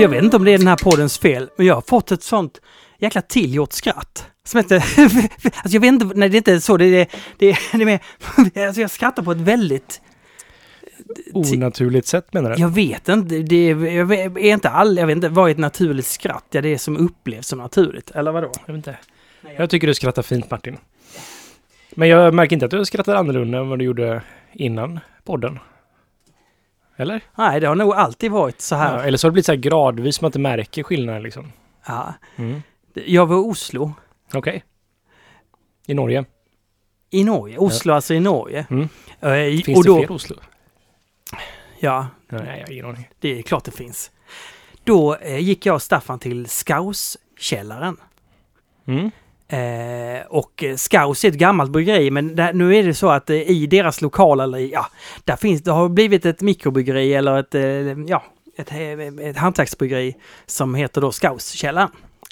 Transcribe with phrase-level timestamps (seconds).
[0.00, 2.22] jag vet inte om det är den här poddens fel, men jag har fått ett
[2.22, 2.60] sånt
[2.98, 4.26] jäkla tillgjort skratt.
[4.44, 4.76] Som heter...
[5.44, 7.86] alltså jag vet inte, nej det är inte så, det är, det är, det är
[7.86, 8.00] mer...
[8.66, 10.00] alltså jag skrattar på ett väldigt...
[11.32, 12.60] Onaturligt sätt menar du?
[12.60, 15.52] Jag vet inte, det är, jag vet, är inte all, jag vet inte, vad är
[15.52, 16.44] ett naturligt skratt?
[16.50, 18.52] Ja, det är som upplevs som naturligt, eller vadå?
[18.66, 18.96] Jag vet inte.
[19.56, 20.76] Jag tycker du skrattar fint Martin.
[21.90, 25.58] Men jag märker inte att du skrattar annorlunda än vad du gjorde innan podden.
[27.02, 27.20] Eller?
[27.34, 28.96] Nej, det har nog alltid varit så här.
[28.98, 31.52] Ja, eller så har det blivit så här gradvis man inte märker skillnaden liksom.
[31.86, 32.14] Ja.
[32.36, 32.62] Mm.
[32.94, 33.92] Jag var i Oslo,
[34.34, 34.64] Okej.
[35.86, 36.24] I Norge.
[37.10, 37.58] i Norge.
[37.58, 38.66] Oslo alltså i Norge.
[38.70, 38.88] Mm.
[39.20, 40.36] Eh, Finns då, det fler Oslo?
[41.80, 43.08] Ja, Nej, jag har ingen aning.
[43.20, 44.10] det är klart det finns.
[44.84, 47.96] Då eh, gick jag och Staffan till Skauskällaren.
[48.86, 49.10] Mm.
[49.52, 53.36] Eh, och Skaus är ett gammalt bryggeri men där, nu är det så att eh,
[53.36, 54.86] i deras lokal eller ja,
[55.24, 57.62] där finns, det har blivit ett mikrobryggeri eller ett, eh,
[58.06, 58.22] ja,
[58.56, 61.90] ett, eh, ett hantverksbryggeri som heter då Skauskällaren.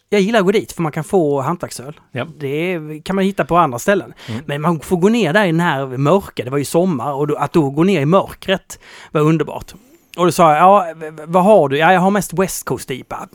[0.08, 2.00] Jag gillar att gå dit för man kan få hantverksöl.
[2.12, 2.26] Ja.
[2.38, 4.12] Det kan man hitta på andra ställen.
[4.28, 4.42] Mm.
[4.46, 7.26] Men man får gå ner där i den här mörka, det var ju sommar och
[7.26, 8.78] då, att då gå ner i mörkret
[9.10, 9.74] var underbart.
[10.16, 11.78] Och då sa jag, ja vad har du?
[11.78, 13.28] Ja, jag har mest West Coast IPA.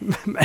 [0.24, 0.44] Men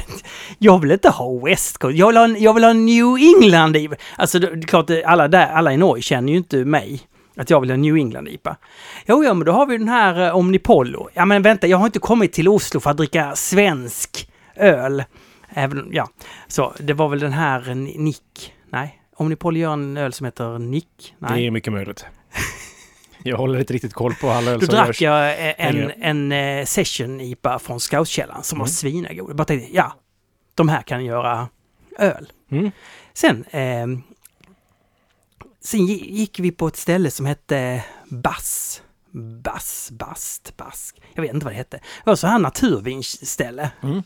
[0.58, 3.96] jag vill inte ha West Coast, jag vill ha, jag vill ha New England IPA.
[4.18, 7.02] Alltså det är klart, alla, där, alla i Norge känner ju inte mig.
[7.38, 8.58] Att jag vill ha New England IPA.
[9.06, 11.10] Jo, ja, men då har vi den här eh, Omnipollo.
[11.14, 15.04] Ja, men vänta, jag har inte kommit till Oslo för att dricka svensk öl.
[15.50, 16.08] Även, ja,
[16.48, 18.54] så det var väl den här eh, Nick.
[18.70, 21.16] Nej, Omnipollo gör en öl som heter Nick.
[21.20, 21.42] Nej.
[21.42, 22.06] Det är mycket möjligt.
[23.30, 25.02] Jag håller inte riktigt koll på alla öl Då som drack görs.
[25.02, 25.92] jag eh, en, längre.
[25.92, 28.72] en, eh, session IPA från Scoutkällan som var Mm.
[28.74, 29.30] svinagod.
[29.30, 29.94] Jag bara tänkte, ja,
[30.56, 31.48] de här kan göra
[32.00, 32.32] öl.
[32.52, 32.72] Mm.
[33.14, 33.88] Sen, eh,
[35.62, 38.82] sen gi- gick vi på ett ställe som hette Bass.
[39.44, 41.02] Bass, Bast, Bask.
[41.14, 41.78] Jag vet inte vad det hette.
[41.78, 43.72] Det var så här naturvinsställe.
[43.84, 44.04] Mm.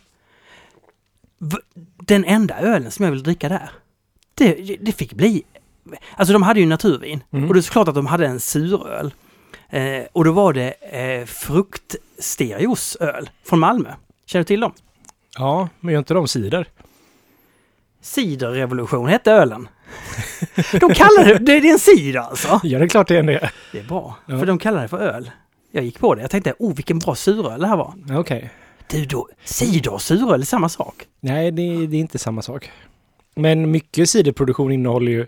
[1.98, 3.70] Den enda ölen som jag ville dricka där,
[4.34, 5.44] det, det fick bli...
[6.16, 7.48] Alltså de hade ju naturvin Mm.
[7.48, 9.14] och det är såklart att de hade en suröl.
[9.70, 13.90] Eh, och då var det eh, Fruktstereos öl från Malmö.
[14.26, 14.74] Känner du till dem?
[15.38, 16.68] Ja, men gör inte de cider?
[18.02, 19.68] Ciderrevolution hette ölen.
[20.72, 22.60] De kallade det, det är en cider alltså.
[22.64, 23.52] Ja, det är klart det är det.
[23.72, 24.40] Det är bra, Ja.
[24.40, 25.32] för de kallade det för öl.
[25.72, 27.94] Jag gick på det, jag tänkte, oh vilken bra suröl det här var.
[28.20, 28.50] Okej.
[28.88, 30.96] Du då, cider och suröl är samma sak.
[31.20, 32.72] Nej, det, det är inte samma sak.
[33.36, 35.28] Men mycket ciderproduktion innehåller ju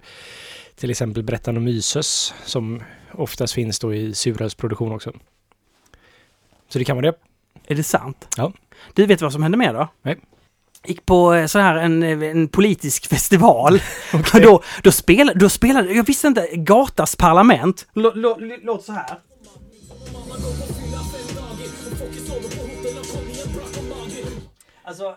[0.82, 2.84] till exempel Brettanomyces som
[3.14, 5.12] oftast finns då i surölsproduktion också.
[6.70, 7.18] Så det kan vara det.
[7.68, 8.28] Är det sant?
[8.38, 8.54] Ja.
[8.94, 9.88] Du vet vad som hände mer då?
[10.02, 10.18] Nej.
[10.86, 13.82] Gick på eh, så här en, eh, en politisk festival.
[14.34, 17.88] då, då, spelade, då spelade, jag visste inte, Gatas parlament.
[17.94, 19.18] Lå- lå- lå- Låt så här.
[24.84, 25.16] Alltså,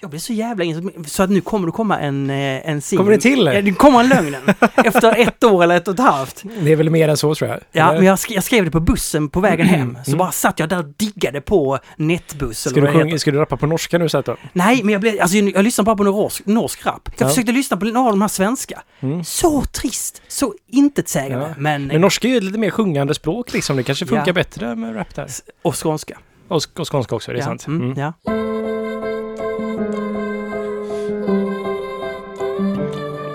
[0.00, 3.00] jag blir så jävla in så att nu kommer det komma en, eh, en singel.
[3.04, 3.46] Kommer det till?
[3.54, 4.42] Ja, det kommer en lögnen.
[4.74, 6.42] Efter ett år eller ett och ett halvt.
[6.60, 7.58] Det är väl mer än så tror jag.
[7.72, 7.98] Ja, Eller?
[7.98, 9.98] men jag, sk jag skrev det på bussen på vägen hem.
[10.04, 10.18] Så Mm.
[10.18, 13.56] bara satt jag där och diggade på Netbuss eller Ska, vad du ska du rappa
[13.56, 14.36] på norska nu så att då?
[14.52, 17.08] Nej, men jag, blev, alltså, jag lyssnade bara på norsk, norsk rap.
[17.18, 17.28] Jag Ja.
[17.28, 18.82] försökte lyssna på några av de här svenska.
[19.00, 19.24] Mm.
[19.24, 21.46] Så trist, så intetsägande.
[21.48, 21.54] Ja.
[21.58, 23.76] Men, Men norska är ju lite mer sjungande språk liksom.
[23.76, 24.32] Det kanske funkar Ja.
[24.32, 25.26] bättre med rap där.
[25.62, 26.18] och skånska.
[26.48, 27.66] Och, och skånska också, det är sant.
[27.66, 27.98] Mm, Mm.
[27.98, 28.12] ja.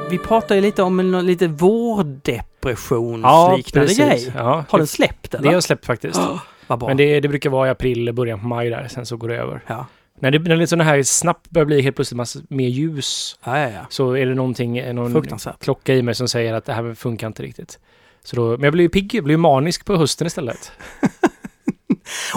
[0.09, 4.31] Vi pratar ju lite om en lite vårdepressionsliknande grej.
[4.35, 5.47] Ja, Har den släppt det eller?
[5.47, 6.21] har jag släppt faktiskt.
[6.67, 6.87] Vad bra.
[6.87, 8.87] Men det, det brukar vara i april, början på maj där.
[8.87, 9.61] Sen så går det över.
[9.67, 9.85] Ja.
[10.19, 13.59] När det när det sådana här snabbt börjar bli helt plötsligt massa mer ljus Ja,
[13.59, 13.85] ja, ja.
[13.89, 15.23] så är det någonting, någon
[15.59, 17.79] klocka i mig som säger att det här funkar inte riktigt.
[18.23, 20.71] Så då, men jag blir ju pigg, jag blir manisk på hösten istället.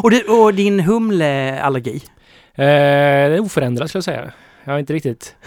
[0.03, 2.03] Och, du, och din humleallergi?
[2.59, 2.65] Eh,
[3.29, 4.33] det är oförändrat skulle jag säga.
[4.65, 5.35] Jag har inte riktigt...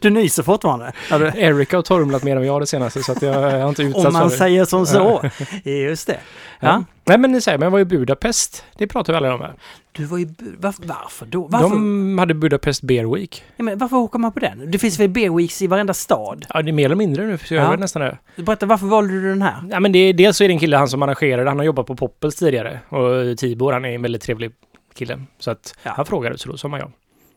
[0.00, 0.92] Du nyser fortfarande?
[1.10, 3.82] Ja, Erika har tormlat mer än jag det senaste så att jag, jag har inte
[3.82, 5.30] utsatts om man säger som så.
[5.64, 6.16] Just det.
[6.60, 6.68] Ja.
[6.68, 6.84] Ja.
[7.04, 8.64] Nej men det säger men jag var i Budapest.
[8.78, 9.52] Det pratar vi alla om här.
[9.92, 10.28] Du var ju...
[10.58, 11.46] Varför, varför då?
[11.46, 13.44] Varför, De hade Budapest Beer Week.
[13.56, 14.70] ja, men varför åker man på den?
[14.70, 16.46] Det finns väl Beer Weeks i varenda stad?
[16.48, 17.76] Ja, det är mer eller mindre nu, så jag Ja.
[17.76, 18.18] nästan det.
[18.42, 19.54] Berätta, varför valde du den här?
[19.70, 21.66] Ja, men det, är- dels så är det en kille, han som arrangerade, han har
[21.66, 22.80] jobbat på Poppels tidigare.
[22.88, 24.50] Och Tibor, han är en väldigt trevlig
[24.94, 25.22] kille.
[25.38, 25.92] Så att Ja.
[25.96, 26.90] han frågade, så då sa man ja.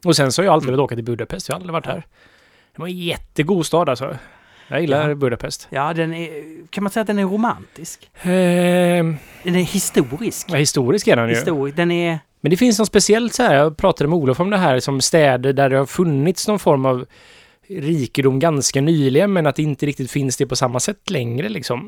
[0.06, 0.76] Och sen så har jag alltid Mm.
[0.78, 2.06] velat åka till Budapest, jag har aldrig varit här.
[2.76, 4.18] Det var en jättegod stad alltså.
[4.68, 5.16] Jag gillar Ja.
[5.16, 5.68] Budapest.
[5.70, 6.30] Ja, den är...
[6.70, 8.10] Kan man säga att den är romantisk?
[8.22, 10.48] Ehm, Den är historisk.
[10.50, 11.36] ja, historisk är den ju.
[11.36, 11.76] Historisk.
[11.78, 12.20] Den är...
[12.42, 15.02] Men det finns något speciellt så här, jag pratade med Olof om det här, som
[15.02, 17.06] städer där det har funnits någon form av
[17.68, 21.80] rikedom ganska nyligen, men att det inte riktigt finns det på samma sätt längre liksom.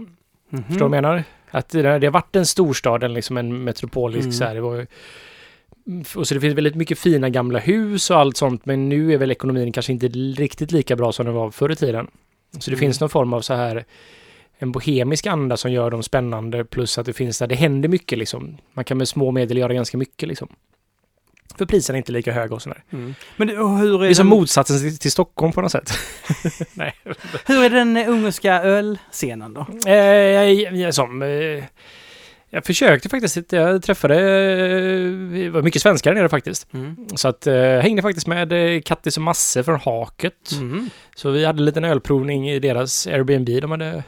[0.50, 0.64] Mhm.
[0.64, 1.24] Förstår du vad jag menar?
[1.52, 4.32] Att det, det har varit en storstad, liksom en metropolisk Mm.
[4.32, 4.88] så här, det var
[6.16, 9.18] och så det finns väldigt mycket fina gamla hus och allt sånt men nu är
[9.18, 12.08] väl ekonomin kanske inte riktigt lika bra som den var förr i tiden.
[12.52, 12.80] Så det Mm.
[12.80, 13.86] finns någon form av så här
[14.58, 18.18] en bohemisk anda som gör dem spännande plus att det finns där, det händer mycket
[18.18, 18.58] liksom.
[18.74, 20.48] Man kan med små medel göra ganska mycket liksom.
[21.58, 22.84] För priserna är inte lika höga och sådär.
[22.92, 23.16] Mm.
[23.38, 25.92] Men hur Det är, är som den, motsatsen till, till Stockholm på något sätt.
[26.74, 26.94] Nej.
[27.46, 29.90] hur är den ungerska ölscenen då?
[29.92, 31.64] Eh, som, eh,
[32.56, 36.74] jag försökte faktiskt, jag träffade, eh, det var mycket svenskar där nere faktiskt.
[36.74, 36.96] Mm.
[37.16, 40.52] Så att eh, jag hängde faktiskt med eh, Kattis och Masse från Haket.
[40.52, 40.90] Mm.
[41.16, 44.04] Så vi hade en liten ölprovning i deras Airbnb de hade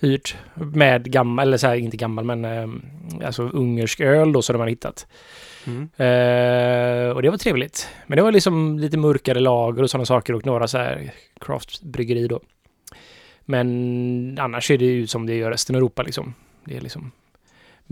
[0.00, 0.36] hyrt.
[0.54, 4.58] Med gammal, eller så här, inte gammal men eh, alltså ungersk öl då som de
[4.58, 5.06] hade hittat.
[5.66, 5.82] Mm.
[5.82, 7.88] Eh, och det var trevligt.
[8.06, 12.28] Men det var liksom lite mörkare lager och sådana saker och några så här craftbryggeri
[12.28, 12.40] då.
[13.44, 16.34] Men annars är det ju som det gör resten av Europa liksom.
[16.64, 17.12] Det är liksom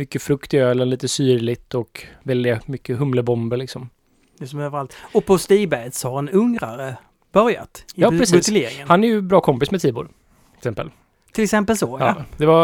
[0.00, 3.90] mycket frukt i ölen, lite syrligt och väldigt mycket humlebomber liksom.
[4.38, 4.96] Det är som överallt.
[5.14, 6.96] Och på Stibergs har en ungrare
[7.32, 8.50] börjat i Ja, precis.
[8.86, 10.04] Han är ju bra kompis med Tibor.
[10.04, 10.90] Till exempel.
[11.32, 12.06] Till exempel så, ja.
[12.18, 12.62] Ja, det var...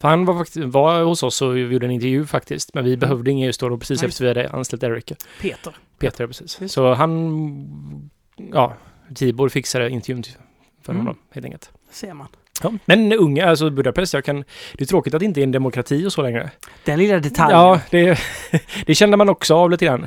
[0.00, 2.74] För han var, var hos oss och gjorde en intervju faktiskt.
[2.74, 4.08] Men vi behövde ingen just då, precis Nej.
[4.08, 5.12] efter vi hade anställt Eric.
[5.40, 5.76] Peter.
[5.98, 6.60] Peter, precis.
[6.60, 6.74] Just.
[6.74, 8.10] Så han...
[8.52, 8.74] Ja,
[9.14, 10.22] Tibor fixade intervjun
[10.82, 11.06] för Mm.
[11.06, 11.70] honom, helt enkelt.
[11.90, 12.26] ser man.
[12.62, 12.72] Ja.
[12.84, 14.44] Men unga, alltså Budapest, jag kan...
[14.74, 16.50] Det är tråkigt att det inte är en demokrati och så längre.
[16.84, 17.58] Den lilla detaljen.
[17.58, 18.18] Ja, det,
[18.86, 20.06] det kände man också av lite grann.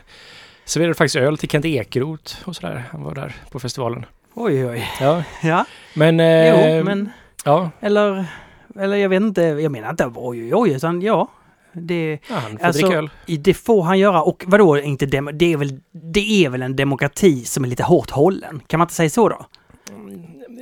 [0.66, 2.84] Serverade faktiskt öl till Kent Ekeroth och sådär.
[2.92, 4.06] Han var där på festivalen.
[4.34, 4.90] Oj, oj.
[5.02, 6.20] Ja, Ja, men...
[6.20, 7.10] Eh, jo, men...
[7.46, 8.26] Ja, Eller...
[8.80, 11.28] Eller jag vet inte, jag menar inte oj, oj, oj, utan ja.
[11.74, 13.10] Det, ja han får Alltså- dricka öl.
[13.40, 14.22] det får han göra.
[14.22, 15.80] Och vadå, inte dem, det, är väl,
[16.14, 18.62] det är väl en demokrati som är lite hårt hållen?
[18.68, 19.46] Kan man inte säga så då?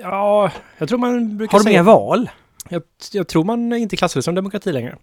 [0.02, 1.74] Ja, jag tror man brukar Har de säga...
[1.74, 2.30] inga val?
[2.70, 4.98] Jag, jag tror man inte klassar det som demokrati längre.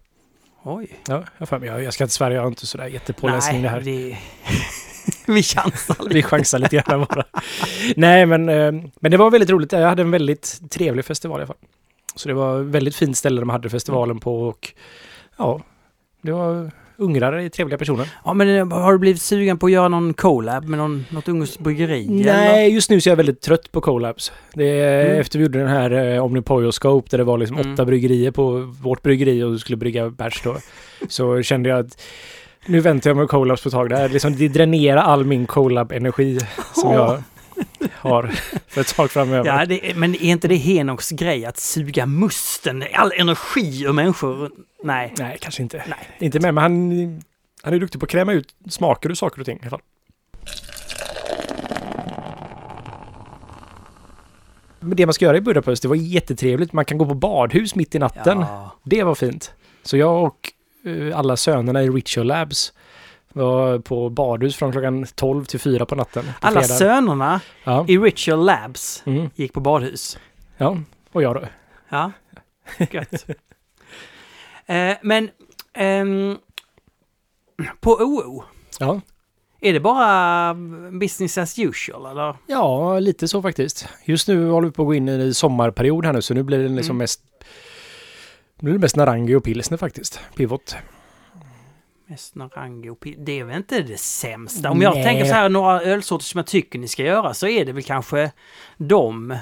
[0.63, 0.99] Oj.
[1.07, 3.81] Ja, jag, jag, jag ska inte svära, jag har inte sådär jättepåläsning det här.
[3.81, 4.17] det...
[5.27, 6.13] Vi chansar lite.
[6.13, 7.25] Vi chansar lite grann bara.
[7.95, 9.71] Nej, men, eh, men det var väldigt roligt.
[9.71, 11.57] Jag hade en väldigt trevlig festival i alla fall.
[12.15, 14.73] Så det var väldigt fint ställe de hade festivalen på och
[15.37, 15.61] ja,
[16.21, 18.09] det var ungrare, trevliga personer.
[18.25, 21.59] Ja, men eh, har du blivit sugen på att göra någon collab med någon, något
[21.59, 22.05] bryggeri?
[22.05, 22.33] eller?
[22.33, 24.31] Nej, just nu så är jag väldigt trött på collabs.
[24.53, 25.19] Det är Mm.
[25.21, 27.73] efter vi gjorde den här eh, Omnipoyoscope där det var liksom Mm.
[27.73, 28.51] åtta bryggerier på
[28.81, 30.57] vårt bryggeri och du skulle brygga bärs då.
[31.07, 32.01] Så kände jag att
[32.65, 33.89] nu väntar jag med collabs på ett tag.
[33.89, 36.39] Det, här, liksom, det dränerar all min collab-energi
[36.75, 37.23] som jag
[37.93, 38.31] har
[38.67, 39.45] för ett tag framöver.
[39.59, 43.93] Ja, det, är- men är inte det Henoks grej att suga musten, all energi ur
[43.93, 44.51] människor?
[44.87, 45.13] Nej.
[45.17, 45.83] Nej, kanske inte.
[45.87, 45.99] Nej.
[46.19, 47.21] Inte med, men han,
[47.63, 49.81] han är duktig på att kräma ut smaker ur saker och ting i alla fall.
[54.79, 56.73] Men det man ska göra i Budapest, det var jättetrevligt.
[56.73, 58.39] Man kan gå på badhus mitt i natten.
[58.39, 58.71] Ja.
[58.83, 59.53] Det var fint.
[59.83, 60.51] Så jag och
[60.89, 62.73] eh, alla sönerna i Ritual Labs
[63.33, 66.23] var på badhus från klockan 12 till 4 på natten.
[66.23, 66.75] till Alla fredag.
[66.77, 67.85] sönerna Ja.
[67.87, 69.29] i Ritual Labs Mm.
[69.35, 70.17] gick på badhus.
[70.57, 70.77] ja,
[71.11, 71.43] och jag då.
[71.89, 72.11] Ja,
[72.91, 73.25] gött.
[74.67, 75.29] Eh, men
[75.73, 76.37] ehm,
[77.79, 78.43] på OO,
[78.79, 79.01] Ja.
[79.61, 80.53] är det bara
[80.99, 82.35] business as usual eller?
[82.47, 83.87] ja, lite så faktiskt.
[84.05, 86.57] Just nu håller vi på att gå in i sommarperiod här nu, så nu blir
[86.59, 86.97] det liksom Mm.
[86.97, 87.21] mest
[88.59, 90.19] nu blir det mest Narangi och pilsner faktiskt.
[90.35, 90.75] Pivot.
[92.07, 94.71] Mest Narangi och pi- Det är väl inte det sämsta.
[94.71, 95.03] Om jag Nej.
[95.03, 97.83] tänker så här några ölsorter som jag tycker ni ska göra så är det väl
[97.83, 98.31] kanske
[98.77, 99.37] de.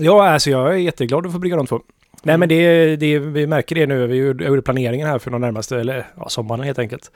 [0.00, 1.80] Ja, alltså jag är jätteglad att få brygga de två.
[2.22, 2.40] Nej Mm.
[2.40, 4.06] men det, det, vi märker det nu.
[4.06, 7.10] Vi gjorde planeringen här för de närmaste, eller ja, sommaren helt enkelt.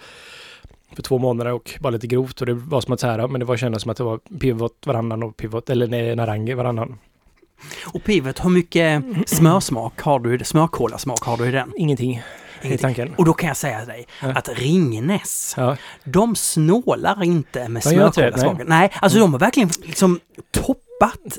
[0.94, 3.38] För två månader och bara lite grovt och det var som att så här, men
[3.40, 6.98] det var kändes som att det var pivot varannan och pivot, eller nej, narangi varannan.
[7.86, 10.44] Och Pivot, hur mycket smörsmak har du?
[10.44, 11.72] Smörkolasmak har du i den?
[11.76, 12.22] Ingenting
[12.62, 13.14] i tanken.
[13.18, 14.28] Och då kan jag säga dig Ja.
[14.28, 18.66] att Ringnes, Ja, de snålar inte med smörkolasmaken.
[18.68, 18.90] Nej.
[19.00, 20.78] alltså de har verkligen liksom toppat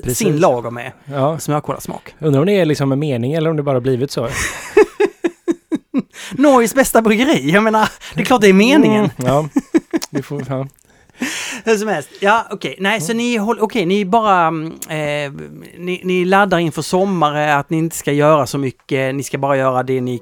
[0.02, 0.18] Precis.
[0.18, 1.38] sin lager med ja.
[1.38, 2.14] smörkolasmak.
[2.18, 4.28] Undrar om det är liksom en mening eller om det bara blivit så.
[6.32, 9.10] Norges bästa bryggeri, jag menar, det är klart det är meningen.
[9.18, 9.48] Mm, ja,
[10.10, 10.66] vi får, ja.
[11.64, 12.08] Hur som helst.
[12.20, 12.76] Ja, okej.
[12.78, 15.32] Nej, så ni håller, okej, ni bara, mm, eh,
[15.78, 19.56] ni, ni laddar inför sommaren att ni inte ska göra så mycket, ni ska bara
[19.56, 20.20] göra det ni...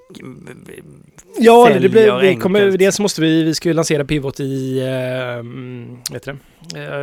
[1.38, 5.38] Ja, det, blir, vi kommer, dels måste vi, vi ska ju lansera Pivot i eh,
[5.38, 6.30] mm, vet det,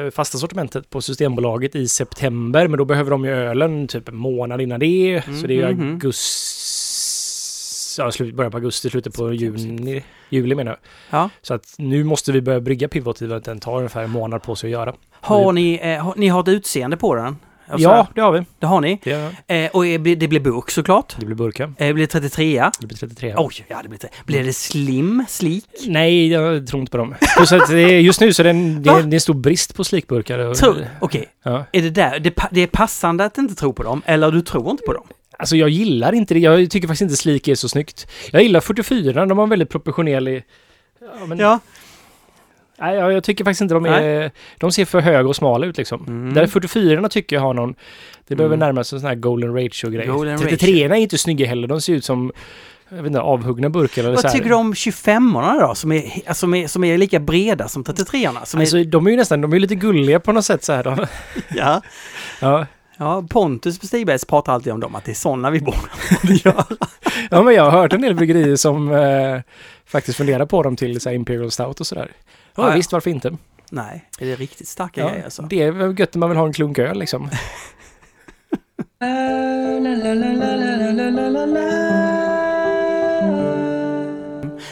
[0.06, 2.68] eh, fasta sortimentet på Systembolaget i september.
[2.68, 5.22] Men då behöver de ju ölen typ en månad innan det.
[5.42, 5.90] så det är Mhm.
[5.94, 6.69] augusti,
[8.00, 10.80] ja, slut, början på augusti, slutet på juni, juli menar jag.
[11.20, 11.30] Ja.
[11.42, 14.44] Så att nu måste vi börja brygga Pivot i att den tar ungefär en månad
[14.44, 14.94] på sig att göra.
[15.22, 17.38] Har ni, eh, har, ni har ett utseende på den?
[17.72, 18.46] Och så Ja, det har vi.
[18.60, 19.00] Det har ni.
[19.04, 21.16] Det, har- Eh, och det blir- det blir burk såklart.
[21.20, 21.64] det blir burka.
[21.78, 23.34] Eh, blir det 33 Det blir 33.
[23.38, 24.10] Oj, ja det blir det.
[24.26, 25.64] Blir det slim, sleek?
[25.88, 27.16] Nej, jag tror inte på dem.
[27.38, 29.34] Plus att det just nu så är det en, det är, det är en stor
[29.34, 30.54] brist på slikburkar.
[31.00, 31.66] Okej, Ja.
[31.72, 34.72] är det där, det, det är passande att inte tro på dem, eller du tror
[34.72, 35.08] inte på dem?
[35.40, 36.40] Alltså jag gillar inte det.
[36.40, 38.08] Jag tycker faktiskt inte slik är så snyggt.
[38.32, 40.44] Jag gillar 44, de har en väldigt proportionerlig...
[41.20, 41.60] Ja, men, Ja.
[42.82, 44.32] Nej, jag, tycker faktiskt inte de är...
[44.58, 46.06] De ser för höga och smala ut liksom.
[46.08, 46.34] Mm.
[46.34, 47.76] Där 44 tycker jag har någon...
[48.28, 48.68] Det behöver Mm.
[48.68, 50.08] närma sig en sån här golden ratio-grej.
[50.08, 51.68] Golden 33 är inte snygga heller.
[51.68, 52.32] De ser ut som...
[52.90, 54.32] Jag vet inte, avhuggna burkar eller så Vad här.
[54.32, 57.84] tycker du om 25orna då, som är, alltså, som är, som är lika breda som
[57.84, 58.46] 33orna?
[58.46, 60.88] Som Alltså de är ju nästan, de är lite gulliga på något sätt så här.
[60.88, 61.08] Är,
[61.56, 61.82] ja.
[62.42, 62.66] ja.
[63.00, 65.78] Ja, Pontus på Stigbergs pratar alltid om dem, att det är sådana vi borde
[66.24, 66.66] göra.
[67.32, 69.40] ja, men jag har hört en del bryggerier som eh,
[69.86, 72.12] faktiskt funderar på dem till så Imperial Stout och sådär.
[72.56, 72.76] Ja, Ja, ja.
[72.76, 73.38] visst, varför inte?
[73.72, 75.42] Nej, är det riktigt starka Ja, grejer alltså?
[75.42, 77.30] Det är väl gött när man vill ha en klunk öl liksom.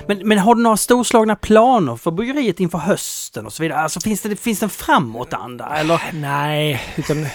[0.08, 3.80] Men, men har du några storslagna planer för bryggeriet inför hösten och så vidare?
[3.80, 6.02] Alltså finns det, finns det en framåtanda eller?
[6.14, 7.26] Nej, utan...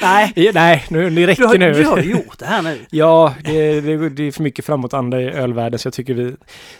[0.00, 1.72] Nej, Ja, Nej, nu, du räcker har, nu.
[1.72, 2.78] du har gjort det här nu.
[2.90, 6.36] Ja, det, det, det är för mycket framåtanda i ölvärlden så jag tycker vi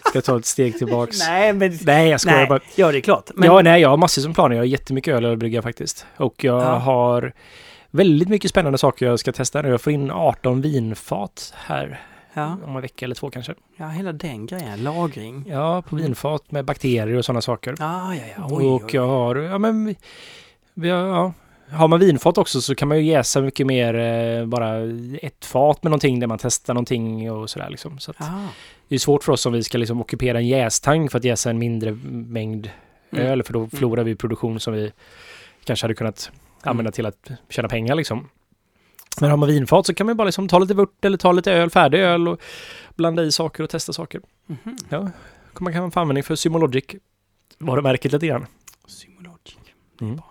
[0.09, 1.19] ska ta ett steg tillbaks.
[1.27, 1.77] Nej, men...
[1.81, 2.59] Nej, jag skojar Nej, bara.
[2.75, 3.29] ja det är klart.
[3.35, 4.55] Men, Ja, nej, jag har massor som planer.
[4.55, 6.05] Jag har jättemycket öl att brygga faktiskt.
[6.17, 6.75] Och jag Ja.
[6.75, 7.33] har
[7.91, 9.69] väldigt mycket spännande saker jag ska testa nu.
[9.69, 12.01] Jag får in 18 vinfat här
[12.33, 13.53] ja, om en vecka eller två kanske.
[13.77, 14.83] ja, hela den grejen.
[14.83, 15.45] Lagring.
[15.49, 17.75] Ja, på vinfat med bakterier och sådana saker.
[17.79, 18.47] Ja, ja, ja.
[18.51, 19.95] Oj, och jag har, ja men, vi,
[20.73, 21.33] vi har, ja.
[21.69, 24.77] Har man vinfat också så kan man ju jäsa mycket mer eh, bara
[25.21, 27.99] ett fat med någonting där man testar någonting och sådär liksom.
[27.99, 28.47] Så att Ah,
[28.87, 31.49] det är svårt för oss om vi ska liksom ockupera en jästank för att jäsa
[31.49, 32.69] en mindre mängd
[33.11, 33.27] Mm.
[33.27, 34.91] öl för då förlorar vi produktion som vi
[35.63, 36.31] kanske hade kunnat
[36.61, 38.29] använda till att tjäna pengar liksom.
[39.21, 41.31] Men har man vinfat så kan man ju bara liksom ta lite vört eller ta
[41.31, 42.41] lite öl, färdig öl och
[42.95, 44.21] blanda i saker och testa saker.
[44.45, 44.77] mhm.
[44.89, 45.09] Ja,
[45.59, 46.85] man kan få användning för Symologic
[47.57, 48.45] varumärket lite grann.
[48.87, 49.57] Symologic.
[50.01, 50.21] Mm.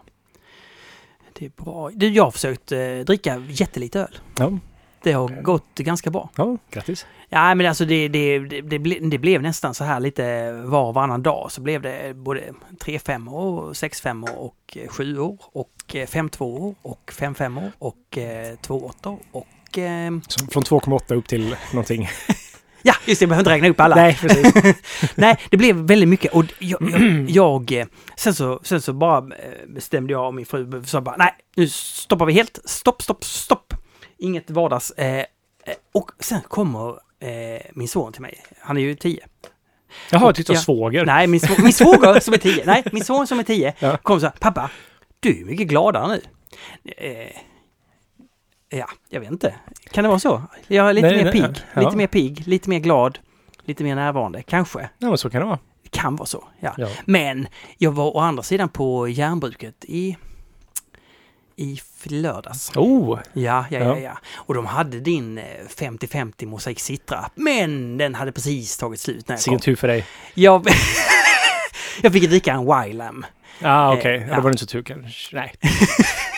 [1.39, 1.91] Det är bra.
[1.95, 4.19] Du, jag har försökt eh, dricka jättelite öl.
[4.39, 4.59] Ja,
[5.03, 6.31] Det har gått ganska bra.
[6.37, 7.07] ja, grattis.
[7.29, 10.85] Ja, men alltså det, det, det, det, ble, det blev nästan så här lite var
[10.85, 16.43] och varannan dag så blev det både 3-5 och 6-5 och 7 år och 5-2
[16.43, 19.79] år och 5-5 år och 2-8 år och...
[19.79, 20.13] Eh,
[20.51, 22.09] från 2,8 upp till någonting.
[22.85, 23.97] ja, just det, jag behöver inte räkna upp alla.
[23.97, 24.53] Nej, precis.
[25.15, 27.87] Nej, det blev väldigt mycket och jag, jag, jag eh,
[28.17, 31.69] sen, så, sen så bara eh, bestämde jag och min fru, så bara nej, nu
[31.69, 33.75] stoppar vi helt, stopp, stopp, stopp.
[34.19, 34.91] Inget vardags.
[34.91, 35.25] Eh, eh,
[35.95, 36.89] och sen kommer
[37.21, 39.27] eh, min son till mig, han är ju tio.
[40.11, 40.59] Jaha, jag tyckte det Ja.
[40.59, 41.05] var svåger.
[41.07, 43.97] Nej, min, svå, min svåger som är tio, nej, min son som är tio, Ja.
[43.97, 44.71] kom så här, pappa,
[45.21, 46.21] du är mycket gladare nu.
[46.97, 47.31] Eh,
[48.79, 49.55] ja, jag vet inte.
[49.91, 50.43] Kan det vara så?
[50.67, 51.81] Jag är lite Nej, mer nej, pigg, ja.
[51.81, 53.19] lite mer pigg, lite mer glad,
[53.65, 54.89] lite mer närvarande, kanske.
[54.99, 55.59] Ja, men så kan det vara.
[55.83, 56.75] Det kan vara så, ja.
[56.79, 56.89] Ja.
[57.05, 57.47] Men
[57.79, 60.17] jag var å andra sidan på järnbruket i,
[61.57, 62.77] i lördags.
[62.77, 64.19] Oh, Ja, ja, ja, Ja.
[64.35, 65.45] Och de hade din eh,
[65.77, 67.31] 50-50 Mosaic Citra.
[67.35, 70.07] Men den hade precis tagit slut när jag vilken tur för dig.
[70.35, 70.67] Jag,
[72.03, 73.27] jag fick dricka en Wylam.
[73.63, 74.17] Ah, okej.
[74.17, 75.37] Eh, Ja, det var inte så tur kanske.
[75.37, 75.53] Nej.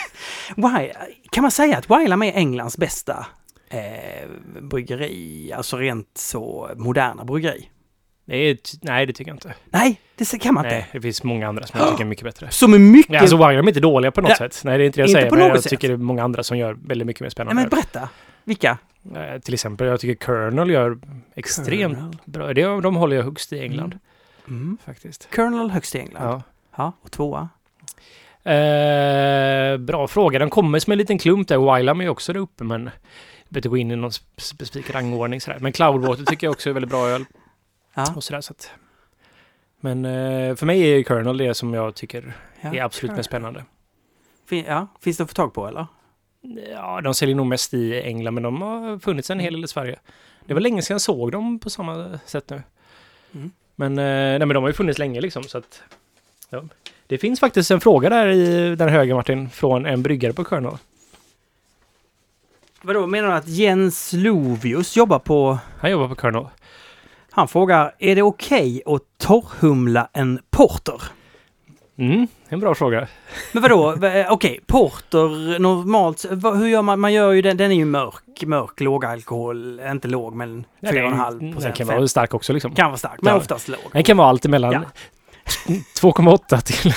[1.31, 3.25] Kan man säga att Wylam är Englands bästa
[3.69, 4.29] eh,
[4.61, 5.53] bryggeri?
[5.53, 7.69] Alltså rent så moderna bryggeri?
[8.25, 9.53] Det är, nej, det tycker jag inte.
[9.65, 10.75] Nej, det kan man inte.
[10.75, 12.47] Nej, det finns många andra som jag tycker är mycket bättre.
[12.51, 13.13] Som är mycket...
[13.13, 14.35] Ja, alltså Wigram är inte dåliga på något Ja.
[14.35, 14.61] sätt.
[14.65, 15.29] Nej, det är inte det jag Inte säger.
[15.29, 15.69] på Men jag sätt.
[15.69, 17.61] tycker det är många andra som gör väldigt mycket mer Nej, spännande.
[17.61, 18.09] men berätta.
[18.43, 18.77] Vilka?
[19.15, 20.97] Eh, till exempel, jag tycker Kernel gör
[21.35, 22.17] extremt Colonel.
[22.25, 22.53] bra.
[22.53, 23.99] Det, de håller jag högst i England,
[24.47, 24.77] Mm.
[24.85, 25.35] faktiskt.
[25.35, 26.23] Colonel högst i England.
[26.23, 26.41] Ja.
[26.77, 27.49] Ja, och tvåa.
[28.47, 30.39] Eh, bra fråga.
[30.39, 31.75] Den kommer som en liten klump där.
[31.75, 32.91] Wylam är också där uppe, men jag
[33.49, 35.57] behöver inte gå in i någon spe- specifik rangordning sådär.
[35.61, 37.25] Men Cloudwater tycker jag också är väldigt bra öl.
[37.93, 38.13] Ja.
[38.15, 38.71] Och sådär, så att.
[39.79, 42.75] Men eh, för mig är Kernel det som jag tycker ja.
[42.75, 43.63] är absolut mest spännande.
[44.49, 44.87] Fin- ja.
[45.01, 45.87] Finns det att få tag på eller?
[46.71, 49.67] Ja, de säljer nog mest i England, men de har funnits en hel del i
[49.67, 49.99] Sverige.
[50.45, 52.61] Det var länge sedan jag såg dem på samma sätt nu.
[53.33, 53.51] Mm.
[53.75, 55.83] Men, eh, nej, men de har ju funnits länge liksom, så att...
[56.49, 56.63] Ja.
[57.07, 60.77] Det finns faktiskt en fråga där i den höger Martin, från en bryggare på Kernel.
[62.81, 65.57] Vadå, menar du att Jens Lovius jobbar på...
[65.79, 66.45] Han jobbar på Kernel.
[67.31, 71.01] Han frågar, är det okej att torrhumla en porter?
[71.97, 73.07] Mm, en bra fråga.
[73.51, 76.99] Men vadå, eh, okej, porter normalt, vad- hur gör man?
[76.99, 80.91] Man gör ju den, den är ju mörk, mörk, låg alkohol, inte låg men Ja,
[80.91, 81.75] 4,5 Den procent.
[81.75, 82.75] kan vara stark också liksom.
[82.75, 83.37] Kan vara stark, men Ja.
[83.39, 83.79] oftast låg.
[83.91, 84.73] Den kan vara allt emellan.
[84.73, 84.81] Ja.
[86.01, 86.93] 2,8 till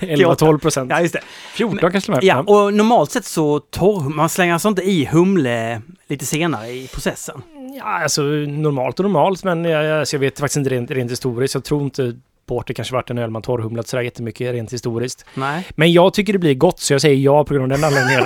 [0.16, 0.90] 11-12 procent.
[0.90, 1.20] Ja, just det.
[1.54, 2.24] 14 kanske till och med.
[2.24, 4.08] Ja, och normalt sett så torr...
[4.08, 7.42] Man slänger alltså inte i humle lite senare i processen.
[7.76, 11.54] Ja, alltså normalt och normalt, men jag, alltså, jag vet faktiskt inte rent, rent historiskt.
[11.54, 12.16] Jag tror inte
[12.46, 15.24] Porter kanske varit en öl man torrhumlat sådär jättemycket rent historiskt.
[15.34, 15.66] Nej.
[15.70, 18.24] Men jag tycker det blir gott, så jag säger ja på grund av den anledningen.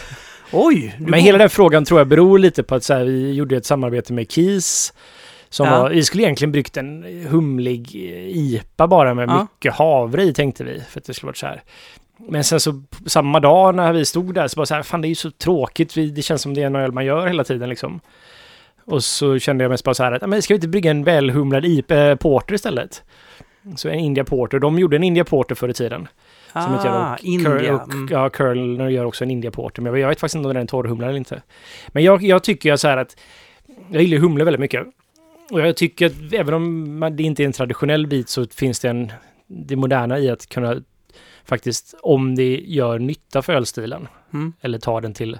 [0.52, 0.96] Oj!
[0.98, 3.66] Men hela den frågan tror jag beror lite på att så här, vi gjorde ett
[3.66, 4.92] samarbete med Keys.
[5.54, 5.82] Som Ja.
[5.82, 7.94] var, vi skulle egentligen bryggt en humlig
[8.30, 9.42] IPA bara med Ja.
[9.42, 10.80] mycket havre i tänkte vi.
[10.88, 11.62] För att det skulle varit så här.
[12.28, 15.06] Men sen så samma dag när vi stod där så bara så här, fan det
[15.06, 15.96] är ju så tråkigt.
[15.96, 18.00] Vi, det känns som det är en öl man gör hela tiden liksom.
[18.84, 20.90] Och så kände jag mest bara så här att, "Ja, men ska vi inte brygga
[20.90, 23.02] en välhumlad IPA, porter istället?
[23.76, 24.58] Så en India Porter.
[24.58, 26.08] De gjorde en India Porter förr i tiden.
[26.52, 27.74] Som inte jag ah, och, India.
[27.74, 28.08] Och mm.
[28.10, 29.82] ja, Curl gör också en India Porter.
[29.82, 31.42] Men jag vet faktiskt inte om den är torrhumlad eller inte.
[31.88, 33.16] Men jag, jag tycker ju så här att
[33.90, 34.86] jag gillar humle väldigt mycket.
[35.50, 38.88] Och jag tycker att även om det inte är en traditionell bit så finns det
[38.88, 39.12] en
[39.46, 40.76] det moderna i att kunna
[41.44, 44.52] faktiskt, om det gör nytta för ölstilen, Mm.
[44.60, 45.38] eller ta den till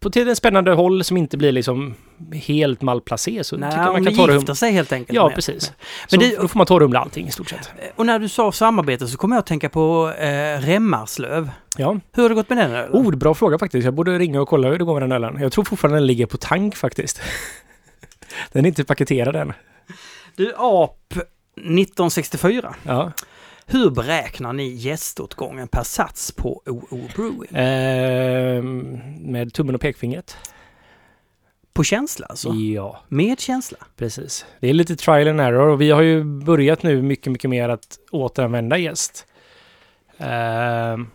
[0.00, 1.94] på till en spännande håll som inte blir liksom
[2.32, 4.34] helt malplacé så Nej, tycker man det kan torrhumla.
[4.34, 5.16] gifter sig helt enkelt.
[5.16, 5.72] Ja, precis.
[6.10, 7.70] Men det- då får man torrhumla allting i stort sett.
[7.96, 11.50] Och när du sa samarbete så kommer jag att tänka på eh, Remmarslöv.
[11.78, 12.00] Ja.
[12.12, 12.90] Hur har det gått med den ölen?
[12.92, 13.84] Oh, bra fråga faktiskt.
[13.84, 15.40] Jag borde ringa och kolla hur det går med den ölen.
[15.42, 17.20] Jag tror fortfarande den ligger på tank faktiskt.
[18.52, 19.52] den är inte paketerad än.
[20.36, 21.14] Du, AP
[21.56, 22.74] 1964.
[22.82, 23.12] Ja.
[23.66, 27.48] Hur beräknar ni gäståtgången per sats på OO Brewing?
[27.54, 29.00] Ehm,
[29.32, 30.36] med tummen och pekfingret.
[31.72, 32.48] På känsla alltså?
[32.48, 33.78] Ja, Med känsla?
[33.96, 34.46] precis.
[34.60, 37.68] Det är lite trial and error och vi har ju börjat nu mycket, mycket mer
[37.68, 39.26] att återanvända gäst.
[40.18, 41.06] Ehm,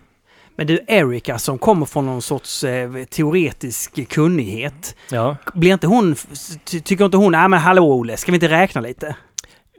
[0.56, 4.96] Men du, Erika som kommer från någon sorts eh, teoretisk kunnighet.
[5.12, 5.38] ja.
[5.54, 6.16] Blir inte hon...
[6.66, 9.16] Ty tycker inte hon, nej men hallå Olle, ska vi inte räkna lite?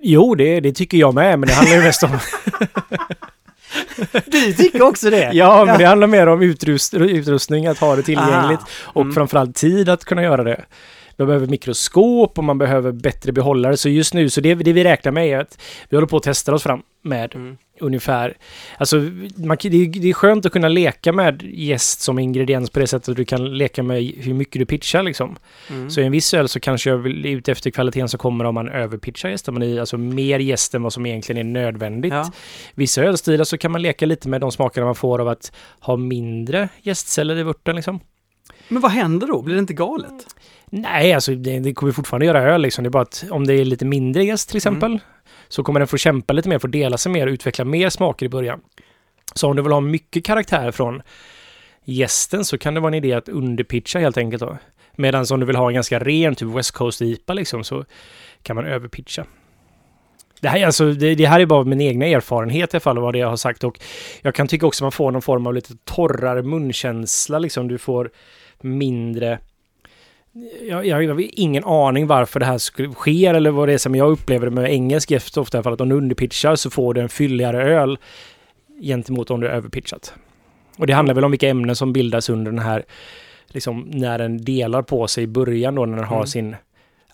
[0.00, 2.10] Jo, det, det tycker jag med, men det handlar ju mest om...
[4.26, 5.30] Du tycker också det?
[5.32, 8.60] ja, men det handlar mer om utrust, utrustning, att ha det tillgängligt.
[8.60, 9.14] Ah, Och mm.
[9.14, 10.64] framförallt tid att kunna göra det.
[11.16, 13.76] Man behöver mikroskop och man behöver bättre behållare.
[13.76, 15.58] Så just nu, så det, det vi räknar med är att
[15.88, 17.56] vi håller på att testa oss fram med Mm.
[17.82, 18.36] Ungefär...
[18.78, 18.96] Alltså,
[19.36, 22.86] man, det, är, det är skönt att kunna leka med jäst som ingrediens på det
[22.86, 25.36] sättet att du kan leka med hur mycket du pitchar liksom.
[25.70, 25.90] Mm.
[25.90, 28.54] Så i en viss öl så kanske jag vill ut efter kvaliteten så kommer om
[28.54, 29.48] man överpitchar jäst.
[29.48, 32.12] Om man i alltså mer jäst än vad som egentligen är nödvändigt.
[32.12, 32.32] Ja.
[32.74, 35.96] Vissa ölstilar så kan man leka lite med de smakerna man får av att ha
[35.96, 38.00] mindre jästceller i vörten liksom.
[38.68, 39.42] Men vad händer då?
[39.42, 40.26] Blir det inte galet?
[40.70, 42.84] Nej, alltså det, det kommer fortfarande göra öl liksom.
[42.84, 44.98] Det är bara att om det är lite mindre jäst till exempel
[45.52, 48.26] så kommer den få kämpa lite mer, få dela sig mer och utveckla mer smaker
[48.26, 48.60] i början.
[49.34, 51.02] Så om du vill ha mycket karaktär från
[51.84, 54.58] gästen så kan det vara en idé att underpitcha helt enkelt då.
[54.96, 57.84] Medan om du vill ha en ganska ren typ West Coast IPA liksom så
[58.42, 59.24] kan man överpitcha.
[60.40, 62.98] Det här, är alltså, det, det här är bara min egna erfarenhet i alla fall
[62.98, 63.80] och vad det jag har sagt och
[64.22, 67.68] jag kan tycka också att man får någon form av lite torrare munkänsla liksom.
[67.68, 68.10] Du får
[68.60, 69.38] mindre
[70.68, 73.78] jag, jag, jag har ingen aning varför det här skulle ske eller vad det är
[73.78, 76.94] som jag upplever det med engelsk jäst ofta fall att om du underpitchar så får
[76.94, 77.98] du en fylligare öl
[78.80, 80.14] gentemot om du är överpitchat.
[80.78, 82.84] Och det handlar väl om vilka ämnen som bildas under den här,
[83.48, 86.26] liksom när den delar på sig i början då när den har Mm.
[86.26, 86.56] sin,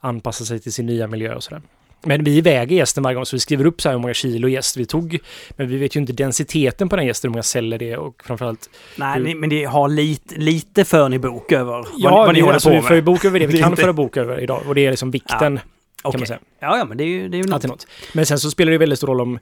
[0.00, 1.62] anpassar sig till sin nya miljö och sådär.
[2.03, 4.49] Men vi väger gästen varje gång så vi skriver upp så här hur många kilo
[4.49, 5.19] gäst vi tog.
[5.51, 8.23] Men vi vet ju inte densiteten på den gästen, hur många celler det är och
[8.25, 12.17] framförallt Nej, ni, men det har lite, lite för ni bok över vad, Ja, ni-
[12.17, 12.89] vad ni vi, håller alltså, på vi med.
[12.89, 14.63] för ju bok över det vi Det kan inte- föra bok över idag.
[14.67, 15.61] Och det är liksom vikten, kan
[16.03, 16.21] Okej.
[16.21, 16.39] man säga.
[16.61, 17.67] Ja, ja, men det är ju, det är ju något.
[17.67, 17.87] Något.
[18.13, 19.39] Men sen så spelar det väldigt stor roll om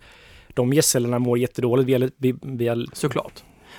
[0.55, 2.11] de gästcellerna mår jättedåligt via,
[2.42, 3.33] via, Såklart.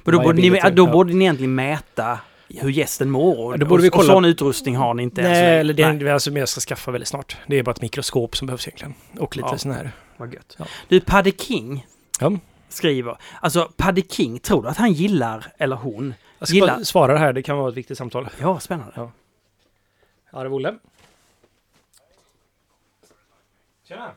[0.04, 0.92] Men då Vad borde, ni, då Ja.
[0.92, 3.46] borde ni egentligen mäta hur gästen mår.
[3.46, 5.94] Och, Ja, borde vi och, och kolla- sån utrustning har ni inte Nej, eller det
[5.94, 7.38] Nej, är alltså mer jag ska skaffa väldigt snart.
[7.48, 8.94] Det är bara ett mikroskop som behövs egentligen.
[9.20, 9.58] Och lite Ja.
[9.58, 9.92] sån här.
[10.18, 10.56] vad gött.
[10.60, 10.66] Ja.
[10.88, 11.86] Du, Paddy King
[12.20, 12.32] Ja.
[12.70, 13.18] skriver.
[13.42, 16.14] Alltså, Paddy King, tror du att han gillar, eller hon?
[16.40, 18.30] Jag ska Gillar- bara svara det här, det kan vara ett viktigt samtal.
[18.42, 18.94] Ja, spännande.
[18.96, 19.12] Ja.
[20.32, 20.76] Ja, det är Olle.
[23.88, 24.12] Tjena!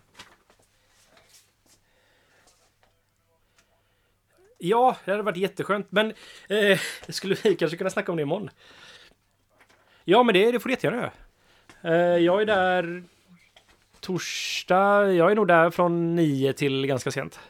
[4.63, 6.13] Ja, det hade varit jätteskönt, men
[6.49, 8.51] eh, skulle vi kanske kunna snacka om det imorgon.
[10.05, 11.13] Ja, men det, det får du jättegärna göra.
[11.95, 13.05] Eh, jag är där
[14.01, 15.13] torsdag.
[15.13, 17.41] Jag är nog där från nio till ganska sent.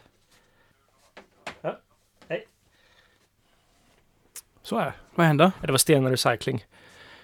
[1.60, 1.78] Ja,
[2.28, 2.46] hej.
[4.62, 4.92] Så är.
[5.14, 5.52] Vad händer?
[5.60, 6.64] Det var Stena Recycling.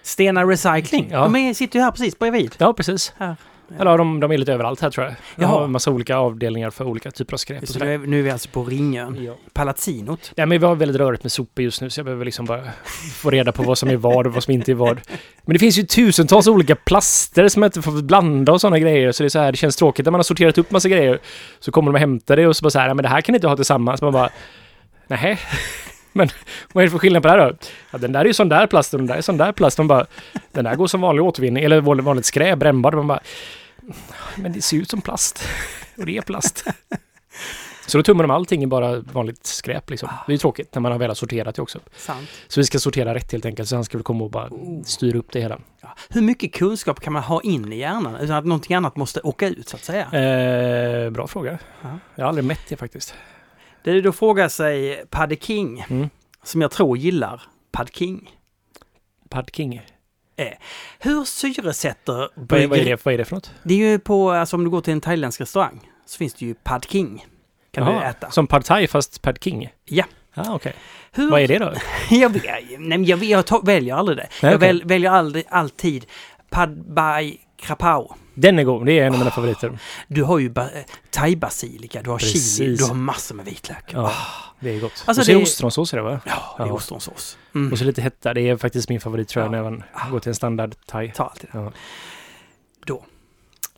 [0.01, 1.09] Stena Recycling.
[1.11, 1.23] Ja.
[1.23, 2.55] De är, sitter ju här precis bredvid.
[2.59, 3.13] Ja, precis.
[3.17, 3.35] Här.
[3.79, 5.15] Eller de, de är lite överallt här tror jag.
[5.35, 5.49] Jag Jaha.
[5.57, 7.67] har en massa olika avdelningar för olika typer av skräp.
[7.67, 9.23] Så nu är, nu är vi alltså på Ringön.
[9.23, 9.33] Ja.
[9.53, 10.31] Palazzinot.
[10.35, 12.61] Ja, men vi har väldigt rörigt med sopor just nu så jag behöver liksom bara
[13.13, 14.99] få reda på vad som är vad och vad som inte är vad.
[15.45, 19.11] Men det finns ju tusentals olika plaster som man inte får blanda och sådana grejer.
[19.11, 21.19] Så det är så här, det känns tråkigt när man har sorterat upp massa grejer.
[21.59, 23.21] Så kommer de och hämtar det och så bara så här, "Ja, men det här
[23.21, 24.01] kan ni inte ha tillsammans.
[24.01, 24.29] Man bara,
[25.07, 25.39] nej.
[26.17, 26.29] Men
[26.73, 27.57] vad är det för skillnad på det här då?
[27.91, 29.77] Ja, den där är ju sån där plast och den där är sån där plast.
[29.77, 30.05] Man bara,
[30.51, 32.93] den där går som vanlig återvinning, eller vanligt skräp, brännbart.
[32.93, 33.19] Man bara,
[34.35, 35.47] men det ser ut som plast.
[35.97, 36.63] Och det är plast.
[37.87, 40.09] Så då tummar de allting i bara vanligt skräp liksom.
[40.25, 41.79] Det är ju tråkigt när man har väl sorterat det också.
[41.97, 42.29] Sant.
[42.47, 43.69] Så vi ska sortera rätt helt enkelt.
[43.69, 44.49] Så han ska väl komma och bara
[44.85, 45.59] styra upp det hela.
[45.81, 45.95] Ja.
[46.09, 49.47] Hur mycket kunskap kan man ha in i hjärnan utan att någonting annat måste åka
[49.47, 50.03] ut så att säga?
[50.03, 51.59] Eh, bra fråga.
[51.81, 51.89] Ja.
[52.15, 53.15] Jag har aldrig mätt det faktiskt.
[53.83, 56.09] Det är då frågar sig Padde King, Mm.
[56.43, 58.31] som jag tror gillar Pad King.
[59.29, 59.81] Pad King.
[60.99, 63.51] Hur syresätter är, vad, är det, vad är det för något?
[63.63, 66.45] Det är ju på, alltså om du går till en thailändsk restaurang så finns det
[66.45, 67.25] ju Pad King.
[67.71, 68.31] Kan du Jaha, äta.
[68.31, 69.69] Som Pad Thai fast Pad King?
[69.85, 70.05] Ja.
[70.33, 70.73] Ah, okej.
[71.11, 71.73] Hur, Vad är det då?
[72.15, 72.43] jag, vet-
[72.79, 74.27] nej, jag, jag tar, väljer aldrig det.
[74.41, 74.67] Nej, jag okej.
[74.67, 76.05] väl, väljer aldrig, alltid
[76.49, 78.15] Pad Bai Krapao.
[78.39, 78.85] Den är god.
[78.85, 79.79] Det är en av mina favoriter.
[80.07, 80.63] Du har ju eh,
[81.11, 82.79] thai-basilika, du har chili, Precis.
[82.79, 83.83] du har massor med vitlök.
[83.93, 84.11] Ja,
[84.59, 85.03] det är gott.
[85.05, 86.19] Alltså och så är det- ostronsås i det va?
[86.25, 86.73] Ja, det är Ja.
[86.73, 87.37] ostronsås.
[87.55, 87.71] Mm.
[87.71, 88.33] Och så lite hetta.
[88.33, 89.61] Det är faktiskt min favorit tror jag Ja.
[89.61, 91.11] när man går till en standard thai.
[91.15, 91.57] Ta alltid det.
[92.87, 93.05] Ja.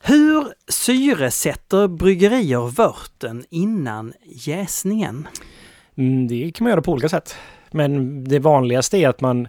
[0.02, 5.28] Hur syresätter bryggerier vörten innan jäsningen?
[5.98, 7.36] Mm, det kan man göra på olika sätt.
[7.72, 9.48] Men det vanligaste är att man,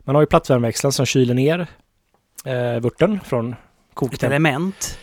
[0.00, 1.66] man har ju plattvärmeväxlaren som kyler ner
[2.44, 3.54] eh, vörten från
[3.94, 4.22] Ett koktemp.
[4.32, 4.98] element,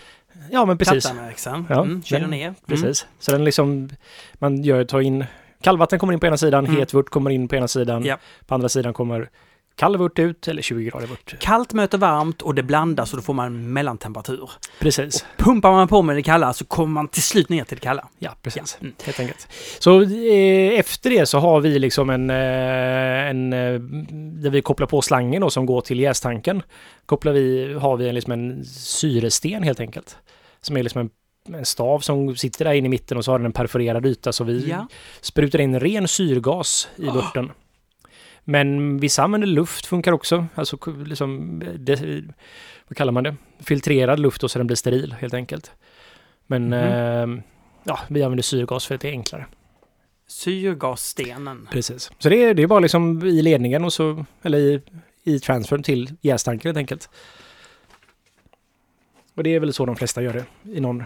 [0.52, 1.04] Ja, men precis.
[1.04, 2.44] plattvärmeväxeln, Ja, mm, kyler ner.
[2.48, 2.56] Mm.
[2.68, 3.06] precis.
[3.20, 3.90] Så den liksom,
[4.34, 5.26] man gör, tar in,
[5.62, 6.80] kallvatten kommer in på ena sidan, Mm.
[6.80, 8.04] het vört kommer in på ena sidan.
[8.06, 8.18] Ja.
[8.46, 9.30] På andra sidan kommer
[9.82, 11.36] kall vört ut, eller 20 grader vört.
[11.40, 14.50] Kallt möter varmt och det blandas och då får man mellantemperatur.
[14.80, 15.26] Precis.
[15.38, 18.08] Pumpar man på med det kalla så kommer man till slut ner till det kalla.
[18.20, 18.78] Ja, precis.
[18.80, 18.84] Ja.
[18.86, 18.96] Mm.
[19.06, 19.48] Helt enkelt.
[19.80, 23.74] Så eh, efter det så har vi liksom en, eh, en eh,
[24.42, 26.62] där vi kopplar på slangen då, som går till jästanken.
[27.06, 30.18] Kopplar vi, har vi en, liksom en syresten helt enkelt.
[30.62, 31.10] Som är liksom en,
[31.56, 34.34] en stav som sitter där inne i mitten och så har den en perforerad yta
[34.34, 34.88] så vi Ja.
[35.22, 37.14] sprutar in ren syrgas i Ah.
[37.14, 37.52] vörten.
[38.52, 40.46] Men vissa använder luft, funkar också.
[40.56, 42.24] Alltså liksom, det,
[42.88, 43.36] vad kallar man det?
[43.60, 45.72] Filtrerad luft och så den blir steril helt enkelt.
[46.48, 46.74] Men Mhm.
[46.74, 47.44] eh,
[47.84, 49.46] ja, vi använder syrgas för att det är enklare.
[50.28, 51.68] Syrgasstenen.
[51.72, 52.12] Precis.
[52.20, 54.82] Så det är, det är bara liksom i ledningen och så, eller i,
[55.24, 57.10] i transfern till jästanken helt enkelt.
[59.36, 60.46] Och det är väl så de flesta gör det.
[60.78, 61.04] I någon...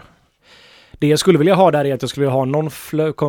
[0.98, 2.70] Det jag skulle vilja ha där är att jag skulle vilja ha någon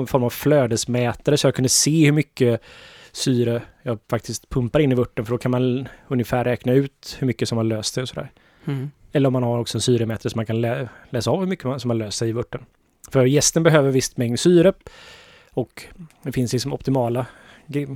[0.08, 2.62] form av flödesmätare så jag kunde se hur mycket
[3.12, 7.28] syre jag faktiskt pumpar in i vörten för då kan man ungefär räkna ut hur
[7.28, 8.32] mycket som har löst sig och sådär.
[8.66, 8.92] Mm.
[9.12, 11.82] Eller om man har också en syremätare så man kan lä läsa av hur mycket
[11.82, 12.66] som har löst sig i vörten.
[13.12, 14.74] För gästen behöver visst mängd syre
[15.52, 15.84] och
[16.24, 17.26] det finns liksom optimala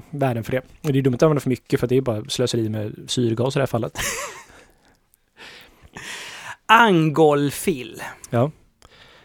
[0.09, 0.61] värden för det.
[0.81, 3.55] Och det är dumt att använda för mycket för det är bara slöseri med syrgas
[3.55, 3.97] i det här fallet.
[6.65, 8.01] Angolfill.
[8.29, 8.51] Ja.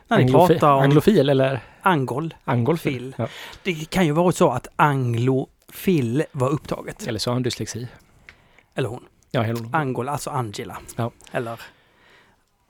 [0.09, 2.35] När ni Anglofi- pratar om Anglofil eller angol.
[2.44, 2.92] angolfil.
[2.92, 3.14] Fil.
[3.18, 3.29] Ja.
[3.62, 4.66] Det kan ju vara så att
[5.66, 7.07] anglofill var upptaget.
[7.07, 7.88] Eller så har han dyslexi.
[8.74, 9.05] Eller hon.
[9.31, 9.74] Ja, hela hon.
[9.74, 10.76] Angol, alltså Angela.
[10.96, 11.11] Ja.
[11.33, 11.61] Eller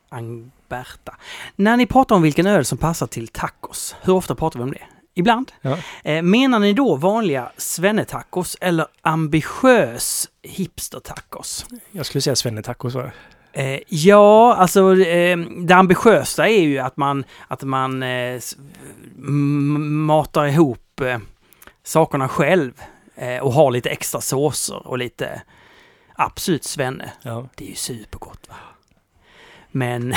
[0.08, 1.16] Angberta.
[1.56, 4.70] När ni pratar om vilken öl som passar till tacos, hur ofta pratar vi om
[4.70, 4.82] det?
[5.14, 5.52] Ibland.
[5.62, 5.78] Ja.
[6.04, 11.66] Eh, menar ni då vanliga svennetacos eller ambitiös hipster-tacos?
[11.92, 12.94] Jag skulle säga svennetacos.
[12.94, 13.10] va?
[13.52, 18.04] Eh, ja, alltså eh, det ambitiösa är ju att man, att man
[20.06, 21.00] matar ihop
[21.86, 22.72] sakerna själv
[23.16, 25.42] eh, och har lite extra såser och lite
[26.14, 27.10] absolut svenne.
[27.22, 27.48] Ja.
[27.54, 28.54] Det är ju supergott va?
[29.70, 30.14] Men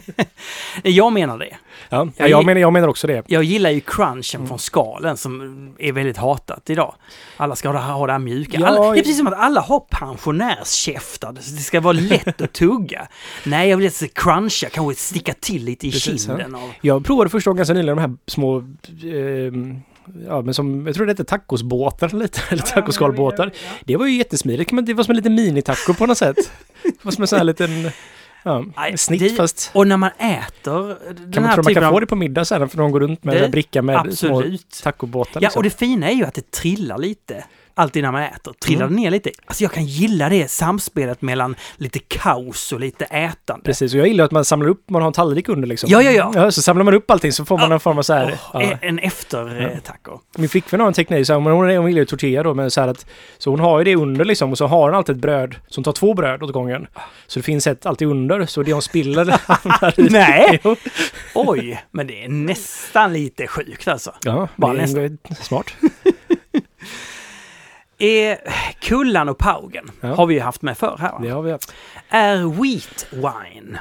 [0.82, 1.56] jag menar det.
[1.88, 3.22] Ja, Jag- jag, menar, jag menar också det.
[3.26, 4.48] Jag gillar ju crunchen Mm.
[4.48, 6.94] från skalen som är väldigt hatat idag.
[7.36, 8.58] Alla ska ha det, ha det här mjuka.
[8.60, 11.32] Ja, Alla, det är precis som att alla har pensionärskäftar.
[11.32, 13.08] Det ska vara lätt att tugga.
[13.44, 16.36] Nej, jag vill att cruncha, kanske sticka till lite i Precis, ja.
[16.38, 16.54] kinden.
[16.54, 19.80] Av, Jag provade första gången ganska nyligen de här små, ehm,
[20.28, 23.50] ja men som, jag tror det hette tacosbåtar lite, eller tacoskalbåtar.
[23.84, 26.36] Det var ju jättesmidigt, men det var som en liten minitaco på något sätt.
[26.82, 27.90] Det var som en sån här liten,
[28.42, 28.64] ja,
[28.96, 29.70] snitt det- fast.
[29.74, 31.90] och när man äter den Kan man här tro man typen kan av...
[31.92, 34.36] få det på middag sen för de går runt med Det- en bricka med små
[34.38, 34.80] Absolut.
[34.82, 35.58] tacobåtar Ja, liksom.
[35.60, 37.44] och det fina är ju att det trillar lite.
[37.78, 38.52] Alltid när man äter.
[38.64, 38.96] Trillar Mm.
[38.96, 39.30] ner lite.
[39.46, 43.64] Alltså jag kan gilla det samspelet mellan lite kaos och lite ätande.
[43.64, 45.90] Precis, och jag gillar att man samlar upp, man har en tallrik under liksom.
[45.90, 46.50] Ja, ja, ja.
[46.50, 47.74] så samlar man upp allting så får man Ja.
[47.74, 48.38] en form av så här...
[48.54, 48.78] Åh, ja.
[48.82, 50.20] En eftertackor.
[50.36, 52.70] Min flickvän har en teknik, så här, men hon, hon gillar ju tortilla då, men
[52.70, 53.06] så här att...
[53.38, 55.54] Så hon har ju det under liksom, och så har hon alltid ett bröd.
[55.74, 56.86] Hon tar två bröd åt gången.
[57.26, 60.10] Så det finns ett alltid under, så det hon spiller hamnar.
[60.10, 60.60] Nej!
[61.34, 64.14] Oj, men det är nästan lite sjukt alltså.
[64.24, 65.18] Ja, Bara det är nästan.
[65.42, 65.66] smart.
[67.98, 68.38] Är
[68.80, 70.08] Kullan och Paugen Ja.
[70.14, 71.12] har vi ju haft med förr här.
[71.12, 71.18] Va?
[71.22, 71.72] Det har vi haft.
[72.08, 73.78] Är wheat wine,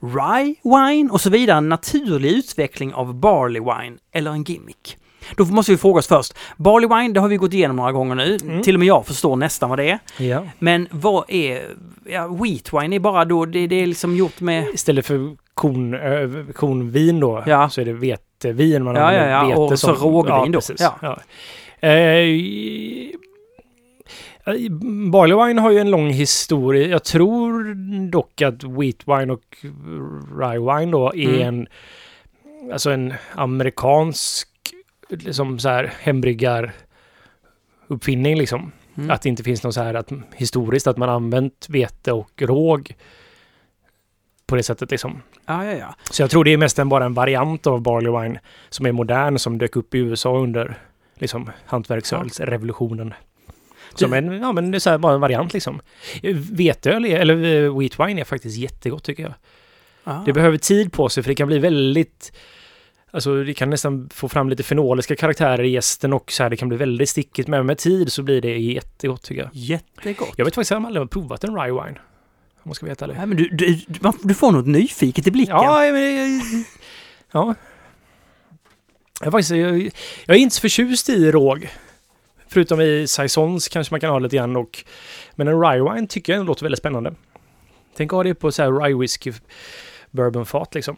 [0.00, 4.96] rye wine och så vidare en naturlig utveckling av barley wine eller en gimmick?
[5.36, 6.34] Då måste vi fråga oss först.
[6.56, 8.38] Barley wine, det har vi gått igenom några gånger nu.
[8.42, 8.62] Mm.
[8.62, 9.98] Till och med jag förstår nästan vad det är.
[10.24, 10.42] Ja.
[10.58, 11.62] Men vad är...
[12.06, 14.66] Ja, wheat wine är bara då, det, det är liksom gjort med...
[14.74, 17.70] Istället för korn, ö, kornvin då, Ja.
[17.70, 19.30] så är det vetevin man Ja, använder.
[19.30, 20.58] ja, ja, Vete och så rågvin då.
[20.58, 20.80] precis.
[20.80, 20.94] Ja.
[21.02, 21.18] Ja.
[21.88, 22.24] Eh,
[25.10, 26.86] Barley wine har ju en lång historia.
[26.86, 27.74] Jag tror
[28.10, 29.56] dock att wheat wine och
[30.38, 31.48] rye wine då är Mm.
[31.48, 31.66] en,
[32.72, 34.48] alltså en amerikansk
[35.08, 36.72] liksom så här hembryggar
[37.88, 38.72] uppfinning liksom.
[38.94, 39.10] Mm.
[39.10, 42.94] Att det inte finns någon så här att historiskt att man använt vete och råg
[44.46, 45.22] på det sättet liksom.
[45.46, 45.94] Ja, ja, ja.
[46.10, 48.92] Så jag tror det är mest en, bara en variant av barley wine som är
[48.92, 50.78] modern som dök upp i USA under
[51.14, 53.14] liksom hantverksrevolutionen.
[53.94, 55.80] Som en, ja men det är så här bara en variant liksom.
[56.52, 59.34] Veteöl, är, eller eh, wheat wine är faktiskt jättegott tycker jag.
[60.04, 60.22] Ah.
[60.26, 62.32] Det behöver tid på sig för det kan bli väldigt
[63.12, 66.56] Alltså det kan nästan få fram lite fenoliska karaktärer i gästen och så här, det
[66.56, 67.48] kan bli väldigt stickigt.
[67.48, 69.50] Men med tid så blir det jättegott tycker jag.
[69.52, 70.34] Jättegott.
[70.36, 71.98] Jag vet faktiskt att jag aldrig har provat en rye wine.
[72.62, 73.14] Om man ska veta det.
[73.14, 73.80] Nej, men du, du,
[74.22, 75.56] du, får något nyfiket i blicken.
[75.56, 76.42] Ja, men...
[77.32, 77.54] Ja.
[79.20, 79.90] Jag faktiskt, jag,
[80.26, 81.70] jag är inte så förtjust i råg.
[82.52, 84.84] Förutom i saisons kanske man kan ha lite grann och...
[85.34, 87.14] Men en rye wine tycker jag låter väldigt spännande.
[87.96, 89.32] Tänk att ha det på så här rye whisky
[90.10, 90.96] bourbonfat liksom.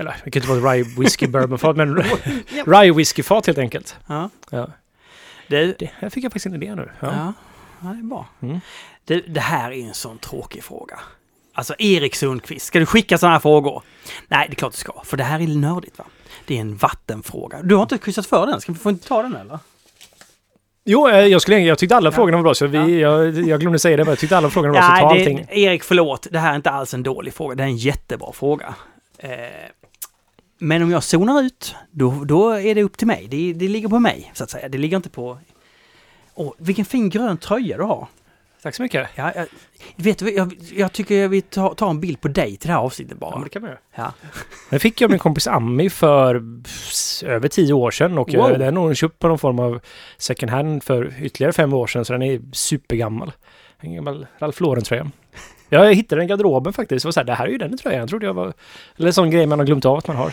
[0.00, 1.96] Eller det kan inte vara rye whisky bourbonfat men
[2.66, 3.96] rye whiskyfat helt enkelt.
[4.06, 4.30] Ja.
[4.50, 4.68] Ja.
[5.48, 6.90] Det, Det här fick jag faktiskt en idé nu.
[7.00, 7.06] ja.
[7.06, 7.32] Ja.
[7.82, 8.26] ja, det är bra.
[8.42, 8.60] Mm.
[9.04, 11.00] Det, det här är en sån tråkig fråga.
[11.56, 13.82] Alltså Erik Sundqvist, ska du skicka sådana här frågor?
[14.28, 16.04] Nej, det är klart du ska, för det här är nördigt va?
[16.46, 17.62] Det är en vattenfråga.
[17.62, 19.58] Du har inte kryssat för den, ska vi få inte ta den eller?
[20.84, 23.78] Jo, eh, jag, skulle, jag tyckte alla frågorna var bra så vi, jag, jag glömde
[23.78, 25.46] säga det men jag tyckte alla frågorna var bra så ta allting.
[25.50, 28.74] Erik förlåt, det här är inte alls en dålig fråga, det är en jättebra fråga.
[29.18, 29.30] Eh,
[30.58, 33.26] men om jag zonar ut, då, då är det upp till mig.
[33.30, 34.68] Det, det ligger på mig, så att säga.
[34.68, 35.38] Det ligger inte på...
[36.34, 38.08] Åh, vilken fin grön tröja du har.
[38.64, 39.08] Tack så mycket.
[39.14, 39.46] Ja, jag,
[39.96, 42.72] vet du, jag, jag tycker jag vill ta, ta en bild på dig till det
[42.74, 43.30] här avsnittet bara.
[43.30, 43.80] Ja, men det kan man göra.
[43.94, 44.12] Ja.
[44.70, 46.34] Den fick jag av min kompis Ami för
[47.24, 48.48] över tio år sedan och Wow.
[48.48, 48.58] wow.
[48.58, 49.80] den har hon köpt på någon form av
[50.18, 53.32] second hand för ytterligare fem år sedan så den är supergammal.
[53.80, 55.10] En gammal Ralph Lauren-tröja.
[55.68, 57.02] Jag hittade den i garderoben faktiskt.
[57.02, 58.08] Det var så här, det här är ju den tröjan.
[58.08, 58.52] trodde jag var...
[58.96, 60.32] Eller en sån grej man har glömt av att man har.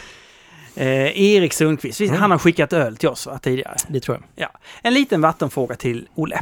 [0.75, 2.15] Eh, Erik Sundqvist, Mm.
[2.15, 3.75] han har skickat öl till oss va, tidigare.
[3.87, 4.49] Det tror jag.
[4.81, 6.39] En liten vattenfråga till Olle.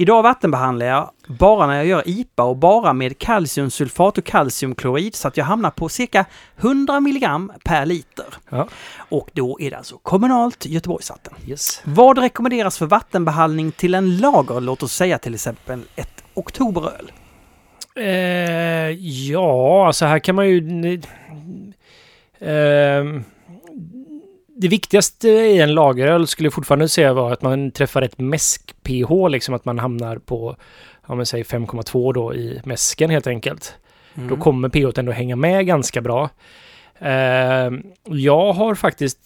[0.00, 5.28] Idag vattenbehandlar jag bara när jag gör IPA och bara med kalciumsulfat och kalciumklorid så
[5.28, 6.24] att jag hamnar på cirka
[6.56, 8.24] 100 milligram per liter.
[8.48, 8.68] Ja.
[8.96, 11.34] Och då är det alltså kommunalt Göteborgsvatten.
[11.46, 11.82] Yes.
[11.84, 17.12] Vad rekommenderas för vattenbehandling till en lager, låt oss säga till exempel ett oktoberöl?
[17.96, 18.04] Eh,
[19.30, 21.00] ja, alltså här kan man ju...
[22.40, 23.24] ehm,
[24.60, 29.28] det viktigaste i en lageröl skulle jag fortfarande säga vara att man träffar ett mäsk-pH,
[29.28, 30.56] liksom att man hamnar på,
[31.08, 33.74] ja men säg 5,2 då i mäsken helt enkelt.
[34.14, 34.28] Mm.
[34.28, 36.30] Då kommer pH ändå hänga med ganska bra.
[36.98, 39.18] Ehm, jag har faktiskt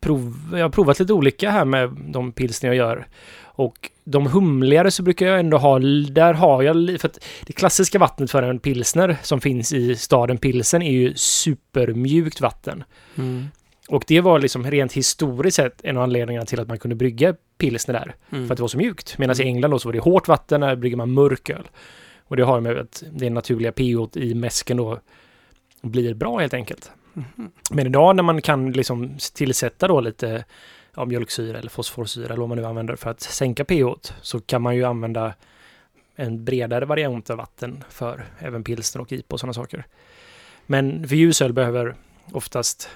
[0.00, 3.06] prov, jag har provat lite olika här med de pilsner jag gör.
[3.42, 5.78] Och de humligare så brukar jag ändå ha,
[6.10, 10.38] där har jag, för att det klassiska vattnet för en pilsner som finns i staden
[10.38, 12.84] Pilsen är ju supermjukt vatten.
[13.18, 13.48] Mm.
[13.92, 17.34] Och det var liksom rent historiskt sett en av anledningarna till att man kunde brygga
[17.58, 18.14] pilsner där.
[18.30, 18.46] Mm.
[18.46, 19.18] För att det var så mjukt.
[19.18, 21.68] Medan i England då så var det hårt vatten, där brygger man mörköl.
[22.24, 25.00] Och det har med att det naturliga pH i mäsken då
[25.82, 26.90] blir bra helt enkelt.
[27.12, 27.50] Mhm.
[27.70, 30.44] Men idag när man kan liksom tillsätta då lite
[30.96, 34.62] ja, mjölksyra eller fosforsyra eller vad man nu använder för att sänka pH så kan
[34.62, 35.34] man ju använda
[36.16, 39.86] en bredare variant av vatten för även pilsner och IPA och sådana saker.
[40.66, 41.94] Men för ljusöl behöver
[42.32, 42.88] oftast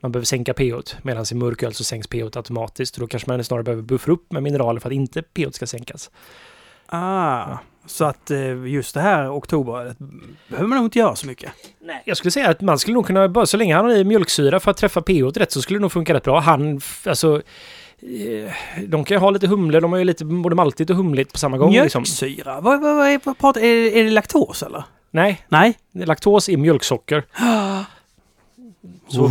[0.00, 3.44] man behöver sänka pH medan i mörköl så sänks pH automatiskt och då kanske man
[3.44, 6.10] snarare behöver buffra upp med mineraler för att inte pH ska sänkas.
[6.86, 9.96] Ah, så att eh, just det här oktoberölet
[10.48, 11.52] behöver man nog inte göra så mycket.
[11.80, 14.04] Nej, jag skulle säga att man skulle nog kunna, bara så länge han har i
[14.04, 16.40] mjölksyra för att träffa pH rätt så skulle det nog funka rätt bra.
[16.40, 17.42] Han, alltså,
[18.02, 18.52] eh,
[18.88, 21.38] de kan ju ha lite humle, de har ju lite både maltigt och humligt på
[21.38, 21.72] samma gång.
[21.72, 22.00] Liksom.
[22.00, 22.60] Mjölksyra?
[22.60, 24.84] Vad, vad, vad, är, vad pratar, är, är det laktos eller?
[25.10, 25.78] Nej, Nej?
[25.92, 27.24] laktos är mjölksocker.
[29.08, 29.30] Så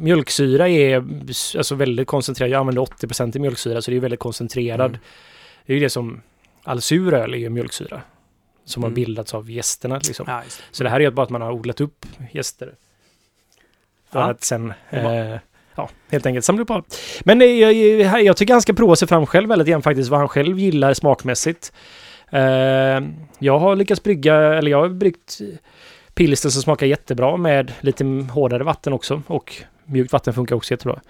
[0.00, 0.96] mjölksyra är
[1.56, 2.50] alltså väldigt koncentrerad.
[2.50, 4.90] Jag använder 80% i mjölksyra så det är väldigt koncentrerad.
[4.90, 5.00] Mm.
[5.66, 6.22] Det är ju det som
[6.64, 8.00] all sur öl är ju mjölksyra.
[8.64, 8.94] Som har Mm.
[8.94, 10.24] bildats av gästerna liksom.
[10.28, 10.62] Ja, det.
[10.70, 12.74] Så det här är ju bara att man har odlat upp gäster.
[14.12, 14.30] För Ja.
[14.30, 15.36] att sen, eh,
[15.74, 16.98] ja, helt enkelt samla upp allt.
[17.24, 20.10] Men eh, jag, jag, jag tycker han ska prova sig fram själv väldigt grann faktiskt,
[20.10, 21.72] vad han själv gillar smakmässigt.
[22.30, 22.40] Eh,
[23.38, 25.38] jag har lyckats brygga, eller jag har bryggt
[26.14, 29.22] pilsner som smakar jättebra med lite hårdare vatten också.
[29.26, 31.00] Och mjukt vatten funkar också jättebra.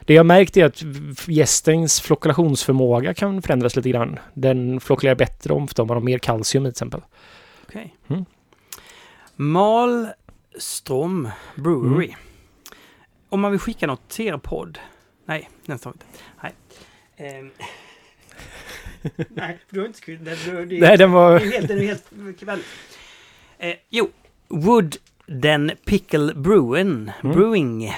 [0.00, 0.84] Det jag märkt är att
[1.28, 4.18] gästens flockulationsförmåga kan förändras lite grann.
[4.34, 7.00] Den flockulerar bättre om de har mer kalcium i till exempel.
[7.68, 7.96] Okej.
[8.08, 8.24] Mm.
[9.36, 10.10] Malstrom
[11.54, 12.06] Brewery.
[12.06, 12.18] Mm.
[13.28, 14.78] Om man vill skicka något till er podd.
[15.24, 16.06] Nej, nästan inte.
[16.42, 16.54] Nej.
[17.16, 17.50] Ehm.
[19.28, 20.36] Nej, du har inte skrivit det,
[20.80, 21.38] Nej, den var...
[21.38, 22.60] det är helt, den är helt kväll.
[23.58, 24.10] Eh, jo,
[24.48, 27.12] Wood den Pickle Brewing.
[27.22, 27.36] Mm.
[27.36, 27.92] Brewing.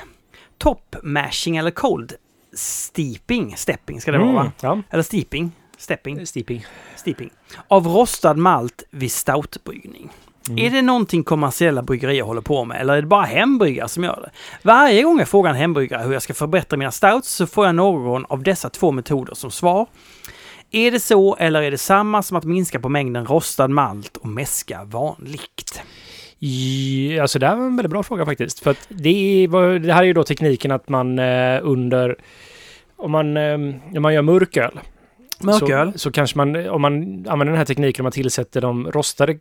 [0.59, 2.13] Top mashing eller cold
[2.53, 3.57] steeping.
[3.57, 4.41] Stepping ska det vara va?
[4.41, 5.53] Mm, ja, Eller steeping.
[5.79, 6.27] Stepping.
[6.27, 6.67] steeping.
[6.97, 7.31] Steeping.
[7.69, 10.11] Av rostad malt vid stoutbryggning.
[10.49, 10.67] Mm.
[10.67, 14.21] Är det någonting kommersiella bryggerier håller på med eller är det bara hembryggare som gör
[14.23, 14.31] det?
[14.63, 17.75] Varje gång jag frågar en hembryggare hur jag ska förbättra mina stouts så får jag
[17.75, 19.87] någon av dessa två metoder som svar.
[20.71, 24.29] Är det så eller är det samma som att minska på mängden rostad malt och
[24.29, 25.83] mäska vanligt?
[26.41, 28.61] I, alltså det här var en väldigt bra fråga faktiskt.
[28.61, 32.17] För att det, är, det här är ju då tekniken att man eh, under...
[32.97, 33.55] Om man, eh,
[33.97, 34.81] om man gör mörk öl.
[35.41, 35.93] Mörköl?
[35.93, 36.93] Så, så kanske man, om man
[37.29, 39.39] använder den här tekniken, om man tillsätter de rostade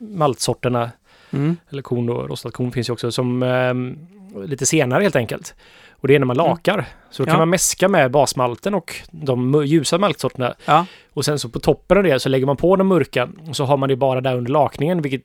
[0.00, 0.90] maltsorterna,
[1.34, 1.56] Mm.
[1.70, 5.54] eller korn då, rostat korn finns ju också, som eh, lite senare helt enkelt.
[6.02, 6.86] Och det är när man lakar.
[7.10, 7.38] Så då kan Ja.
[7.38, 10.54] man mäska med basmalten och de ljusa maltsorterna.
[10.64, 10.86] Ja.
[11.12, 13.64] Och sen så på toppen av det så lägger man på de mörka och så
[13.64, 15.22] har man det bara där under lakningen vilket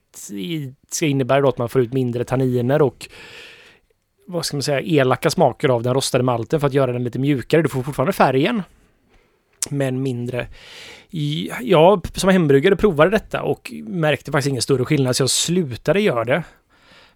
[0.92, 3.10] ska innebära då att man får ut mindre tanniner och
[4.28, 7.20] vad ska man säga, elaka smaker av den rostade malten för att göra den lite
[7.20, 7.62] mjukare.
[7.62, 8.64] Du får fortfarande färgen
[9.70, 10.48] men mindre.
[11.62, 16.24] Jag som hembryggare provade detta och märkte faktiskt ingen större skillnad så jag slutade göra
[16.26, 16.44] det.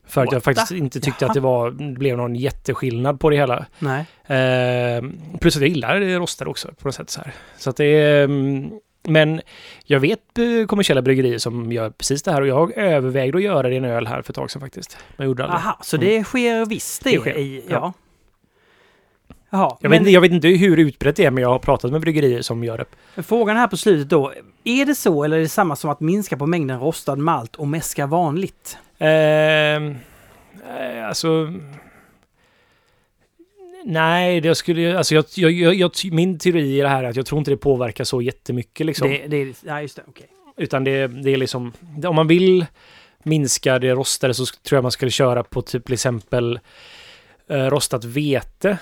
[0.05, 1.29] För att jag faktiskt inte tyckte Jaha.
[1.29, 3.65] att det var, blev någon jätteskillnad på det hela.
[3.79, 4.05] Nej.
[4.25, 5.03] Eh,
[5.39, 7.33] plus att jag gillar det rostade också på något sätt så här.
[7.57, 8.23] Så att det är...
[8.23, 8.71] mm,
[9.07, 9.41] Men
[9.85, 13.67] jag vet eh, kommersiella bryggerier som gör precis det här och jag övervägde att göra
[13.69, 14.97] det i en öl här för ett tag sedan faktiskt.
[15.07, 15.59] Men jag gjorde aldrig.
[15.59, 17.63] Aha, så det sker visst det, Det sker, i...
[17.69, 17.75] ja.
[17.79, 17.93] Ja.
[19.53, 21.91] Jaha, Jag, men vet, jag vet inte hur utbrett det är men jag har pratat
[21.91, 22.77] med bryggerier som gör
[23.15, 23.23] det.
[23.23, 24.33] frågan här på slutet då.
[24.63, 27.67] Är det så eller är det samma som att minska på mängden rostad malt och
[27.67, 28.77] mäska vanligt?
[29.01, 29.95] Ehm,
[30.79, 31.53] eh, alltså...
[33.85, 37.15] Nej, det skulle ju- alltså jag, jag, jag, min teori i det här är att
[37.15, 39.09] jag tror inte det påverkar så jättemycket liksom.
[39.09, 39.63] Det, det.
[39.65, 40.03] Ja, just det.
[40.07, 40.27] Okej.
[40.57, 41.73] Utan det, det är liksom,
[42.05, 42.65] om man vill
[43.23, 46.59] minska det rostade så tror jag man skulle köra på typ till exempel
[47.49, 48.77] eh, rostat vete.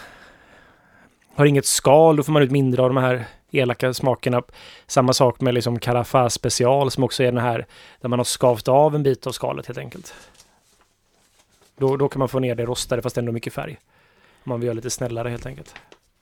[1.36, 4.42] Har inget skal, då får man ut mindre av de här elaka smakerna.
[4.88, 7.66] Samma sak med liksom Carafa special som också är den här
[8.02, 10.14] där man har skavt av en bit av skalet helt enkelt.
[11.78, 13.78] Då, då kan man få ner det rostade fast ändå mycket färg.
[14.44, 15.76] Om man vill göra lite snällare helt enkelt.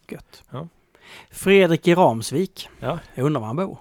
[0.10, 0.44] Gött.
[0.52, 0.68] Ja.
[1.32, 2.70] Fredrik i Ramsvik.
[2.80, 3.00] Ja.
[3.16, 3.78] Jag undrar var han bor.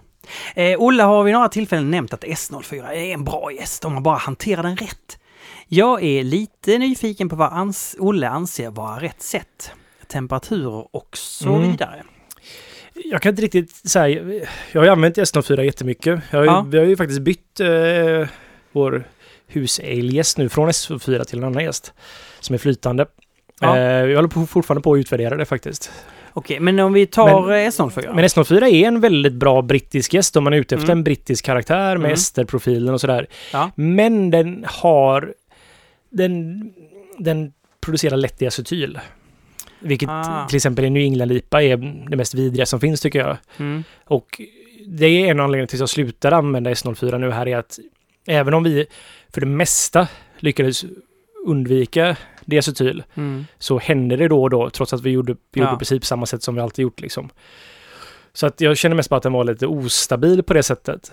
[0.54, 4.02] Eh, Olle har vid några tillfällen nämnt att S04 är en bra gäst om man
[4.02, 5.18] bara hanterar den rätt.
[5.68, 9.70] Jag är lite nyfiken på vad ans Olle anser vara rätt sätt.
[10.08, 11.70] Temperaturer och så Mm.
[11.70, 12.04] vidare.
[13.04, 14.22] Jag kan inte riktigt säga.
[14.72, 16.20] Jag har ju använt S04 jättemycket.
[16.30, 16.66] Jag har Ja.
[16.70, 18.28] Vi har ju faktiskt bytt eh,
[18.72, 19.04] vår
[19.46, 21.92] hus-ale-gäst nu från S04 till en annan gäst.
[22.40, 23.06] Som är flytande.
[23.60, 23.76] Ja.
[23.76, 25.90] Eh, jag håller på, fortfarande på att utvärdera det faktiskt.
[26.32, 28.14] Okej, men om vi tar Men- eh, S04.
[28.14, 30.98] Men S04 är en väldigt bra brittisk gäst om man är ute efter Mm.
[30.98, 32.12] en brittisk karaktär med Mm.
[32.12, 33.26] esterprofilen och sådär.
[33.52, 33.70] Ja.
[33.74, 35.34] Men den har...
[36.10, 36.62] Den,
[37.18, 38.98] den producerar lätt diacetyl.
[39.80, 40.46] Vilket Ah.
[40.48, 41.76] till exempel i New England-IPA är
[42.10, 43.36] det mest vidriga som finns tycker jag.
[43.58, 43.84] Mm.
[44.04, 44.40] Och
[44.86, 47.78] det är en anledning till att jag slutar använda S04 nu här är att
[48.26, 48.86] även om vi
[49.34, 50.08] för det mesta
[50.38, 50.84] lyckades
[51.46, 53.46] undvika diacetyl Mm.
[53.58, 55.74] så hände det då och då trots att vi gjorde, vi gjorde Ja.
[55.76, 57.28] i princip samma sätt som vi alltid gjort liksom.
[58.32, 61.12] Så att jag känner mest bara att den var lite ostabil på det sättet.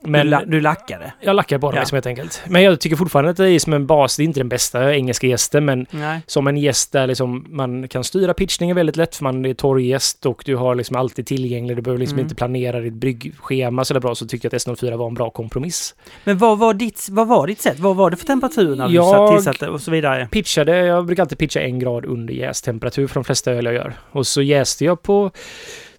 [0.00, 1.12] Men du, la, du lackade?
[1.20, 1.80] jag på dem Ja.
[1.80, 2.42] liksom helt enkelt.
[2.48, 4.16] Men jag tycker fortfarande att det är som en bas.
[4.16, 6.20] Det är inte den bästa engelska gästen, men Nej.
[6.26, 10.26] som en gäst där liksom man kan styra pitchningen väldigt lätt för man är torrgäst
[10.26, 11.76] och du har liksom alltid tillgänglig.
[11.76, 12.24] Du behöver liksom Mm.
[12.24, 14.14] inte planera ditt bryggschema så bra.
[14.14, 15.94] Så tycker jag att S04 var en bra kompromiss.
[16.24, 17.78] Men vad var ditt, vad var ditt sätt?
[17.78, 20.28] Vad var det för temperatur när du Jag- satt, tillsatte och så vidare?
[20.30, 23.94] Pitchade, jag brukar alltid pitcha en grad under jästemperatur för de flesta öl jag gör.
[24.12, 25.30] Och så jäste jag på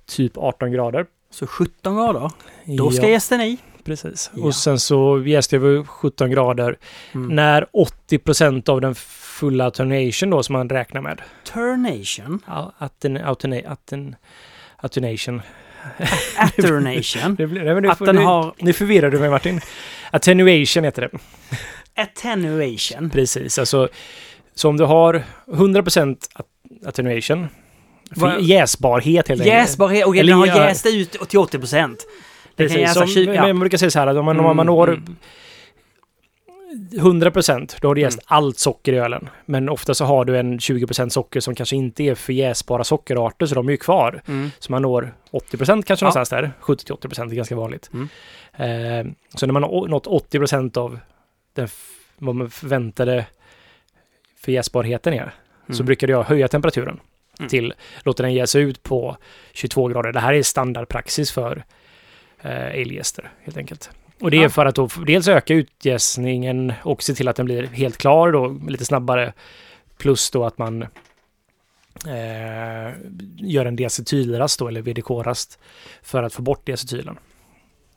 [0.09, 1.05] typ 18 grader.
[1.31, 2.29] Så 17 grader?
[2.77, 3.57] Då ska Ja, gästen i.
[3.89, 4.31] Precis.
[4.35, 4.43] Ja.
[4.43, 6.77] Och sen så jäste jag vid 17 grader
[7.13, 7.35] Mm.
[7.35, 11.21] när 80% av den fulla attenuation då som man räknar med.
[11.53, 12.39] Turnation?
[12.47, 12.73] Ja.
[14.77, 15.41] Atternation?
[17.37, 19.61] Det blir, nej, men nu, Att den nu, har nu förvirrar du mig Martin.
[20.11, 21.09] Attenuation heter det.
[22.01, 23.09] attenuation.
[23.09, 23.89] Precis, alltså
[24.55, 26.45] så om du har 100% att-
[26.87, 27.47] attenuation,
[28.39, 29.47] jäsbarhet helt enkelt.
[29.59, 32.05] Jäsbarhet, okej den har jäst ut till 80 procent.
[32.67, 33.47] Precis, som, 20, men ja.
[33.47, 35.15] man brukar säga så här att om man, om man Mm, når mm.
[36.91, 38.23] 100% då har du jäst Mm.
[38.27, 39.29] allt socker i ölen.
[39.45, 43.45] Men ofta så har du en 20% socker som kanske inte är för jäsbara sockerarter
[43.45, 44.21] så de är ju kvar.
[44.27, 44.51] Mm.
[44.59, 46.07] Så man når 80% kanske Ja.
[46.07, 46.51] någonstans där.
[46.61, 47.89] 70-80% är ganska vanligt.
[47.93, 48.07] Mm.
[49.07, 50.99] Eh, så när man har nått 80% av
[51.53, 51.67] den
[52.17, 53.25] vad man förväntade
[54.39, 55.33] förjäsbarheten är
[55.67, 55.85] så Mm.
[55.85, 56.99] brukade jag höja temperaturen
[57.39, 57.49] Mm.
[57.49, 59.17] till, låta den jäsa ut på
[59.53, 60.11] 22 grader.
[60.11, 61.63] Det här är standardpraxis för
[62.41, 63.89] eh, eljäster helt enkelt.
[64.21, 67.67] Och det är för att då dels öka utjäsningen och se till att den blir
[67.67, 69.33] helt klar då lite snabbare.
[69.97, 70.81] Plus då att man
[72.05, 72.93] eh,
[73.37, 75.59] gör en diacetylrast då, eller VDK-rast,
[76.01, 77.19] för att få bort diacetylen.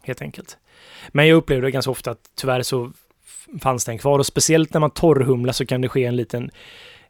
[0.02, 0.58] Helt enkelt.
[1.08, 2.92] Men jag upplevde ganska ofta att tyvärr så
[3.60, 6.50] fanns den kvar och speciellt när man torrhumlar så kan det ske en liten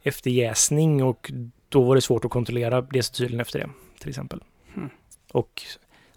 [0.02, 1.32] efterjäsning och
[1.68, 3.68] då var det svårt att kontrollera diacetylen efter det,
[3.98, 4.42] till exempel.
[4.76, 4.90] Mm.
[5.32, 5.62] Och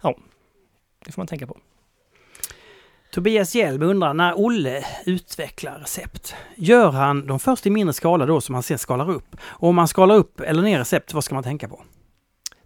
[0.00, 0.16] ja,
[1.06, 1.58] det får man tänka på.
[3.12, 8.40] Tobias Hjelm undrar, när Olle utvecklar recept, gör han dem först i mindre skala då
[8.40, 9.36] som han sen skalar upp?
[9.42, 11.82] Och om han skalar upp eller ner recept, vad ska man tänka på?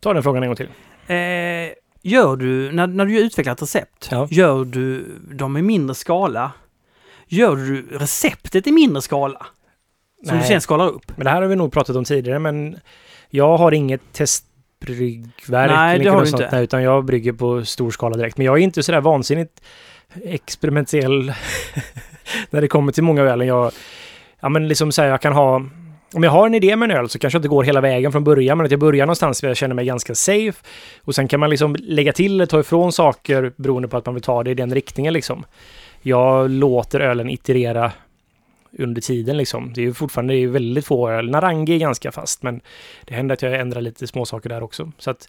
[0.01, 0.69] Ta den frågan en gång till.
[1.07, 1.73] Eh,
[2.03, 4.29] gör du, när, när du utvecklar ett recept, Ja.
[4.31, 6.53] gör du dem i mindre skala?
[7.27, 9.47] Gör du receptet i mindre skala?
[10.27, 10.43] Som Nej.
[10.43, 11.13] du sen skalar upp?
[11.17, 12.79] Men det här har vi nog pratat om tidigare, men
[13.31, 14.13] jag har inget
[14.81, 15.71] testbryggverk.
[15.71, 16.49] Nej, det har du inte.
[16.53, 18.37] nej, Utan jag brygger på stor skala direkt.
[18.37, 19.63] Men jag är inte sådär vansinnigt
[20.25, 21.33] experimentell
[22.51, 23.47] när det kommer till många ölen.
[23.47, 23.73] Jag,
[24.41, 25.63] ja men liksom så här, jag kan ha...
[26.13, 28.13] Om jag har en idé med en öl så kanske jag inte går hela vägen
[28.13, 30.65] från början, men att jag börjar någonstans där jag känner mig ganska safe.
[31.05, 34.15] Och sen kan man liksom lägga till eller ta ifrån saker beroende på att man
[34.15, 35.45] vill ta det i den riktningen liksom.
[36.03, 37.93] Jag låter ölen iterera
[38.79, 39.73] under tiden liksom.
[39.73, 41.31] Det är ju fortfarande det är väldigt få öl.
[41.31, 42.61] Narangi är ganska fast, men
[43.05, 44.93] det händer att jag ändrar lite små saker där också.
[44.99, 45.29] Så att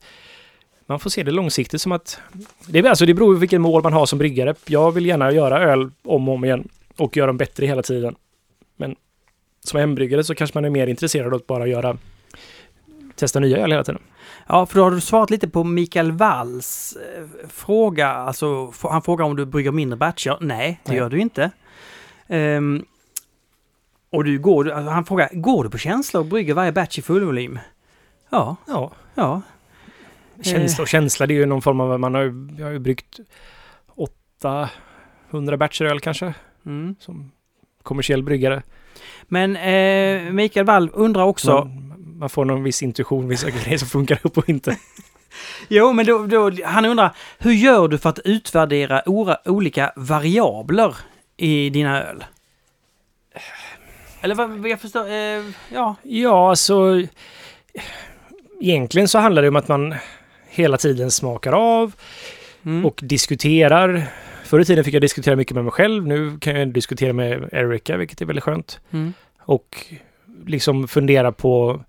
[0.85, 2.21] man får se det långsiktigt som att...
[2.67, 4.55] Det, är, alltså det beror på vilket mål man har som bryggare.
[4.65, 6.67] Jag vill gärna göra öl om och om igen
[6.97, 8.15] och göra dem bättre hela tiden.
[8.77, 8.95] Men
[9.63, 11.97] som hembryggare så kanske man är mer intresserad av att bara göra
[13.15, 14.01] testa nya öl hela tiden.
[14.47, 18.07] Ja, för då har du svarat lite på Mikael Walls eh, fråga.
[18.07, 20.37] Alltså, han frågar om du brygger mindre batcher.
[20.41, 20.97] Nej, det Nej.
[20.97, 21.51] gör du inte.
[22.27, 22.85] Ehm,
[24.11, 27.01] och du går, alltså, han frågar, går du på känsla och brygger varje batch i
[27.01, 27.59] full volym?
[28.29, 29.41] Ja, Ja, ja.
[30.41, 31.99] känsla och känsla det är ju någon form av...
[31.99, 33.19] Man har ju, jag har ju bryggt
[35.29, 36.33] 800 batcher öl kanske
[36.65, 36.95] Mm.
[36.99, 37.31] som
[37.83, 38.63] kommersiell bryggare.
[39.23, 41.51] Men eh, Mikael Wall undrar också...
[41.51, 44.77] Man, man får någon viss intuition, vissa grejer som funkar upp och inte.
[45.67, 49.01] Jo, men då, då, han undrar, hur gör du för att utvärdera
[49.45, 50.95] olika variabler
[51.37, 52.23] i dina öl?
[54.21, 55.43] Eller vad, jag förstår, eh,
[55.73, 55.95] ja.
[56.03, 57.01] Ja, alltså...
[58.61, 59.95] Egentligen så handlar det om att man
[60.49, 61.93] hela tiden smakar av
[62.65, 62.85] Mm.
[62.85, 64.03] och diskuterar.
[64.43, 66.07] Förr i tiden fick jag diskutera mycket med mig själv.
[66.07, 68.79] Nu kan jag diskutera med Erika, vilket är väldigt skönt.
[68.91, 69.13] Mm.
[69.39, 69.85] Och
[70.45, 71.81] liksom fundera på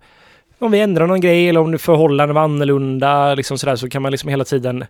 [0.59, 3.35] om vi ändrar någon grej eller om det förhållanden var annorlunda.
[3.35, 4.85] Liksom sådär, så kan man liksom hela tiden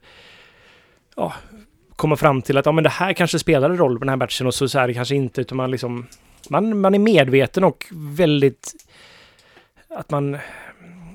[1.16, 1.34] ja,
[1.96, 4.48] komma fram till att ja, men det här kanske spelade roll på den här batchen
[4.48, 5.42] och så, så är det kanske inte.
[5.42, 6.08] Utan man, liksom,
[6.50, 8.74] man, man är medveten och väldigt...
[9.90, 10.38] Att man...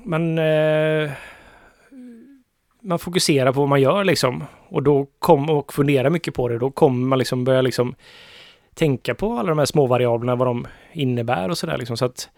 [0.03, 1.11] Man, eh,
[2.81, 4.43] man fokuserar på vad man gör liksom.
[4.69, 6.57] Och då kom och funderar mycket på det.
[6.57, 7.95] Då kommer man liksom börja liksom
[8.73, 11.97] tänka på alla de här små variablerna, vad de innebär och sådär liksom.
[11.97, 12.29] Så att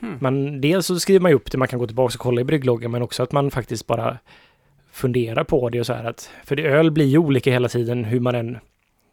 [0.00, 0.18] Hmm.
[0.20, 2.44] man, dels så skriver man ju upp det, man kan gå tillbaka och kolla i
[2.44, 4.18] bryggloggen, men också att man faktiskt bara
[4.92, 8.04] funderar på det och så här att, för det, öl blir ju olika hela tiden,
[8.04, 8.58] hur man än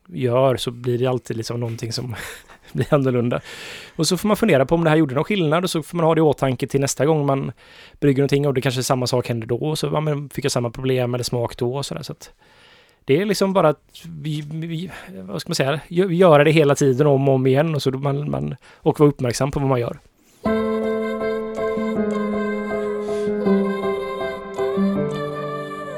[0.08, 2.16] gör så blir det alltid liksom någonting som
[2.74, 3.42] blir annorlunda.
[3.96, 5.98] Och så får man fundera på om det här gjorde någon skillnad och så får
[5.98, 7.52] man ha det i åtanke till nästa gång man
[8.00, 10.52] brygger någonting och det kanske samma sak händer då och så ja, men fick jag
[10.52, 12.02] samma problem eller smak då och sådär.
[12.02, 12.32] Så att
[13.06, 13.82] Det är liksom bara att
[14.22, 17.76] vi, vi, vad ska man säga, gö- göra det hela tiden om och om igen
[17.76, 20.00] och, så man, man, och vara uppmärksam på vad man gör.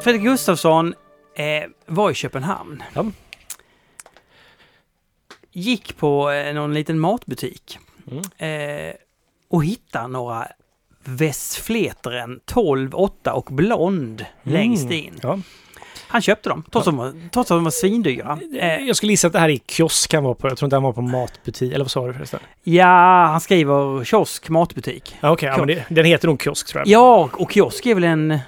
[0.04, 0.94] Fredrik Gustafsson
[1.36, 2.84] eh, var i Köpenhamn.
[2.94, 3.06] Ja.
[5.60, 7.80] Gick på eh, någon liten matbutik
[8.12, 8.88] Mm.
[8.90, 8.94] eh,
[9.50, 10.48] och hittade några
[11.04, 15.20] Westfleteren 12, 8 och blond längst in.
[15.22, 15.40] Ja.
[16.08, 18.40] Han köpte dem, trots, de var, trots att de var svindyra.
[18.60, 20.48] Eh, Jag skulle gissa att det här är kiosk han var på.
[20.48, 21.74] Jag tror inte han var på matbutik.
[21.74, 22.40] Eller vad sa du förresten?
[22.64, 25.16] ja, han skriver kiosk, matbutik.
[25.20, 26.88] Ja, Okej, ja, men det, den heter nog kiosk tror jag.
[26.88, 28.40] Ja, och kiosk är väl en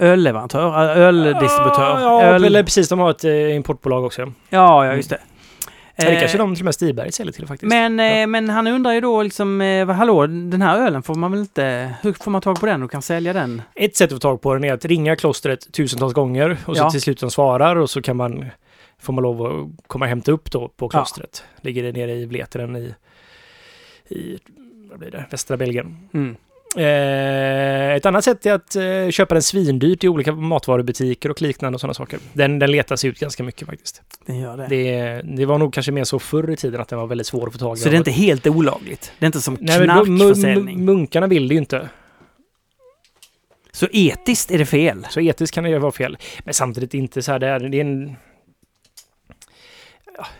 [0.00, 2.00] ölleverantör, öldistributör.
[2.00, 2.44] Ja, Öl...
[2.44, 2.88] eller precis.
[2.88, 4.32] De har ett eh, importbolag också.
[4.48, 5.18] ja, ja, just det.
[6.00, 7.68] Så det Eh, kanske de till och med Stiberg säljer till faktiskt.
[7.70, 8.04] Men, Ja.
[8.04, 11.40] eh, men han undrar ju då liksom, eh, hallå, den här ölen får man väl
[11.40, 11.94] inte...
[12.02, 13.62] Hur får man tag på den och kan sälja den?
[13.74, 16.82] Ett sätt att få tag på den är att ringa klostret tusentals gånger och så
[16.82, 16.90] Ja.
[16.90, 18.44] till slut de svarar och så kan man
[19.00, 21.44] får man lov att komma och hämta upp då på klostret.
[21.60, 22.94] Ligger det nere i Vleteren i,
[24.08, 24.38] i
[24.90, 26.08] vad blir det, västra Belgien.
[26.14, 26.36] Mm.
[26.76, 31.76] Eh, ett annat sätt är att eh, köpa den svindyrt i olika matvarubutiker och liknande
[31.76, 32.18] och sådana saker.
[32.32, 34.02] Den, den letas ut ganska mycket faktiskt.
[34.26, 34.66] Den gör det.
[34.66, 37.46] Det, det var nog kanske mer så förr i tiden att den var väldigt svår
[37.46, 37.80] att få tag i.
[37.80, 39.12] Så det är inte helt olagligt?
[39.18, 40.84] Det är inte som knarkförsäljning?
[40.84, 41.88] munkarna vill det ju inte.
[43.72, 45.06] Så etiskt är det fel?
[45.10, 46.18] Så etiskt kan det ju vara fel.
[46.44, 48.16] Men samtidigt inte så här, det är, det är en...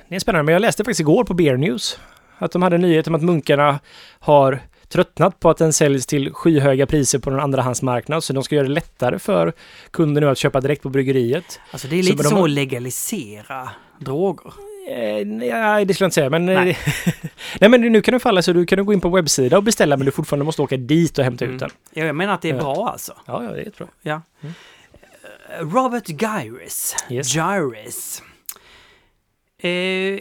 [0.08, 1.98] Det är spännande, men jag läste faktiskt igår på Beer News
[2.38, 3.78] att de hade nyhet om att munkarna
[4.18, 8.54] har tröttnat på att den säljs till skyhöga priser på någon andrahandsmarknad, så de ska
[8.54, 9.52] göra det lättare för
[9.90, 11.60] kunder nu att köpa direkt på bryggeriet.
[11.70, 13.70] Alltså det är Så lite de som har- att legalisera
[14.00, 14.52] droger.
[14.90, 16.46] Eh, nej, det skulle jag inte säga, men...
[16.46, 16.78] Nej.
[17.60, 17.70] Nej.
[17.70, 20.06] men nu kan du falla så du kan gå in på webbsida och beställa, men
[20.06, 21.70] du fortfarande måste åka dit och hämta ut den.
[21.92, 22.60] Ja, jag menar att det är Ja.
[22.60, 23.12] bra alltså.
[23.26, 23.88] Ja, ja, det är jättebra.
[24.02, 24.22] Ja.
[24.40, 24.54] Mm.
[25.60, 26.96] Eh, Robert Gyris.
[27.10, 27.34] Yes.
[27.34, 28.22] Gyris.
[29.62, 29.70] Eh,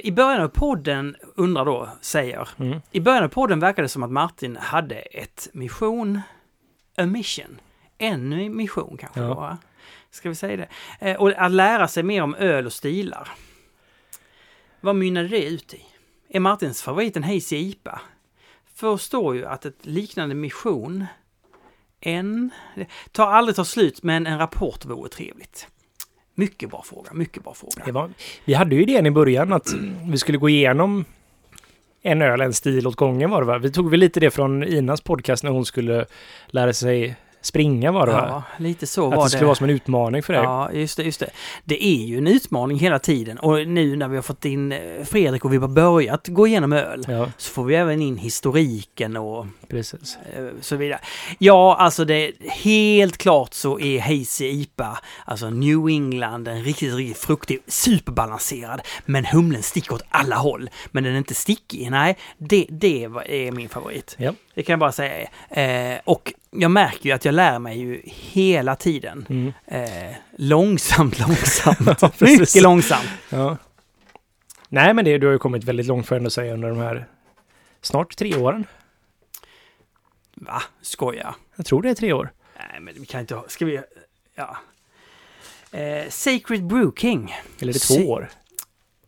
[0.06, 2.50] I början av podden, undrar då, säger.
[2.60, 2.82] Mm.
[2.92, 6.22] I början av podden verkade det som att Martin hade ett mission.
[6.98, 7.60] A mission.
[7.98, 9.28] En mission kanske Ja.
[9.28, 9.58] då?
[10.12, 10.68] Ska vi säga det?
[11.12, 13.30] Eh, och att lära sig mer om öl och stilar.
[14.82, 15.86] Vad mynnade det ut i?
[16.30, 18.02] Är Martins favorit en Hazy IPA?
[18.76, 21.06] Förstår ju att ett liknande mission
[22.00, 22.50] en...
[23.12, 25.68] Tar aldrig tar slut, men en rapport vore trevligt.
[26.40, 27.92] Mycket bra fråga, mycket bra Det fråga.
[27.92, 28.10] var,
[28.46, 29.68] vi hade ju idén i början att
[30.12, 31.06] vi skulle gå igenom
[32.02, 33.58] en öl, en stil åt gången var det va?
[33.58, 36.06] Vi tog väl lite det från Inas podcast när hon skulle
[36.48, 38.28] lära sig springa var det va?
[38.30, 40.44] Ja, lite så att var det skulle vara som en utmaning för dig.
[40.44, 41.30] Ja, just det, just det.
[41.64, 44.80] Det är ju en utmaning hela tiden och nu när vi har fått in eh,
[45.06, 49.18] Fredrik och vi har börjat gå igenom öl Ja, så får vi även in historiken
[49.18, 50.18] och precis.
[50.36, 51.00] eh, så vidare.
[51.40, 52.32] Ja, alltså det
[52.64, 59.26] helt klart så är Hazy IPA, alltså New England, en riktigt, riktigt fruktig, superbalanserad, men
[59.26, 60.70] humlen sticker åt alla håll.
[60.92, 64.16] Men den är inte stickig, nej, det, det är min favorit.
[64.18, 64.34] Ja.
[64.58, 65.28] Det kan jag bara säga.
[65.50, 69.26] Eh, och jag märker ju att jag lär mig ju hela tiden.
[69.30, 69.54] Mm.
[69.66, 72.02] Eh, långsamt, långsamt.
[72.02, 72.12] Ja.
[72.20, 73.10] Mycket långsamt.
[73.30, 73.58] ja.
[74.70, 76.78] Nej, men det, du har ju kommit väldigt långt får jag ändå säga under de
[76.78, 77.06] här
[77.82, 78.66] snart tre åren.
[80.36, 80.62] Va?
[80.82, 81.36] Skoja?
[81.56, 82.30] Jag tror det är tre år.
[82.58, 83.46] Nej, men vi kan inte ha...
[83.48, 83.80] Ska vi...
[84.36, 84.58] Ja.
[85.72, 87.36] Eh, Sacred Brew King.
[87.60, 88.30] Eller är det två år?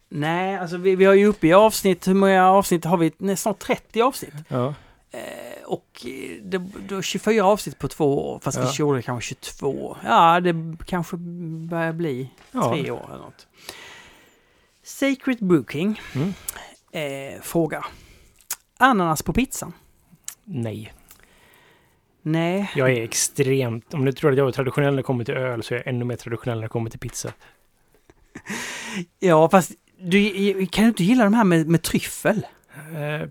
[0.09, 3.11] Nej, alltså vi, vi har ju uppe i avsnitt, hur många avsnitt har vi?
[3.17, 4.33] Nej, snart 30 avsnitt.
[4.47, 4.73] Ja.
[5.11, 6.57] Eh, och eh, det,
[6.89, 8.63] det är 24 avsnitt på två år, fast Ja.
[8.63, 9.97] vi gjorde kanske 22.
[10.03, 11.17] Ja, det kanske
[11.69, 12.69] börjar bli ja.
[12.71, 13.47] tre år eller något.
[14.83, 16.33] Sacred Brew King Mm.
[16.91, 17.85] eh, frågar.
[18.77, 19.73] Ananas på pizzan?
[20.43, 20.93] Nej.
[22.21, 22.71] Nej.
[22.75, 23.93] Jag är extremt...
[23.93, 25.87] Om du tror att jag är traditionell när det kommer till öl så är jag
[25.87, 27.33] ännu mer traditionell när det kommer till pizza.
[29.19, 32.45] Ja, fast du, kan du inte gilla de här med, med tryffel?
[32.75, 33.27] Eh,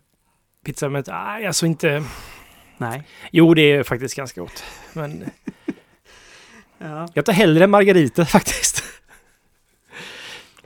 [0.64, 1.04] pizza med...
[1.08, 2.04] Nej, alltså inte...
[2.78, 3.02] Nej.
[3.32, 4.64] Jo, det är faktiskt ganska gott.
[4.92, 5.24] Men
[6.78, 7.08] Ja.
[7.14, 8.84] jag tar hellre en margarita faktiskt.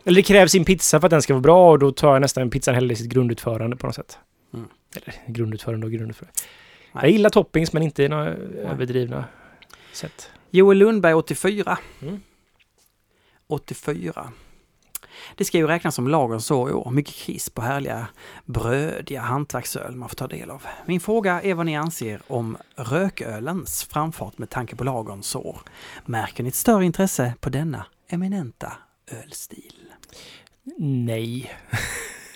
[0.05, 2.21] Eller det krävs en pizza för att den ska vara bra och då tar jag
[2.21, 4.19] nästan pizzan hellre i sitt grundutförande på något sätt.
[4.55, 4.69] Mm.
[4.97, 6.33] Eller grundutförande och grundutförande.
[6.93, 7.05] Nej.
[7.05, 9.25] Jag gillar toppings men inte i några överdrivna
[9.93, 10.31] sätt.
[10.51, 11.79] Joel Lundberg 84.
[12.03, 12.21] Mm.
[13.47, 14.33] 84.
[15.37, 16.91] Det ska ju räknas som lagens år i år.
[16.91, 18.07] Mycket krisp och härliga
[18.45, 20.63] brödiga hantverksöl man får ta del av.
[20.87, 25.59] Min fråga är vad ni anser om rökölens framfart med tanke på lagens år.
[26.07, 28.73] Märker ni ett större intresse på denna eminenta
[29.25, 29.73] ölstil?
[30.79, 31.51] Nej.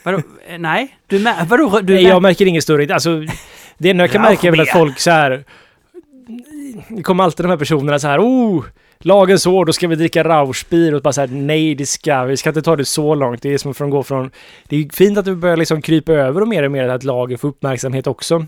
[0.04, 0.22] Vadå?
[0.46, 0.98] Eh, Nej?
[1.06, 1.80] Du mär, vadå?
[1.80, 2.94] Du mär- jag märker inget större.
[2.94, 3.24] Alltså,
[3.78, 5.44] det enda jag kan märka är väl att folk så här...
[6.88, 8.64] Det kommer alltid de här personerna så här, oh,
[8.98, 12.50] lagen så, då ska vi dricka Rauschbier och bara säga nej det ska vi, ska
[12.50, 13.42] inte ta det så långt.
[13.42, 14.30] Det är som från gå från,
[14.68, 17.36] det är fint att du börjar liksom krypa över och mer och mer att lager
[17.36, 18.46] får uppmärksamhet också.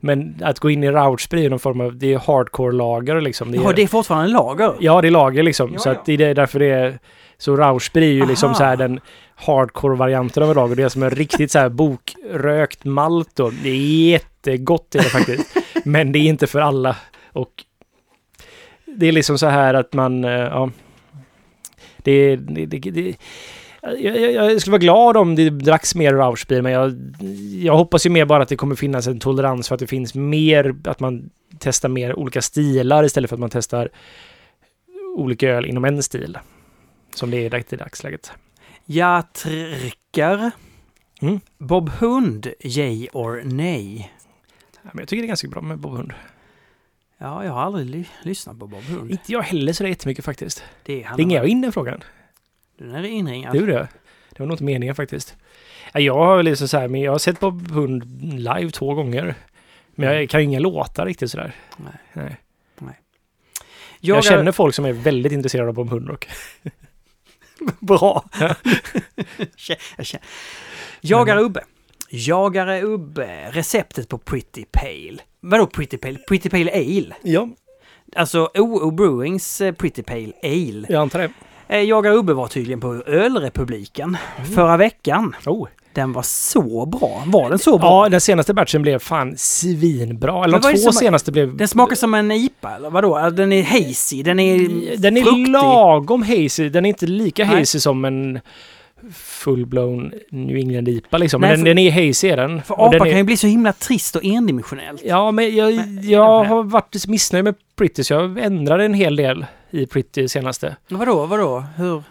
[0.00, 3.52] Men att gå in i Rauschbier är någon form av, det är hardcore-lager liksom.
[3.52, 4.74] Det är, ja, det är fortfarande en lager?
[4.80, 5.70] Ja, det är lager liksom.
[5.72, 5.92] Ja, så ja.
[5.92, 6.98] att det är därför det är,
[7.38, 8.58] så Rauschbier är ju liksom Aha.
[8.58, 9.00] så här den
[9.34, 10.76] hardcore-varianten av lager.
[10.76, 13.50] Det är som en riktigt så här bokrökt malt då.
[13.62, 15.56] Det är jättegott är det faktiskt.
[15.84, 16.96] Men det är inte för alla.
[17.32, 17.50] Och
[18.96, 20.70] det är liksom så här att man, eh, ja.
[22.02, 23.16] Det, det, det, det
[23.82, 27.14] jag, jag, jag skulle vara glad om det dracks mer Rauschbier, men jag,
[27.64, 30.14] jag hoppas ju mer bara att det kommer finnas en tolerans för att det finns
[30.14, 33.88] mer, att man testar mer olika stilar istället för att man testar
[35.16, 36.38] olika öl inom en stil.
[37.14, 38.32] Som det är i dagsläget.
[38.84, 40.50] Jag trycker.
[41.22, 41.40] Mm.
[41.58, 44.12] Bob Hund, yay or nej?
[44.82, 46.12] Ja, men jag tycker det är ganska bra med Bob Hund.
[47.22, 49.10] Ja, jag har aldrig ly- lyssnat på Bob Hund.
[49.10, 50.64] Inte jag heller så jättemycket faktiskt.
[50.82, 52.02] Det Ringer jag in den frågan?
[52.78, 53.52] Den är inringad.
[53.52, 53.86] Det gjorde jag.
[54.30, 55.36] Det var nog inte meningen faktiskt.
[55.92, 58.04] Ja, Jag har liksom så här, men jag har sett Bob Hund
[58.34, 59.34] live två gånger.
[59.94, 61.52] Men jag kan ju inga låtar riktigt sådär.
[61.76, 61.92] Nej.
[62.78, 63.00] Nej.
[64.00, 66.26] Jag, Jag känner folk som är väldigt intresserade av Bob Hund och
[67.80, 68.24] Bra.
[68.40, 68.54] Ja.
[69.96, 70.26] Jag känner-
[71.00, 71.64] Jagare Ubbe.
[72.10, 73.50] Jagare Ubbe.
[73.50, 75.18] Receptet på Pretty Pale.
[75.40, 76.18] Vadå Pretty Pale?
[76.28, 77.14] Pretty Pale Ale.
[77.22, 77.48] Ja,
[78.16, 80.86] Alltså OO Brewings eh, Pretty Pale Ale.
[80.88, 81.30] jag antar det.
[81.68, 84.16] Eh, Jagare Ubbe var tydligen på Ölrepubliken
[84.54, 85.36] förra veckan.
[85.46, 85.68] Oh.
[85.92, 87.22] Den var så bra.
[87.26, 88.04] Var den så bra?
[88.04, 90.44] Ja, den senaste batchen blev fan svinbra.
[90.44, 91.56] Eller de är två senaste blev...
[91.56, 93.16] Den smakar som en IPA eller vadå?
[93.16, 94.58] Alltså, Den är hazy, den är
[94.96, 95.48] Den är fruktig.
[95.48, 96.68] lagom hazy.
[96.68, 97.58] Den är inte lika Nej.
[97.58, 98.40] hazy som en
[99.44, 101.40] full-blown New England IPA liksom.
[101.40, 102.62] Nej, Men för- den, den är hazy är den.
[102.62, 105.02] För Och den apa är, kan ju bli så himla trist och endimensionellt.
[105.04, 106.44] Ja, men jag, Men- jag Ja.
[106.44, 110.76] har varit missnöjd med Pretty så jag ändrade en hel del i Pretty senaste.
[110.88, 111.64] Vadå, vadå?
[111.76, 112.02] Hur,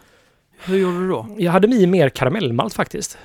[0.66, 1.28] hur gjorde du då?
[1.38, 3.18] Jag hade med mer karamellmalt faktiskt.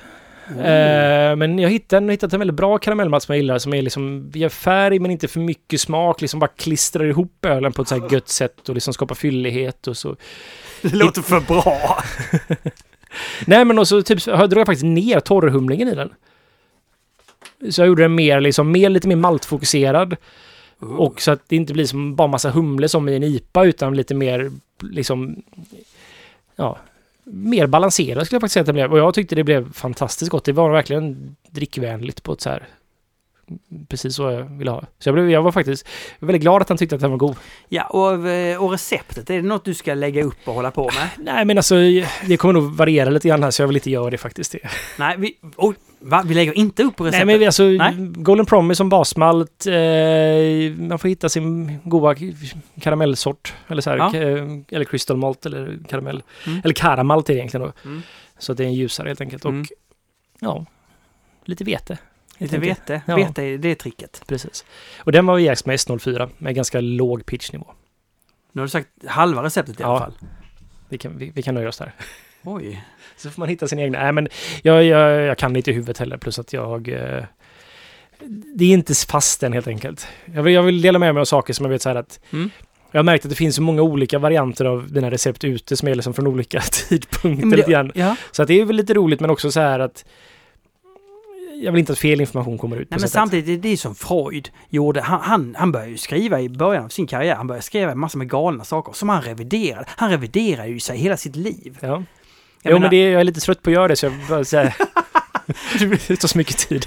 [0.59, 1.39] Mm.
[1.39, 4.49] Men jag hittade, hittat en väldigt bra karamellmalt som jag gillar som är liksom, gör
[4.49, 8.13] färg men inte för mycket smak, liksom bara klistrar ihop ölen på ett så här
[8.13, 10.17] gött sätt och liksom skapar fyllighet och så.
[10.83, 11.99] Det låter för bra.
[13.47, 16.13] Nej men och så typ, jag drog jag faktiskt ner torrhumlingen i den.
[17.71, 20.17] Så jag gjorde den mer, liksom, mer, lite mer maltfokuserad.
[20.79, 23.97] Och så att det inte blir som bara massa humle som i en IPA utan
[23.97, 24.51] lite mer
[24.83, 25.43] liksom
[26.57, 26.79] ja,
[27.25, 28.93] mer balanserad skulle jag faktiskt säga att det blev.
[28.93, 30.45] Och jag tyckte det blev fantastiskt gott.
[30.45, 32.69] Det var verkligen drickvänligt på ett så här
[33.89, 34.81] precis så jag ville ha.
[34.99, 35.89] Så jag, blev, jag var faktiskt
[36.19, 37.37] väldigt glad att han tyckte att den var god.
[37.69, 40.85] Ja, och, eh, och receptet, är det något du ska lägga upp och hålla på
[40.85, 41.09] med?
[41.35, 41.75] Nej men alltså
[42.27, 44.53] det kommer nog variera lite grann här så jag vill inte göra det faktiskt.
[44.53, 44.59] Det.
[44.99, 46.23] Nej, vi, oj, va?
[46.27, 47.27] vi lägger inte upp på Nej receptet?
[47.27, 47.95] men vi- alltså Nej.
[47.99, 49.67] Golden Promise som basmalt.
[49.67, 49.75] Eh,
[50.79, 52.15] man får hitta sin goda
[52.81, 53.55] karamellsort.
[53.69, 54.11] Eller så här, Ja.
[54.15, 56.23] ka- eller crystal malt eller karamell.
[56.47, 56.61] Mm.
[56.65, 57.89] Eller karamalt är det egentligen då.
[57.89, 58.03] Mm.
[58.39, 59.45] Så det är en ljusare helt enkelt.
[59.45, 59.61] Mm.
[59.61, 59.67] Och
[60.41, 60.65] ja,
[61.45, 61.99] lite vete.
[62.39, 63.17] Lite vete, Ja.
[63.17, 64.23] vete det är tricket.
[64.29, 64.65] Precis.
[64.99, 67.67] Och den var jäst med S04 med ganska låg pitchnivå.
[68.53, 69.89] Nu har du sagt halva receptet i Ja.
[69.91, 70.15] alla fall.
[70.89, 71.93] Vi kan, vi, vi kan nöja oss där.
[72.43, 72.85] Oj.
[73.17, 74.03] Så får man hitta sin egna.
[74.03, 74.29] Nej men
[74.63, 76.89] jag, jag, jag kan inte i huvudet heller plus att jag...
[76.89, 77.25] Eh,
[78.55, 80.07] det är inte fast än helt enkelt.
[80.35, 82.21] Jag vill, jag vill dela med mig av saker som jag vet så här att...
[82.33, 82.51] Mm.
[82.91, 85.89] Jag har märkt att det finns så många olika varianter av dina recept ute som
[85.89, 87.93] är liksom från olika tidpunkter Ja, lite det, grann.
[87.95, 88.17] ja.
[88.33, 90.05] Så att det är väl lite roligt men också så här att...
[91.63, 92.91] Jag vill inte att fel information kommer ut.
[92.91, 95.01] Nej, men samtidigt, det- det är som Freud gjorde.
[95.01, 97.35] Han, han, han började ju skriva i början av sin karriär.
[97.35, 99.85] Han började skriva en massa med galna saker som han reviderade.
[99.89, 101.79] Han reviderar ju sig hela sitt liv.
[101.81, 101.89] Ja.
[101.89, 102.05] Jag
[102.65, 104.37] jo menar- men det, jag är lite trött på att göra det så jag bara
[104.63, 104.75] här,
[106.09, 106.87] Det tar så mycket tid.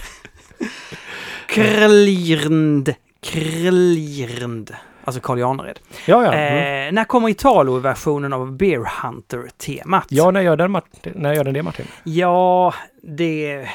[1.47, 2.93] Krlirnd.
[3.21, 4.75] Krlirnd.
[5.03, 5.79] Alltså Carl Janred.
[6.05, 6.33] Ja, ja.
[6.33, 6.87] Mm.
[6.87, 10.05] Eh, när kommer Italo-versionen av Beer Hunter-temat?
[10.09, 10.81] Ja, när gör den?
[11.15, 11.85] När gör den det Martin?
[12.03, 13.67] Ja, det...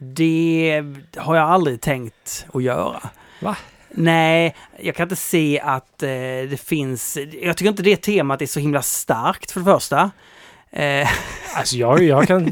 [0.00, 0.84] Det
[1.16, 3.00] har jag aldrig tänkt att göra.
[3.40, 3.56] Va?
[3.90, 6.08] Nej, jag kan inte se att eh,
[6.50, 7.18] det finns...
[7.42, 10.10] Jag tycker inte det temat är så himla starkt för det första.
[10.70, 11.08] Eh,
[11.56, 12.44] Alltså jag, jag kan...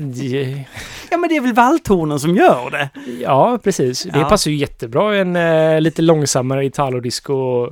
[1.11, 2.89] ja, men det är väl valthornen som gör det.
[3.21, 4.03] Ja, precis.
[4.03, 4.29] Det Ja.
[4.29, 7.71] passar ju jättebra en eh, lite långsammare Italo-disco.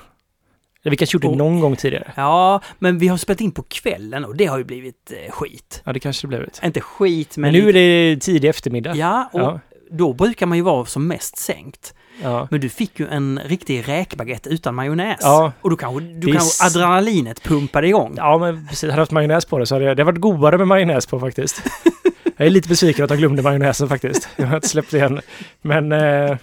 [0.84, 2.12] Eller vi kanske gjort det någon gång tidigare.
[2.16, 5.82] Ja, men vi har spelat in på kvällen och det har ju blivit eh, skit.
[5.86, 6.62] Ja, det kanske det blivit.
[6.64, 7.52] Inte skit, men...
[7.52, 8.96] Men nu är det tidig eftermiddag.
[8.96, 9.60] Ja, och Ja.
[9.92, 11.94] då brukar man ju vara som mest sänkt.
[12.24, 12.48] Ja.
[12.52, 15.20] Men du fick ju en riktig räkbaguette utan majonnäs.
[15.22, 15.52] Ja.
[15.62, 18.14] Och då kanske, du är kanske s- adrenalinet pumpade igång.
[18.18, 18.82] Ja, men precis.
[18.84, 21.06] Hade jag haft majonnäs på det så hade jag, det hade varit godare med majonnäs
[21.06, 21.62] på faktiskt.
[22.38, 24.30] jag är lite besviken att jag glömde majonnäsen faktiskt.
[24.36, 25.22] Jag har inte släppt det än.
[25.62, 26.38] Men eh,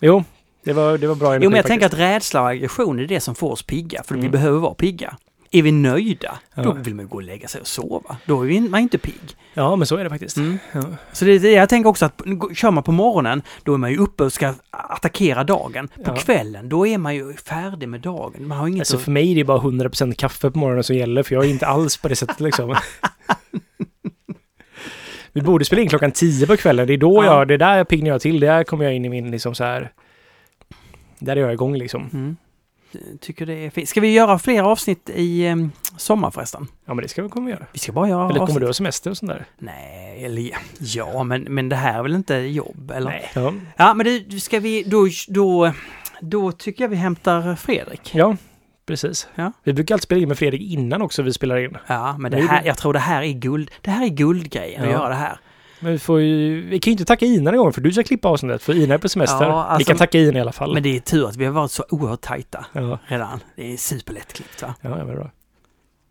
[0.00, 0.24] jo,
[0.64, 1.80] det var, det var bra energi Jo, men jag faktiskt.
[1.90, 4.32] tänker att rädsla och aggression är det som får oss pigga, för vi Mm.
[4.32, 5.16] behöver vara pigga.
[5.54, 6.62] Är vi nöjda, Ja.
[6.62, 8.16] då vill man ju gå och lägga sig och sova.
[8.26, 9.36] Då är man inte pigg.
[9.54, 10.36] Ja, men så är det faktiskt.
[10.36, 10.58] Mm.
[10.72, 10.82] Ja.
[11.12, 12.22] Så det det jag tänker också att
[12.54, 15.88] kör man på morgonen, då är man ju uppe och ska attackera dagen.
[15.88, 16.16] På Ja.
[16.16, 18.48] kvällen, då är man ju färdig med dagen.
[18.48, 19.02] Man har inget Alltså att...
[19.02, 21.66] för mig är det bara 100% kaffe på morgonen som gäller, för jag är inte
[21.66, 22.76] alls på det sättet liksom.
[25.32, 26.86] Vi borde spela in klockan 10 på kvällen.
[26.86, 27.38] Det är då Ja.
[27.38, 28.40] jag, det är där jag piggnar till.
[28.40, 29.92] Där kommer jag in i min liksom så här...
[31.18, 32.08] Där är jag igång liksom.
[32.12, 32.36] Mm.
[33.20, 33.88] Tycker det är fint.
[33.88, 35.56] Ska vi göra fler avsnitt i eh,
[35.96, 36.66] sommar förresten?
[36.86, 37.66] Ja, men det ska vi komma göra.
[37.72, 38.60] Vi ska bara göra Eller kommer avsnitt.
[38.60, 39.44] du ha semester och sånt där?
[39.58, 43.10] Nej, eller ja, men, men det här är väl inte jobb, eller?
[43.10, 43.30] Nej.
[43.34, 43.52] Ja.
[43.76, 45.72] Ja, men det ska vi, då, då,
[46.20, 48.14] då tycker jag vi hämtar Fredrik.
[48.14, 48.36] ja,
[48.86, 49.28] precis.
[49.34, 49.52] Ja.
[49.64, 51.76] Vi brukar alltid spela in med Fredrik innan också vi spelar in.
[51.86, 53.70] Ja, men det här, jag tror det här är guld.
[53.80, 54.92] Det här är guldgrejen att Ja.
[54.92, 55.38] göra det här.
[55.82, 56.60] Men vi får ju...
[56.68, 58.94] Vi kan ju inte tacka Ina den gången för du ska klippa avsnittet för Ina
[58.94, 59.44] är på semester.
[59.44, 60.74] Ja, alltså- vi kan tacka Ina i alla fall.
[60.74, 63.40] Men det är tur att vi har varit så oerhört tajta Ja, redan.
[63.56, 64.74] Det är superlättklippt va?
[64.80, 65.30] ja, ja, men bra.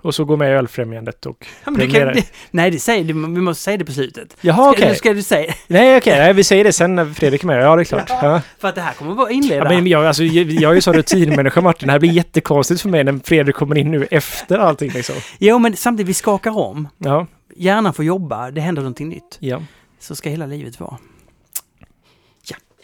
[0.01, 1.47] Och så gå med i Ölfrämjandet och...
[1.65, 4.37] Ja, men kan, det, nej, det säger, det, vi måste säga det på slutet.
[4.41, 4.95] Jaha, okej.
[4.95, 5.53] ska du säga?
[5.67, 6.19] Nej, okej.
[6.19, 7.63] Nej, vi säger det sen när Fredrik är med.
[7.63, 8.09] Ja, det är klart.
[8.09, 8.41] Ja.
[8.59, 9.63] För att det här kommer att vara inleda.
[9.63, 11.87] Ja, men jag, alltså, jag, jag är ju så rutinmänniska Martin.
[11.87, 15.15] Det här blir jättekonstigt för mig när Fredrik kommer in nu efter allting liksom.
[15.39, 16.87] Jo, men samtidigt, vi skakar om.
[16.97, 17.27] Ja,
[17.61, 19.37] Hjärnan får jobba, det händer någonting nytt.
[19.39, 19.63] ja.
[19.99, 20.97] Så ska hela livet vara.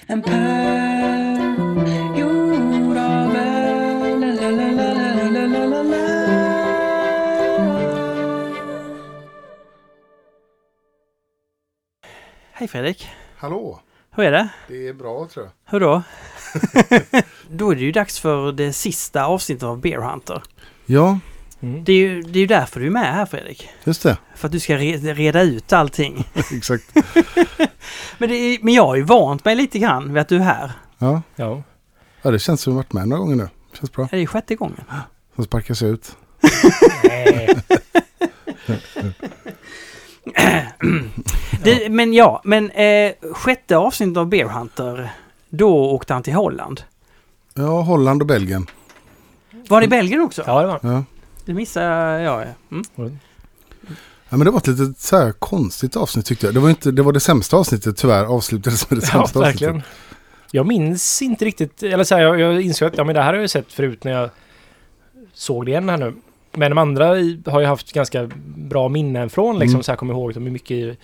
[0.09, 1.37] En pärl
[2.19, 3.43] gjord av la,
[5.83, 5.97] la.
[12.51, 13.09] Hej Fredrik!
[13.37, 13.79] Hallå,
[14.11, 14.49] Hur är det?
[14.67, 15.51] det är bra tror jag.
[15.71, 16.03] Hur då?
[17.49, 20.43] då är det ju dags för det sista avsnittet av Bear Hunter.
[20.85, 21.19] Ja,
[21.61, 21.83] Mm.
[21.83, 23.69] Det är ju, det är ju därför du är med här Fredrik.
[23.83, 24.17] just det.
[24.37, 26.27] För att du ska re, reda ut allting.
[26.51, 26.83] Exakt.
[28.17, 30.39] Men, det är, men jag har ju vant mig lite grann vid att du är
[30.39, 30.71] här.
[30.97, 31.21] Ja.
[31.35, 31.63] ja.
[32.21, 33.49] ja, det känns som att jag varit med några gånger nu.
[33.73, 34.07] Känns bra.
[34.11, 34.83] Det är sjätte gången.
[35.35, 36.15] Sen sparkas jag ut.
[41.63, 45.09] Det, men ja, men eh, sjätte avsnittet av Bear Hunter,
[45.49, 46.81] då åkte han till Holland.
[47.53, 48.67] Ja, Holland och Belgien.
[49.69, 50.43] Var det Belgien också?
[50.47, 51.03] Ja, det var Ja.
[51.45, 52.41] Det missade jag.
[52.41, 52.45] ja.
[52.71, 53.19] Mm.
[54.29, 56.53] Ja, men det var ett lite så här konstigt avsnitt tyckte jag.
[56.53, 58.25] Det var, inte, det var det sämsta avsnittet tyvärr.
[58.25, 59.75] Avslutades med det Ja, sämsta verkligen.
[59.75, 59.91] avsnittet.
[60.51, 63.33] Jag minns inte riktigt, eller så här, jag, jag insåg att ja, men det här
[63.33, 64.29] har jag sett förut när jag
[65.33, 66.15] såg det igen här nu.
[66.53, 67.05] Men de andra
[67.51, 69.83] har ju haft ganska bra minnen från liksom, Mm.
[69.83, 70.97] så här kommer ihåg hur mycket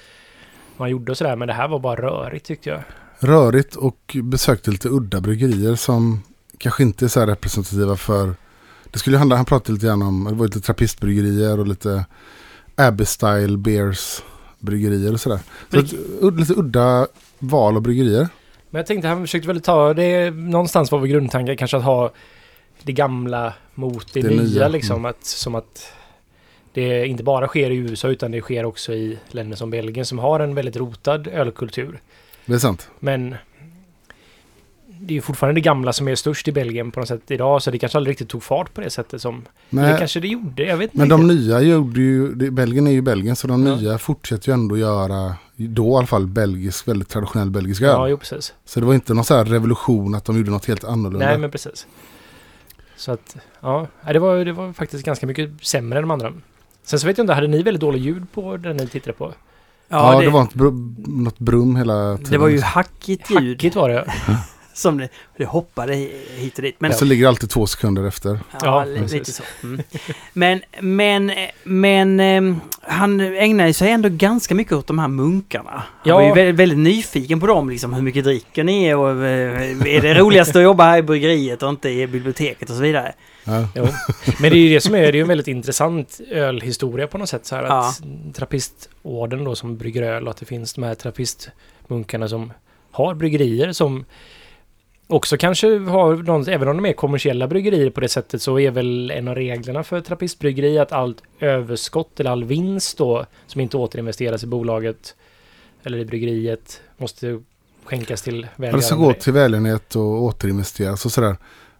[0.78, 1.36] man gjorde och sådär.
[1.36, 2.82] Men det här var bara rörigt tyckte jag.
[3.20, 6.22] Rörigt och besökte lite udda bryggerier som
[6.58, 8.36] kanske inte är så här representativa för...
[8.92, 12.06] Det skulle handla, han pratade lite grann om, det var lite trappistbryggerier och lite
[12.76, 14.22] Abbey Style Beers
[14.60, 15.40] bryggerier och sådär.
[15.72, 15.94] Så ett,
[16.40, 17.08] lite udda
[17.40, 18.28] val av bryggerier.
[18.70, 22.12] Men jag tänkte han försökte väl ta det, någonstans var väl grundtanken kanske att ha
[22.84, 24.96] det gamla mot det, Det nya, nya, liksom.
[24.96, 25.06] mm.
[25.06, 25.94] Att, som att
[26.74, 30.20] det inte bara sker i USA utan det sker också i länder som Belgien som
[30.20, 32.00] har en väldigt rotad ölkultur.
[32.46, 32.90] Det är sant.
[33.00, 33.36] Men
[35.08, 37.72] det är fortfarande det gamla som är störst i Belgien på något sätt idag så
[37.72, 39.42] det kanske aldrig riktigt tog fart på det sättet som...
[39.70, 42.88] Nej, Eller kanske det gjorde, jag vet inte men de nya gjorde ju, det, Belgien
[42.88, 43.76] är ju Belgien så de Ja.
[43.76, 47.88] nya fortsätter ju ändå göra då i alla fall belgisk, väldigt traditionell belgisk öl.
[47.90, 48.54] Ja, jo precis.
[48.66, 51.26] Så det var inte någon så här revolution att de gjorde något helt annorlunda.
[51.26, 51.88] Nej, men precis.
[52.96, 56.34] Så att, ja, det var, det var faktiskt ganska mycket sämre än de andra.
[56.84, 59.34] Sen så vet jag inte, hade ni väldigt dåligt ljud på den ni tittade på?
[59.88, 62.32] ja, det, var något, br- något brum hela tiden.
[62.32, 64.14] det var ju hackigt ljud Hackigt var det.
[64.74, 66.76] Som det, det hoppade hi- hit och dit.
[66.80, 68.40] Men Så ligger det alltid två sekunder efter.
[68.52, 69.44] Ja, Ja, lite så.
[69.64, 69.82] Mm.
[70.34, 71.32] Men, men,
[71.64, 75.72] men ehm, han ägnade sig ändå ganska mycket åt de här munkarna.
[75.72, 76.16] Han Ja.
[76.16, 80.02] var ju väldigt, väldigt nyfiken på dem, liksom hur mycket dricker ni och eh, är
[80.02, 83.14] det roligast att jobba här i bryggeriet och inte i biblioteket och så vidare.
[83.46, 83.68] Ja.
[83.76, 83.88] Jo.
[84.40, 87.18] Men det är ju det som är, det är ju en väldigt intressant ölhistoria på
[87.18, 87.46] något sätt.
[87.46, 87.90] Så här, Ja.
[87.90, 88.02] att
[88.36, 92.54] Trappistorden då som brygger öl och att det finns de här trappistmunkarna som
[92.92, 94.06] har bryggerier som
[95.08, 98.72] också kanske har någon, även om de är kommersiella bryggerier på det sättet så är
[98.72, 103.78] väl en av reglerna för trappistbryggeri att allt överskott eller all vinst då som inte
[103.78, 105.16] återinvesteras i bolaget
[105.84, 107.42] eller i bryggeriet måste
[107.84, 111.36] skänkas till Ja, det ska gå till välgörenhet och återinvesteras och sådär.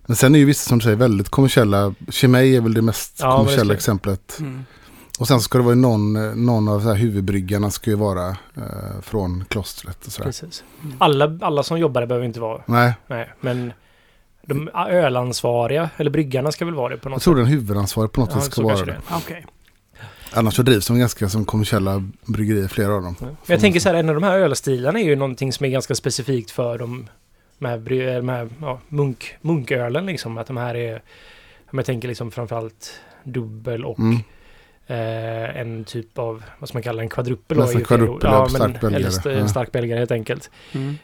[0.06, 1.96] Men sen är ju vissa som du säger väldigt kommersiella.
[2.10, 4.40] Chimay är väl det mest Ja, det kommersiella exemplet.
[5.20, 6.14] Och sen ska det vara någon,
[6.46, 10.26] någon av så här huvudbryggarna ska ju vara eh, från klostret och sådär.
[10.26, 10.64] Precis.
[10.98, 13.74] Alla, alla som jobbar där behöver inte vara Nej, Nej, men
[14.46, 17.44] de ölansvariga, eller bryggarna ska väl vara det på något jag tror sätt.
[17.46, 18.86] den huvudansvarig på något Ja, ska så vara det.
[18.86, 19.00] det.
[19.12, 19.46] Okej.
[20.34, 23.16] Annars så drivs de ganska som kommersiella bryggerier, flera av dem.
[23.20, 23.26] Ja.
[23.26, 25.70] Men jag tänker så här, en av de här ölstilarna är ju någonting som är
[25.70, 27.10] ganska specifikt för de,
[27.60, 27.78] de här,
[28.22, 30.38] de här ja, munk, munkölen liksom.
[30.38, 31.02] Att de här är,
[31.72, 32.92] om jag tänker liksom framförallt
[33.24, 34.20] dubbel och Mm.
[34.88, 37.58] Eh, en typ av, vad ska man kalla en kvadrupel.
[37.58, 38.96] Nästan kvadrupel, ja, stark men- belgare.
[38.96, 39.48] Eller st- Ja.
[39.48, 40.50] stark belgare helt enkelt.
[40.74, 40.96] Mm.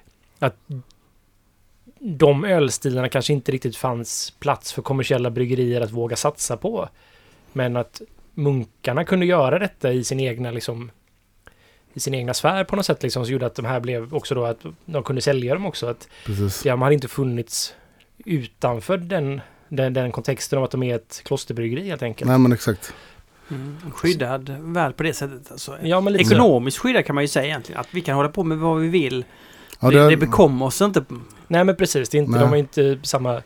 [2.01, 6.89] de ölstilarna kanske inte riktigt fanns plats för kommersiella bryggerier att våga satsa på.
[7.53, 8.01] Men att
[8.34, 10.91] munkarna kunde göra detta i sin egna liksom
[11.93, 14.36] i sin egna sfär på något sätt liksom, så gjorde att de här blev också
[14.36, 15.88] då att de kunde sälja dem också.
[15.88, 16.63] Att Precis.
[16.63, 17.73] de hade inte funnits
[18.25, 22.30] utanför den, den, den kontexten av att de är ett klosterbryggeri helt enkelt.
[22.30, 22.93] Nej men exakt.
[23.52, 23.76] Mm.
[23.95, 25.52] Skyddad värld på det sättet.
[25.52, 25.78] Alltså.
[25.84, 26.32] Ja, men lite så.
[26.36, 27.82] Ekonomiskt skyddad kan man ju säga egentligen.
[27.82, 29.26] Att vi kan hålla på med vad vi vill.
[29.80, 31.04] Ja, det, det, det bekommer oss inte.
[31.47, 32.41] Nej men precis, det är inte, Nej.
[32.41, 33.41] de har inte samma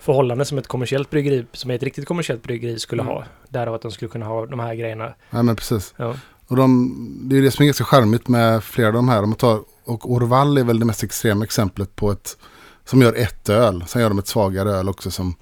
[0.00, 3.14] förhållande som ett kommersiellt bryggeri, som ett riktigt kommersiellt bryggeri skulle Mm.
[3.14, 3.24] ha.
[3.48, 5.14] Därav att de skulle kunna ha de här grejerna.
[5.30, 5.94] nej men precis.
[5.96, 6.14] Ja.
[6.48, 6.94] Och de,
[7.28, 9.20] det är det som är ganska charmigt med flera av de här.
[9.20, 12.36] Man tar, och Orval är väl det mest extrema exemplet på ett
[12.84, 13.84] som gör ett öl.
[13.86, 15.34] Sen gör de ett svagare öl också som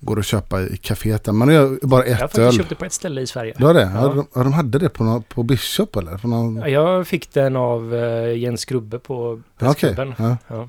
[0.00, 1.24] går att köpa i kaféet.
[1.24, 1.32] där.
[1.32, 2.52] Man gör bara Jag har ett faktiskt öl.
[2.52, 3.54] köpt det på ett ställe i Sverige.
[3.58, 3.90] Du har det?
[3.94, 4.24] Ja.
[4.34, 4.42] Ja.
[4.42, 6.18] De, hade det på, nå- på Bishop eller?
[6.18, 6.56] På någon...
[6.56, 9.94] Ja, Jag fick den av uh, Jens Grubbe på Ja, Okej.
[9.94, 10.36] Pressklubben.
[10.48, 10.68] Ja.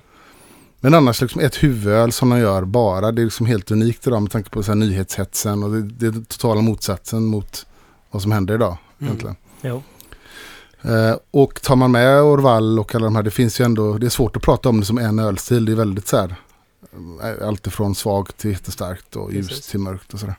[0.80, 3.12] Men annars liksom ett huvudöl som de gör bara.
[3.12, 5.64] Det är liksom helt unikt idag med tanke på så här nyhetshetsen.
[5.64, 7.66] Och det, det är totala motsatsen mot
[8.12, 8.78] vad som händer idag.
[9.00, 9.08] Mm.
[9.10, 9.36] Egentligen.
[9.62, 9.84] Jo.
[10.82, 14.06] Eh, och tar man med Orval och alla de här, det finns ju ändå, det
[14.06, 15.66] är svårt att prata om det som en ölstil.
[15.66, 16.36] Det är väldigt så här,
[17.24, 19.68] eh, allt ifrån svagt till jättestarkt och ljust Precis.
[19.68, 20.36] till mörkt och sådär.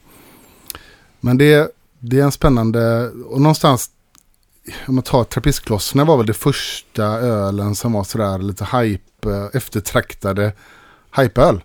[1.20, 3.90] Men det, det är en spännande, och någonstans,
[4.86, 9.46] om man tar Trappistklosterna var väl det första ölen som var sådär lite hype, eh,
[9.52, 10.52] eftertraktade
[11.16, 11.62] hypeöl.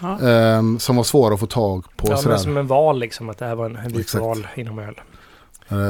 [0.00, 0.28] Ja.
[0.28, 2.06] Eh, som var svåra att få tag på.
[2.10, 2.30] Ja, sådär.
[2.30, 5.00] men som en val liksom, att det här var en, en vit val inom öl.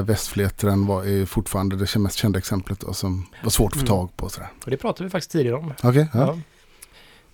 [0.04, 3.86] Västflätren var, är fortfarande det mest kända exemplet då, som var svårt att få Mm.
[3.88, 4.28] tag på.
[4.28, 4.48] Sådär.
[4.64, 5.72] Och det pratade vi faktiskt tidigare om.
[5.82, 6.20] Okej, ja.
[6.20, 6.38] Ja.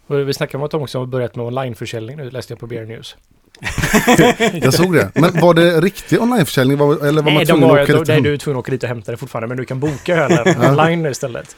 [0.06, 2.66] Och vi snackade om att de också har börjat med onlineförsäljning nu, läste jag på
[2.66, 3.16] Beer News.
[4.62, 5.10] Jag såg det.
[5.14, 6.78] Men var det riktig onlineförsäljning?
[6.78, 8.08] Var, eller var man Nej, tvungen var, att åka dit?
[8.08, 10.16] nej, du är tvungen att åka dit och hämta det fortfarande, men du kan boka
[10.16, 11.56] ölen online istället.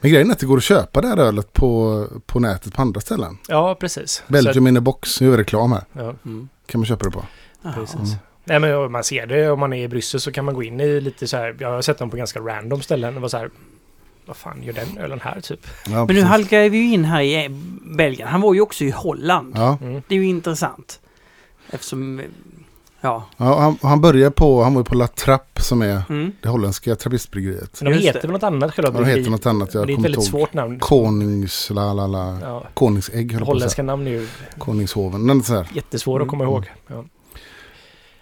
[0.00, 2.82] Men grejen är att det går att köpa det här ölet på, på nätet på
[2.82, 3.38] andra ställen.
[3.48, 4.22] Ja, precis.
[4.28, 5.82] Belgium in a box, nu är det reklam här.
[5.92, 6.48] Ja, Mm.
[6.66, 7.24] Kan man köpa det på.
[7.74, 7.94] Precis.
[7.94, 8.08] Mm.
[8.44, 10.80] Nej, men man ser det, om man är i Bryssel så kan man gå in
[10.80, 13.38] i lite så här, jag har sett dem på ganska random ställen och vara så
[13.38, 13.50] här,
[14.26, 15.66] vad fan gör den ölen här typ?
[15.86, 17.48] Ja, Men nu halkar vi ju in här i
[17.96, 18.28] Belgien.
[18.28, 19.52] Han var ju också i Holland.
[19.56, 20.02] Ja, Mm.
[20.08, 21.00] Det är ju intressant.
[21.70, 22.20] Eftersom...
[23.00, 23.24] Ja.
[23.36, 26.32] ja han, han började på, han var ju på La Trappe som är Mm.
[26.42, 27.82] det holländska trappistbryggeriet.
[27.82, 29.92] Men de Just heter väl något annat själva Ja, det heter något annat, jag det
[29.92, 30.24] är ett väldigt ihåg.
[30.30, 30.78] svårt namn.
[30.78, 32.38] Konings, la la la.
[32.42, 35.22] Ja, Konungsägg höll holländska namn är ju Konungshoven.
[35.26, 35.66] Men så här.
[35.74, 36.52] jättesvåra att komma Mm.
[36.54, 36.70] ihåg.
[36.86, 37.04] Ja.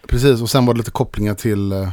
[0.08, 1.88] Precis, och sen var det lite kopplingar till eh,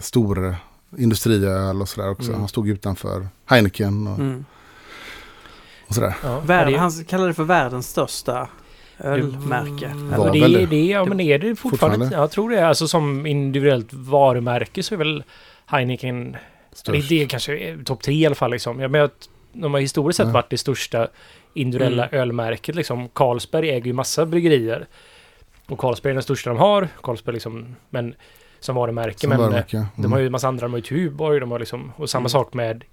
[0.00, 0.56] stor
[0.98, 2.28] industriöl och sådär också.
[2.28, 2.40] Mm.
[2.40, 4.44] Han stod utanför Heineken och, Mm.
[5.86, 6.14] och sådär.
[6.22, 8.48] Ja, Världen, det- han kallade det för världens största
[8.98, 9.88] ölmärke.
[9.94, 10.66] Var men det, väl är det.
[10.66, 11.96] det, ja, men är det fortfarande?
[11.98, 12.16] Fortfarande?
[12.16, 12.58] Jag tror det.
[12.58, 15.24] är Alltså som individuellt varumärke så är väl
[15.66, 16.38] Heineken, det,
[16.72, 17.08] Störst.
[17.08, 18.80] det är kanske topp tre i alla fall liksom.
[18.80, 19.10] Ja, men jag,
[19.52, 20.32] de har historiskt sett Ja.
[20.32, 21.08] varit det största
[21.54, 22.20] individuella Mm.
[22.20, 23.08] ölmärket liksom.
[23.08, 24.86] Carlsberg äger ju massa bryggerier.
[25.66, 26.88] Och Carlsberg är den största de har.
[27.02, 28.14] Carlsberg liksom, men
[28.60, 29.18] som varumärke.
[29.18, 29.76] Som men eh, varumärke.
[29.76, 29.88] Mm.
[29.96, 32.20] de har ju en massa andra, de har ju Tuborg, de har liksom, och samma
[32.22, 32.28] Mm.
[32.30, 32.84] sak med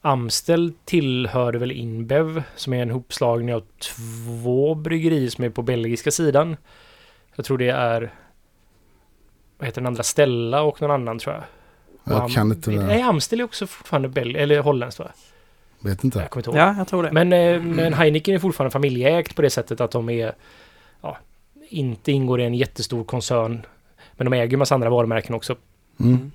[0.00, 6.10] Amstel tillhörde väl Inbev som är en hopslagning av två bryggerier som är på belgiska
[6.10, 6.56] sidan.
[7.36, 8.12] Jag tror det är
[9.58, 10.02] vad heter den andra?
[10.02, 11.44] Stella och någon annan tror jag.
[12.04, 12.86] Jag Am- kan inte det.
[12.86, 15.08] Nej, Amstel är också fortfarande Bel eller holländskt va?
[15.80, 16.18] Vet inte.
[16.18, 16.58] Jag kommer inte ihåg.
[16.68, 17.12] Ja, jag tror det.
[17.12, 20.34] Men, eh, men Heineken är fortfarande familjeägt på det sättet att de är
[21.00, 21.16] ja,
[21.68, 23.66] inte ingår i en jättestor koncern.
[24.18, 25.56] Men de äger ju massa andra varumärken också.
[26.00, 26.30] Mm.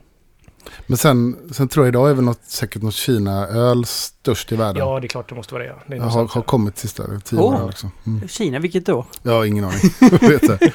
[0.88, 4.88] Men sen, sen tror jag idag är väl något, säkert något Kina-öl störst i världen.
[4.88, 5.69] Ja, det är klart det måste vara det.
[5.69, 5.75] ja.
[5.88, 7.53] det är Jag nog har, har kommit sista tio Åh.
[7.55, 7.67] åren.
[7.67, 7.91] Liksom.
[8.07, 8.27] Mm.
[8.27, 9.05] Kina, vilket då?
[9.23, 9.79] Jag har ingen aning.
[10.21, 10.71] Vet det.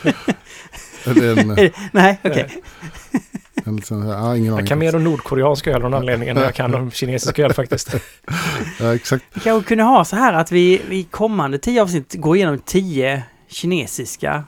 [1.14, 2.62] Det är en, Nej, okej.
[3.64, 4.58] en, liksom, ja, ingen aning.
[4.60, 7.52] Jag kan mer om nordkoreansk öl av någon anledning än jag kan om kinesisk öl
[7.52, 7.94] faktiskt.
[8.80, 9.24] Ja, exakt.
[9.34, 13.22] Vi kanske kunde ha så här att vi i kommande tio avsnitt går igenom tio
[13.48, 14.44] kinesiska.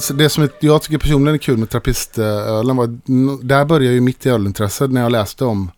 [0.00, 2.86] Så det som jag tycker personligen är kul med trappistölen var
[3.44, 5.70] där började ju mitt ölintresse när jag läste om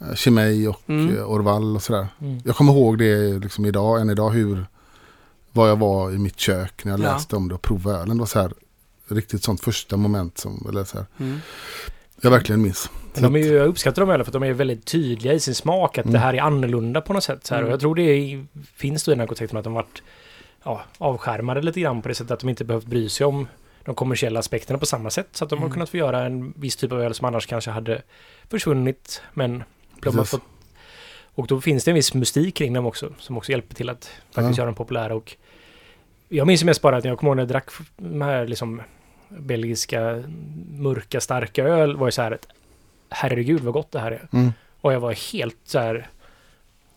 [0.00, 1.16] eh, Chimay och Mm.
[1.16, 2.06] eh, Orval och sådär.
[2.20, 2.40] Mm.
[2.44, 4.66] Jag kommer ihåg det liksom idag, än idag, hur
[5.52, 7.12] vad jag var i mitt kök när jag Ja.
[7.12, 8.16] läste om det och provade ölen.
[8.16, 8.52] Det var så här
[9.08, 11.38] riktigt sånt första moment som eller så här, Mm.
[12.20, 12.90] jag verkligen minns.
[13.14, 15.54] De är ju, jag uppskattar de ölen för att de är väldigt tydliga i sin
[15.54, 15.98] smak.
[15.98, 16.12] Att Mm.
[16.12, 17.46] det här är annorlunda på något sätt.
[17.46, 17.60] Så här.
[17.60, 17.68] Mm.
[17.68, 18.46] Och jag tror det är,
[18.76, 20.02] finns då i den här kontexten att de varit
[20.64, 23.48] ja, avskärmade lite grann på det sättet att de inte behövt bry sig om
[23.84, 25.28] de kommersiella aspekterna på samma sätt.
[25.32, 25.72] Så att de har Mm.
[25.72, 28.02] kunnat få göra en viss typ av öl som annars kanske hade
[28.50, 29.22] försvunnit.
[29.34, 29.64] Men
[30.02, 30.42] de har fått...
[31.36, 33.12] Och då finns det en viss mystik kring dem också.
[33.18, 34.62] Som också hjälper till att faktiskt Ja.
[34.62, 35.14] göra dem populära.
[35.14, 35.36] Och
[36.28, 38.82] jag minns ju mest bara att jag kommer ihåg när jag drack de här liksom
[39.28, 40.22] belgiska
[40.70, 42.46] mörka starka öl var ju så här att
[43.10, 44.28] herregud vad gott det här är.
[44.32, 44.52] Mm.
[44.80, 46.08] Och jag var helt så här.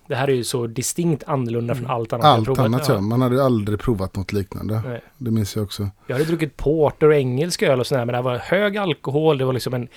[0.07, 1.95] Det här är ju så distinkt annorlunda från Mm.
[1.95, 2.65] allt annat jag Allt provat.
[2.65, 2.93] annat Ja.
[2.93, 3.01] ja.
[3.01, 4.81] Man hade ju aldrig provat något liknande.
[4.85, 5.01] Nej.
[5.17, 5.89] Det minns jag också.
[6.07, 9.45] Jag hade druckit porter och engelsk öl och sådär, men det var hög alkohol, det
[9.45, 9.87] var liksom en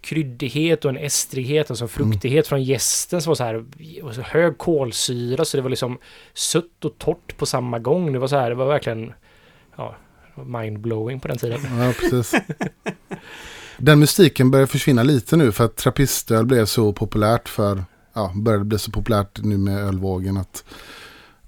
[0.00, 3.64] kryddighet och en estrighet och så en fruktighet från gästen som var så här,
[4.02, 5.98] och så hög kolsyra, så det var liksom
[6.34, 8.12] sött och torrt på samma gång.
[8.12, 9.12] Det var så här, det var verkligen,
[9.76, 9.96] ja,
[10.46, 11.60] mindblowing på den tiden.
[11.78, 12.34] Ja, precis.
[13.78, 17.84] Den mystiken börjar försvinna lite nu för att trappistöl blev så populärt för,
[18.14, 20.64] ja, började bli så populärt nu med ölvågen att,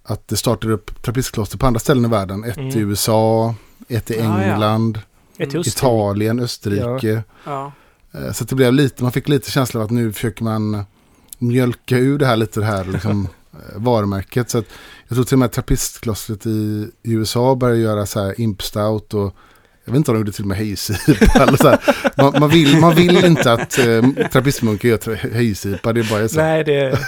[0.02, 2.44] att det startade upp trappistkloster på andra ställen i världen.
[2.44, 2.68] Ett Mm.
[2.68, 3.54] i USA,
[3.88, 4.42] ett i Ah, ja.
[4.42, 4.98] England,
[5.36, 5.68] i Österrike.
[5.68, 7.22] Italien, Österrike.
[7.44, 7.72] Ja.
[8.12, 10.84] Eh, Så det blev lite, man fick lite känsla av att nu försöker man
[11.38, 14.50] mjölka ur det här lite det här liksom, eh, varumärket.
[14.50, 14.64] Så att
[15.08, 19.14] jag tror till och med trappistklossret i, i USA började göra så här imp stout
[19.14, 19.34] och
[19.86, 21.78] jag vet inte om de gjorde till och med hejsipa eller så här.
[22.16, 26.40] Man, man, vill, man vill inte att eh, trappistmunkar gör hejsipa, det är bara så.
[26.40, 26.98] Nej, det...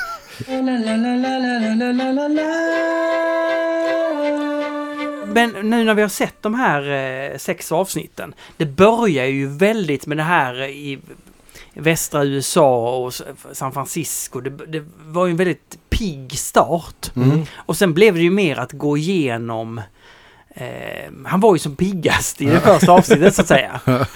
[5.34, 6.90] Men nu när vi har sett de här
[7.32, 8.34] eh, sex avsnitten.
[8.56, 10.98] Det börjar ju väldigt med det här i
[11.74, 13.14] västra USA och
[13.52, 14.40] San Francisco.
[14.40, 17.16] Det, det var ju en väldigt pigg start.
[17.16, 17.42] Mm.
[17.54, 19.80] Och sen blev det ju mer att gå igenom
[20.54, 23.80] Eh, han var ju som piggast i det första avsnittet så att säga.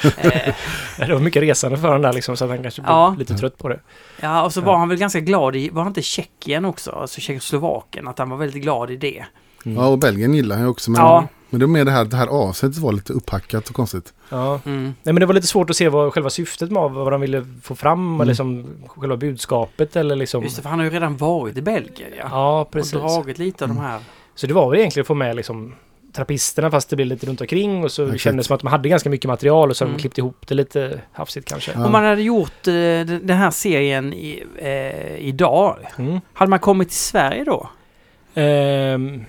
[0.98, 3.14] Eh, Det var mycket resande för honom där liksom, så att han kanske blev Ja.
[3.18, 3.80] lite trött på det.
[4.20, 4.64] ja, och så Ja.
[4.64, 6.90] var han väl ganska glad i, var han inte Tjeckien också?
[6.90, 9.24] Alltså Tjeckoslovakien, att han var väldigt glad i det.
[9.64, 9.78] Mm.
[9.78, 10.90] Ja, och Belgien gillar han ju också.
[10.90, 11.26] Men, Ja.
[11.50, 14.12] men det är mer det här, det här avsnittet var lite upphackat och konstigt.
[14.28, 14.60] Ja.
[14.66, 14.82] Mm.
[14.84, 17.46] Nej men det var lite svårt att se vad själva syftet med vad de ville
[17.62, 18.20] få fram Mm.
[18.20, 20.42] eller liksom själva budskapet eller liksom...
[20.42, 22.24] Just det, för han har ju redan varit i Belgien ja.
[22.30, 22.94] Ja, precis.
[22.94, 23.90] Och dragit lite av de Mm.
[23.90, 24.00] här.
[24.34, 25.74] Så det var väl egentligen att få med liksom
[26.12, 28.20] trappisterna fast det blev lite runt omkring och så Exakt.
[28.20, 29.96] kändes det som att de hade ganska mycket material och så Mm.
[29.96, 31.72] de klippt ihop det lite hafsigt kanske.
[31.74, 31.84] Ja.
[31.86, 36.20] Om man hade gjort eh, den den här serien i, eh, idag, Mm.
[36.32, 37.68] hade man kommit till Sverige då?
[38.34, 39.24] Ehm,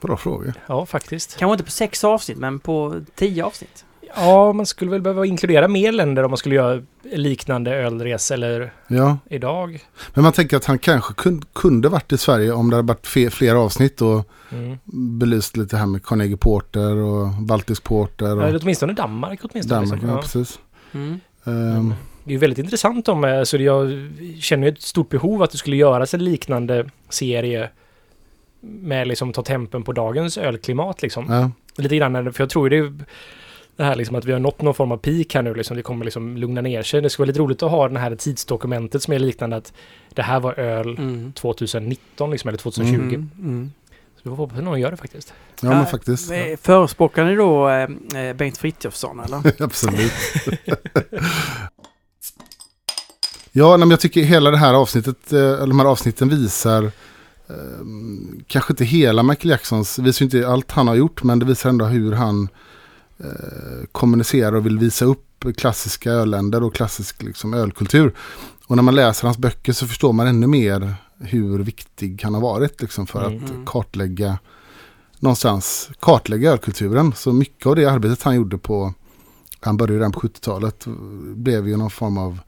[0.00, 0.54] Bra fråga.
[0.66, 1.36] ja, faktiskt.
[1.38, 3.84] Kanske inte på sex avsnitt, men på tio avsnitt.
[4.16, 6.82] Ja, man skulle väl behöva inkludera mer länder om man skulle göra
[7.12, 9.80] liknande ölresa eller Ja, idag.
[10.14, 13.06] men man tänker att han kanske kunde, kunde varit i Sverige om det hade varit
[13.32, 14.78] fler avsnitt och Mm.
[15.18, 19.80] belyst lite här med Carnegie Porter och Baltisk Porter och Eller åtminstone Danmark åtminstone.
[19.80, 19.92] Danmark.
[19.92, 20.08] liksom.
[20.08, 20.22] Ja, Ja.
[20.22, 20.58] precis.
[20.92, 21.20] Mm.
[21.44, 21.94] Ehm,
[22.24, 23.90] Det är ju väldigt intressant om, eh, så jag
[24.40, 27.70] känner ju ett stort behov att det skulle göras en liknande serie
[28.60, 31.26] med liksom ta tempen på dagens ölklimat liksom.
[31.28, 31.50] ja,
[31.82, 33.04] Lite grann, för jag tror ju det,
[33.80, 35.76] det här liksom att vi har nått någon form av peak här nu liksom.
[35.76, 37.00] Det kommer liksom lugna ner sig.
[37.00, 39.72] Det skulle vara lite roligt att ha det här tidsdokumentet som är liknande att
[40.14, 41.32] det här var öl Mm.
[41.32, 42.94] 2019 liksom, eller 2020.
[42.94, 43.30] Mm.
[43.38, 43.72] Mm.
[44.16, 45.32] Så vi får hoppas att någon gör det faktiskt.
[45.62, 46.30] ja, men Ja, faktiskt.
[46.30, 47.88] Eh, Förespråkar ni då eh,
[48.24, 49.62] eh, Bengt Frithiofsson eller?
[49.64, 50.12] Absolut.
[53.52, 57.54] ja, men jag tycker hela det här avsnittet, eh, eller de här avsnitten visar eh,
[58.46, 61.84] kanske inte hela Michael Jacksons, visar inte allt han har gjort men det visar ändå
[61.84, 62.48] hur han
[63.24, 68.14] eh, kommunicerar och vill visa upp klassiska öländer och klassisk liksom, ölkultur.
[68.66, 72.40] Och när man läser hans böcker så förstår man ännu mer hur viktig han har
[72.40, 73.44] varit liksom, för Mm.
[73.44, 74.38] att kartlägga
[75.18, 77.12] någonstans kartlägga ölkulturen.
[77.16, 78.94] Så mycket av det arbetet han gjorde på,
[79.60, 80.84] han började redan på 70-talet,
[81.34, 82.38] blev ju någon form av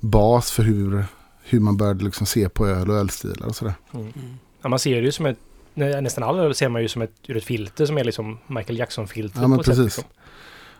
[0.00, 1.04] bas för hur,
[1.42, 3.74] hur man började liksom se på öl och ölstilar och sådär.
[3.94, 4.12] Mm.
[4.62, 5.38] Ja, man ser det ju som ett,
[5.76, 8.78] nästan all öl ser man ju som ett, ur ett filter som är liksom Michael
[8.78, 9.76] Jackson-filter Ja, men på ett sätt.
[9.76, 9.96] precis.
[9.96, 10.04] Liksom.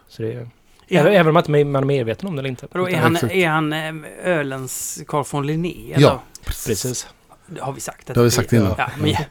[0.08, 0.48] Så det är,
[0.88, 2.66] även, även om man inte man är medveten om det eller inte.
[2.72, 3.94] vadå, är han, är han eh,
[4.24, 5.92] ölens Carl von Linné?
[5.94, 6.06] eller?
[6.06, 7.06] Ja, Precis.
[7.46, 8.06] Det har vi sagt.
[8.06, 8.74] Det har vi sagt innan.
[8.78, 9.14] Ja, men,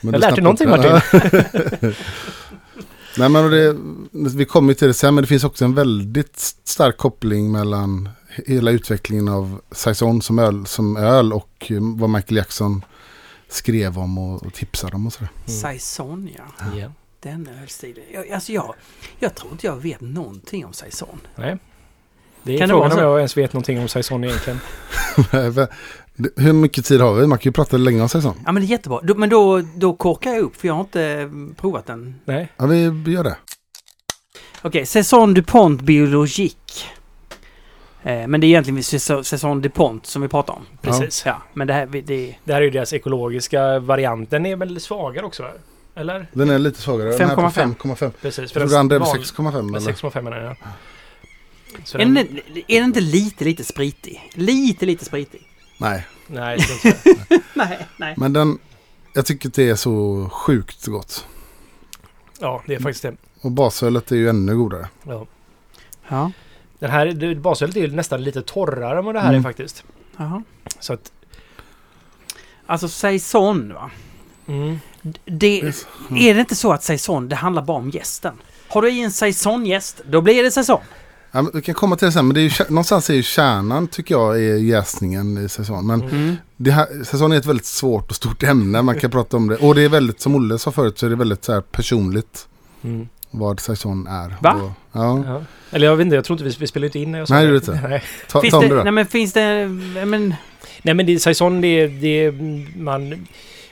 [0.00, 0.68] Men Jag du lärde snappade någonting.
[0.68, 1.92] Martin.
[3.18, 3.76] Nej men det,
[4.36, 8.08] vi kommer ju till det sen men det finns också en väldigt stark koppling mellan
[8.46, 12.84] hela utvecklingen av Saison som öl, som öl och eh, vad Michael Jackson
[13.54, 15.28] skrev om och, och tipsade om och sådär.
[15.46, 16.66] Saison, ja.
[16.78, 16.92] Ja.
[17.20, 18.04] Den ölstilen.
[18.12, 18.74] Jag, alltså jag,
[19.18, 21.20] jag tror inte jag vet någonting om Saison.
[21.36, 21.58] Nej.
[22.42, 23.00] Det är Kan det frågan vara om så?
[23.00, 24.60] jag ens vet någonting om Saison egentligen.
[26.36, 27.26] Hur mycket tid har vi?
[27.26, 28.36] Man kan ju prata länge om Saison.
[28.44, 29.00] Ja men det är jättebra.
[29.02, 31.28] Då, men då, då korkar jag upp för jag har inte eh,
[31.60, 32.20] provat den.
[32.24, 32.48] Nej.
[32.56, 33.36] Ja vi gör det.
[34.62, 36.84] Okej, Saison DuPont Biologique.
[38.04, 40.66] Eh, men det är egentligen Saison- DuPont som vi pratar om.
[40.82, 41.22] Precis.
[41.26, 44.30] Ja, men det här det Det här är ju deras ekologiska variant.
[44.30, 45.50] Den är väl svagare också?
[45.94, 46.26] Eller?
[46.32, 47.16] Den är lite svagare.
[47.18, 47.74] Den här på 5,5.
[47.74, 48.10] 5,5.
[48.20, 48.54] Precis.
[48.54, 49.92] Jag tror andra är på val- 6,5 med eller?
[49.92, 50.56] 6,5 menar jag.
[51.84, 52.26] Så är, den, den,
[52.68, 54.30] är den inte lite, lite spritig?
[54.34, 55.40] Lite, lite spritig?
[55.78, 56.58] Nej, nej.
[57.54, 58.14] Nej, nej.
[58.16, 58.58] men den...
[59.14, 61.26] Jag tycker att det är så sjukt gott.
[62.38, 63.14] Ja, det är faktiskt det.
[63.40, 64.88] Och basölet är ju ännu godare.
[65.06, 65.26] Ja.
[66.08, 66.32] Ja,
[66.84, 69.38] Den här basölet är ju nästan lite torrare än vad det här Mm.
[69.40, 69.84] är faktiskt.
[70.16, 70.42] jaha.
[70.80, 71.12] Så att...
[72.66, 73.90] Alltså Saison va?
[74.46, 74.78] Mm.
[75.24, 75.86] Det, Yes.
[76.10, 78.34] är det inte så att Saison, det handlar bara om gästen?
[78.68, 80.80] Har du i en Saison-gäst, då blir det Saison.
[81.30, 83.86] Ja, vi kan komma till det sen, men det är ju, någonstans är ju kärnan
[83.88, 85.86] tycker jag är jäsningen i säsong.
[85.86, 86.36] Men Mm.
[86.56, 89.56] det här, säsong är ett väldigt svårt och stort ämne, man kan prata om det.
[89.56, 92.48] Och det är väldigt, som Olle sa förut, så är det väldigt så här personligt
[92.82, 93.08] Mm.
[93.38, 94.34] Vad säsong är.
[94.40, 94.52] Va?
[94.54, 95.42] Och, ja, Ja.
[95.70, 97.34] Eller jag vet inte, jag tror inte vi, vi spelar inte in när jag sa
[97.34, 97.50] Nej, det.
[97.50, 97.88] det gjorde inte.
[97.88, 98.02] Nej.
[98.28, 99.68] ta, Finns ta det, det nej men finns det,
[100.06, 100.34] men,
[100.82, 102.32] Nej men det, Saison det, det
[102.76, 103.26] man...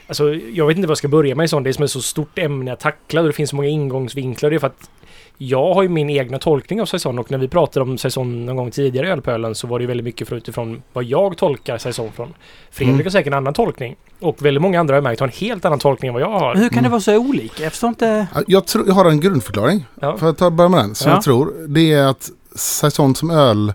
[0.07, 1.63] Alltså jag vet inte vad jag ska börja med i sånt.
[1.63, 4.49] Det är som ett så stort ämne att tackla och det finns så många ingångsvinklar.
[4.49, 4.89] Det är för att
[5.37, 8.55] jag har ju min egna tolkning av Saison och när vi pratade om Saison någon
[8.55, 11.77] gång tidigare i Ölpölen så var det ju väldigt mycket för utifrån vad jag tolkar
[11.77, 12.33] Saison från.
[12.71, 13.05] Fredrik Mm.
[13.05, 13.95] har säkert en annan tolkning.
[14.19, 16.39] Och väldigt många andra har jag märkt har en helt annan tolkning än vad jag
[16.39, 16.55] har.
[16.55, 16.83] hur kan Mm.
[16.83, 17.63] det vara så olika?
[17.63, 18.27] Jag förstår inte.
[18.35, 19.85] Ja, Jag, tror, jag har en grundförklaring.
[20.01, 20.17] Ja.
[20.17, 20.95] Får jag ta börja med den?
[20.95, 21.15] Som Ja.
[21.17, 21.53] jag tror.
[21.67, 23.73] Det är att säsong som öl,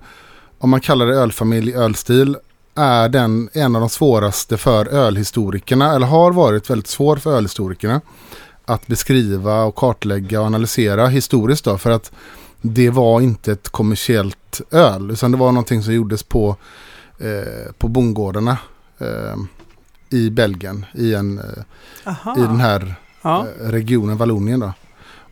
[0.59, 2.37] om man kallar det ölfamilj, ölstil,
[2.75, 8.01] är den en av de svåraste för ölhistorikerna, eller har varit väldigt svår för ölhistorikerna,
[8.69, 12.13] att beskriva och kartlägga och analysera historiskt då, för att
[12.63, 16.57] det var inte ett kommersiellt öl, utan det var någonting som gjordes på,
[17.19, 18.59] eh, på bondgårdarna
[18.99, 19.37] eh,
[20.11, 21.45] i Belgien, i, en, eh,
[22.05, 22.37] Aha.
[22.39, 23.47] i den här Ja.
[23.61, 24.73] eh, regionen Vallonien då.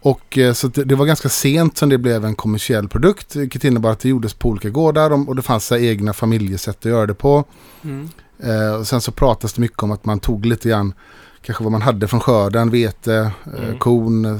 [0.00, 3.64] Och eh, så det, det var ganska sent som det blev en kommersiell produkt, vilket
[3.64, 7.06] innebar att det gjordes på olika gårdar och, och det fanns egna familjesätt att göra
[7.06, 7.44] det på.
[7.82, 8.08] Mm.
[8.42, 10.94] Eh, och sen så pratas det mycket om att man tog lite grann,
[11.46, 13.14] kanske vad man hade från skörden, vete,
[13.56, 13.78] eh, Mm.
[13.78, 14.36] korn, eh,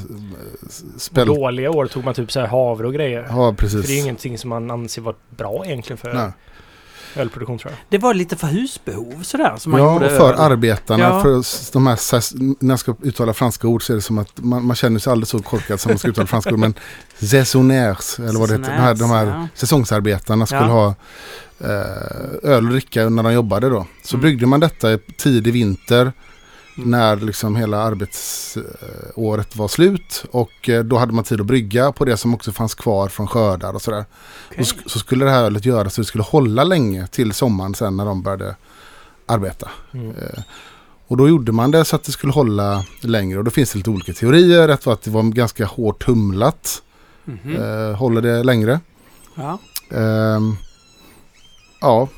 [0.98, 1.26] spelt.
[1.26, 3.26] Dåliga år tog man typ så här havre och grejer.
[3.30, 3.90] Ja, För det är ju precis.
[4.04, 6.30] ingenting som man anser vara bra egentligen för Nej.
[7.16, 7.78] ölproduktion tror jag.
[7.88, 10.40] Det var lite för husbehov sådär som man Ja, gjorde och för öl.
[10.52, 11.22] arbetarna, Ja.
[11.22, 11.98] för de här,
[12.64, 15.10] när jag ska uttala franska ord så är det som att man, man känner sig
[15.10, 16.58] aldrig så korkad som man ska uttala franska ord.
[16.58, 16.74] Men
[17.18, 19.48] saisonnaires, eller vad det heter, de här, de här Ja.
[19.54, 20.66] säsongsarbetarna skulle Ja.
[20.66, 20.94] ha
[21.60, 23.86] eh, öl och dricka när de jobbade då.
[24.04, 24.22] Så Mm.
[24.22, 26.12] bryggde man detta i tidig vinter
[26.76, 26.90] Mm.
[26.90, 30.24] när liksom hela arbetsåret var slut.
[30.30, 33.26] Och eh, då hade man tid att brygga på det som också fanns kvar från
[33.26, 34.04] skördar och sådär.
[34.50, 37.74] Och sk- så skulle det här ölet göras så det skulle hålla länge till sommaren
[37.74, 38.56] sen när de började
[39.26, 39.70] arbeta.
[39.94, 40.10] Mm.
[40.10, 40.42] Eh,
[41.08, 43.38] Och då gjorde man det så att det skulle hålla längre.
[43.38, 44.68] Och då finns det lite olika teorier.
[44.68, 46.82] Ett var att det var ganska hårt humlat.
[47.24, 47.56] Mhm.
[47.56, 48.80] Eh, håller det längre.
[49.34, 49.58] Ja.
[49.90, 50.56] Ehm,
[51.80, 52.08] ja,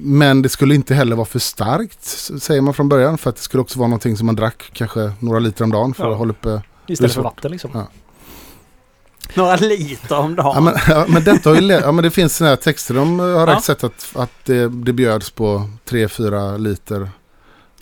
[0.00, 2.04] men det skulle inte heller vara för starkt
[2.40, 3.18] säger man från början.
[3.18, 5.94] För att det skulle också vara någonting som man drack kanske några liter om dagen
[5.94, 6.12] för Ja.
[6.12, 6.62] att hålla uppe.
[6.86, 7.70] Istället för vatten liksom.
[7.74, 7.88] Ja.
[9.34, 10.52] Några liter om dagen.
[10.54, 12.94] Ja, men, ja, men detta har ju ja, men det finns sådana här texter.
[12.94, 13.46] De har Ja.
[13.46, 17.10] rätt sett att, att det, det bjöds på 3-4 liter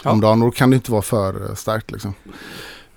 [0.04, 0.10] Ja.
[0.10, 0.42] om dagen.
[0.42, 2.14] Och då kan det inte vara för eh, starkt liksom.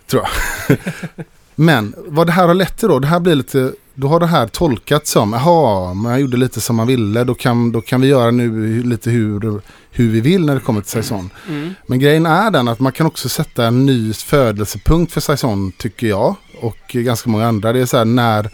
[0.08, 0.24] Tror
[0.68, 0.78] jag.
[1.56, 3.00] men vad det här har lett till då.
[3.00, 6.76] Det här blir lite då har det här tolkats som, jaha, man gjorde lite som
[6.76, 9.61] man ville, då kan, då kan vi göra nu lite hur,
[9.91, 11.30] hur vi vill när det kommer till saison.
[11.49, 11.74] Mm.
[11.88, 16.07] Men grejen är den att man kan också sätta en ny födelsepunkt för saison tycker
[16.07, 16.36] jag.
[16.61, 17.74] Och ganska många andra.
[17.74, 18.49] Det är så här när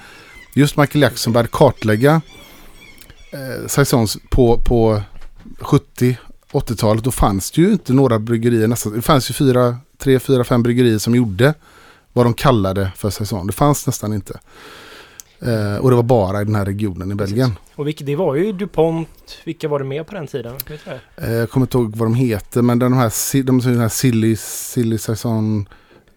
[0.53, 2.21] just Michael Jackson började kartlägga
[3.31, 5.01] eh, saisons på, på
[5.59, 6.17] 70
[6.51, 7.03] 80-talet.
[7.03, 8.93] Då fanns det ju inte några bryggerier nästan.
[8.93, 11.53] Det fanns ju fyra, tre, fyra, fem bryggerier som gjorde
[12.13, 13.47] vad de kallade för säsong.
[13.47, 14.39] Det fanns nästan inte.
[15.41, 17.51] Eh, och det var bara i den här regionen i Belgien.
[17.75, 19.37] Och vilka, det var ju DuPont.
[19.45, 20.55] Vilka var det med på den tiden?
[21.17, 24.35] Eh, jag kommer inte ihåg vad de heter men de här, de, de här silly,
[24.35, 25.69] silly säsong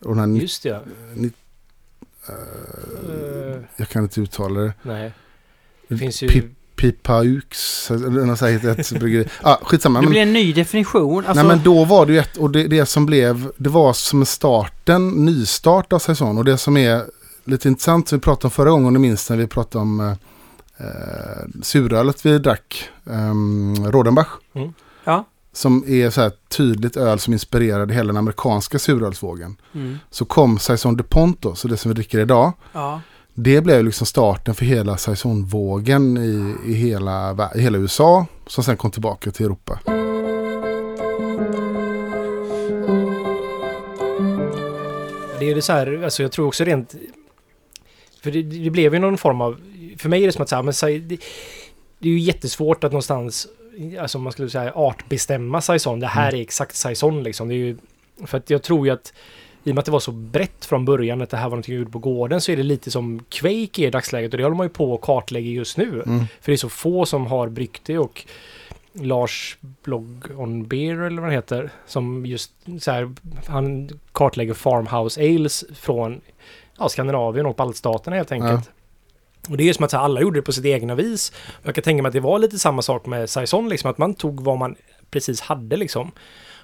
[0.05, 0.81] och den här, Just det ja.
[1.15, 1.31] ni-
[2.28, 4.73] Eh, jag kan inte uttala det.
[4.82, 5.12] nej.
[5.89, 6.28] Det finns ju...
[6.28, 6.44] Pip,
[6.77, 9.28] Pipaux, eller något sånt här, ett bryggeri.
[9.43, 9.99] Ah, skitsamma.
[9.99, 11.27] Det Men, blir en ny definition.
[11.27, 13.93] Alltså, nej men då var det ju ett, och det, det som blev, det var
[13.93, 16.39] som en starten, nystart av säsong.
[16.39, 17.03] Och det som är
[17.44, 20.01] lite intressant, som vi pratade om förra gången, om du minns när vi pratade om
[20.01, 20.10] eh,
[20.86, 23.35] eh, surölet vi drack, eh,
[23.90, 24.28] Rodenbach.
[25.05, 25.24] Ja.
[25.52, 29.56] Som är så här tydligt öl som inspirerade hela den amerikanska surölsvågen.
[29.74, 29.98] Mm.
[30.10, 32.52] Så kom Saison DuPont då, så det som vi dricker idag.
[32.73, 33.01] Ja.
[33.35, 38.27] Det blev liksom starten för hela saisonvågen i, i, hela, i hela USA.
[38.47, 39.78] Som sen kom tillbaka till Europa.
[45.39, 46.94] Det är ju så här, alltså jag tror också rent...
[48.23, 49.61] För det, det blev ju någon form av...
[49.97, 50.74] För mig är det som att säga, men
[51.09, 51.16] det,
[51.99, 53.49] det är ju jättesvårt att någonstans,
[54.01, 56.01] alltså man skulle säga artbestämma saison.
[56.01, 57.49] Det här är exakt saison liksom.
[57.49, 57.77] Det är ju,
[58.27, 59.12] för att jag tror ju att
[59.65, 61.74] i och med att det var så brett från början att det här var någonting
[61.74, 64.44] jag gjorde på gården så är det lite som Quake är i dagsläget och det
[64.44, 66.03] håller man ju på att kartlägga just nu.
[66.07, 66.24] Mm.
[66.40, 68.27] För det är så få som har bryggt det och
[68.93, 71.70] Lars blogg on beer eller vad det heter.
[71.86, 73.12] Som just så här,
[73.47, 76.20] han kartlägger farmhouse ales från
[76.83, 78.71] ja, Skandinavien och baltstaterna helt enkelt.
[79.49, 81.33] Och det är ju som att alla gjorde det på sitt egna vis.
[81.63, 84.15] Jag kan tänka mig att det var lite samma sak med saison, liksom att man
[84.15, 84.77] tog vad man
[85.11, 86.11] precis hade liksom.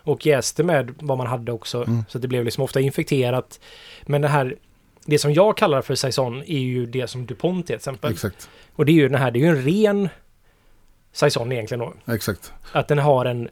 [0.02, 1.84] Och jäste med vad man hade också.
[1.84, 2.04] Mm.
[2.08, 3.60] Så det blev liksom ofta infekterat.
[4.06, 4.56] Men det här,
[5.04, 8.12] det som jag kallar för saison är ju det som DuPont till exempel.
[8.12, 8.48] Exakt.
[8.76, 10.08] Och det är ju den här, det är ju en ren
[11.12, 12.12] saison egentligen då.
[12.12, 12.52] Exakt.
[12.72, 13.48] Att den har en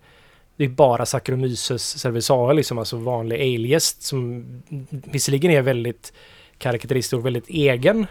[0.56, 4.44] det är bara Saccharomyces cerevisiae, liksom alltså vanlig alegäst som
[4.90, 6.12] visserligen är väldigt
[6.58, 8.06] karaktäristisk och väldigt egen.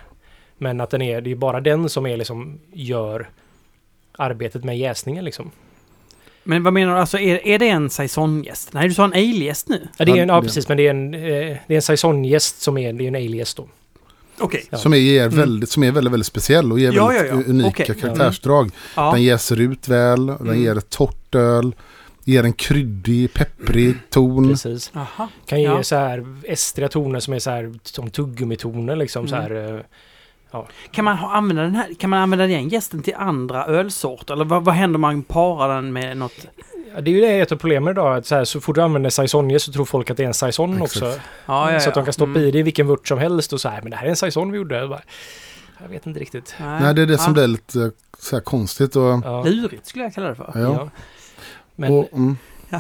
[0.58, 3.30] Men att den är, det är bara den som är liksom gör
[4.18, 5.52] arbetet med jäsningen liksom.
[6.44, 7.00] Men vad menar du?
[7.00, 8.74] Alltså är, är det en saisongäst?
[8.74, 9.88] Nej, du sa en ale-gäst nu.
[9.98, 12.62] Ja, det är en, Ja, precis, men det är en, eh, det är en saisongäst
[12.62, 13.68] som är, det är en alegäst då.
[14.40, 14.66] Okej.
[14.70, 14.78] Ja.
[14.78, 15.36] Som, är, Mm.
[15.38, 17.44] väldigt, som är väldigt, väldigt speciell och ger Ja, väldigt ja, ja.
[17.50, 17.96] unika Okej.
[18.02, 18.72] karaktärsdrag.
[18.96, 20.62] Den jäser ut väl, den Mm.
[20.62, 21.76] ger ett torrt öl,
[22.28, 24.50] ger en kryddig, pepprig ton.
[24.50, 24.92] Precis.
[24.96, 25.28] Aha.
[25.46, 25.84] Kan ge Ja.
[25.84, 29.52] så här estriga toner som är så här som tuggummitoner liksom så Mm.
[29.52, 29.76] här.
[29.76, 29.82] eh,
[30.92, 34.34] Kan man ha, använda den här, kan man använda den gästen till andra ölsorter?
[34.34, 36.46] Eller vad, vad händer om man parar den med något?
[36.96, 38.18] Ja, det är ju det ett av problemen idag.
[38.18, 40.34] Att så, här, så fort du använder saisonje så tror folk att det är en
[40.34, 40.96] saison Exakt.
[41.04, 41.20] också.
[41.46, 42.06] Ja, ja, Så att de ja.
[42.06, 42.42] kan stoppa Mm.
[42.44, 43.82] i det i vilken vört som helst och så här.
[43.82, 44.76] Men det här är en saison vi gjorde.
[44.78, 45.02] Jag, bara,
[45.82, 46.56] jag vet inte riktigt.
[46.60, 47.34] Nej, det är det som Ja.
[47.34, 47.88] blir lite eh,
[48.20, 48.96] så här konstigt.
[48.96, 49.44] Och, Ja.
[49.44, 50.90] Lurigt skulle jag kalla det för.
[51.76, 51.86] Ja.
[51.86, 51.90] Ja.
[51.90, 52.38] Men, och, mm,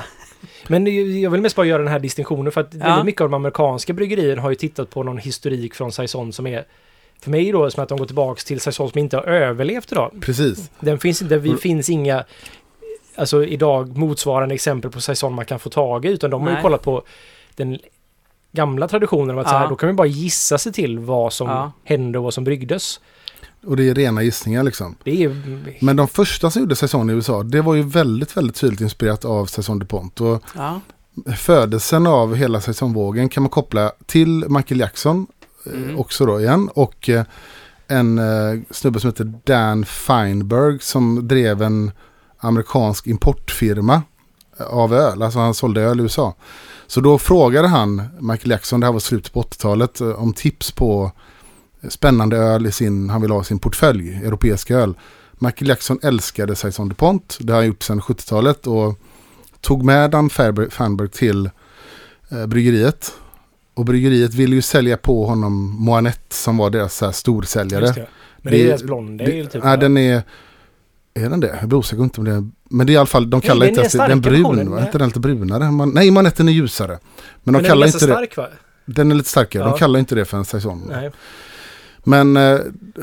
[0.67, 2.79] men det- jag vill mest bara göra den här distinktionen för att Ja.
[2.85, 6.47] väldigt mycket av de amerikanska bryggerierna har ju tittat på någon historik från saison som
[6.47, 6.65] är
[7.21, 10.11] för mig då som att de går tillbaks till saison som inte har överlevt idag.
[10.21, 10.71] precis.
[10.79, 11.57] Den finns inte, det Mm.
[11.57, 12.23] finns inga
[13.15, 16.53] alltså idag motsvarande exempel på saison man kan få tag i utan de har ju
[16.53, 16.61] Nej.
[16.61, 17.03] kollat på
[17.55, 17.79] den
[18.51, 19.59] gamla traditionen om att så Ja.
[19.59, 21.71] här, då kan vi bara gissa sig till vad som Ja.
[21.83, 22.99] hände och vad som bryggdes.
[23.65, 24.95] Och det är rena gissningar liksom.
[25.05, 28.81] Är Men de första som gjorde säsong i USA, det var ju väldigt, väldigt tydligt
[28.81, 30.21] inspirerat av Saison DuPont.
[30.21, 30.81] Och Ja.
[31.35, 35.27] födelsen av hela säsongvågen kan man koppla till Michael Jackson
[35.65, 35.99] eh, Mm.
[35.99, 36.69] också då igen.
[36.75, 37.23] Och eh,
[37.87, 41.91] en eh, snubbe som heter Dan Feinberg som drev en
[42.37, 44.01] amerikansk importfirma
[44.69, 45.21] av öl.
[45.21, 46.35] Alltså han sålde öl i USA.
[46.87, 50.71] Så då frågade han Michael Jackson, det här var slutet på 80-talet, eh, om tips
[50.71, 51.11] på
[51.89, 54.93] spännande öl i sin, han ville ha sin portfölj, europeisk öl.
[55.39, 58.99] Michael Jackson älskade Saison DuPont, det har han gjort sedan 70-talet och
[59.61, 61.49] tog med Dan Feinberg till
[62.31, 63.11] eh, bryggeriet.
[63.73, 67.85] Och bryggeriet ville ju sälja på honom Moanette som var deras så här, storsäljare.
[67.85, 68.07] det.
[68.41, 69.63] Men det, Det- är deras blond ale Det, typ.
[69.63, 70.23] nej, den är...
[71.13, 71.57] Är den det?
[71.59, 72.49] Jag blir osäker inte om det är...
[72.69, 74.85] Men det är i alla fall, de kallar inte ens det, den brun va?
[74.85, 75.71] inte den lite brunare?
[75.71, 76.87] Man, nej, Moanetten är ljusare.
[76.91, 76.99] Men
[77.43, 78.11] de Men är kallar inte det...
[78.13, 78.47] stark va?
[78.85, 79.69] Den är lite starkare, Ja.
[79.69, 80.87] de kallar inte det för en säsong.
[80.89, 81.11] Nej.
[82.07, 82.59] Men eh,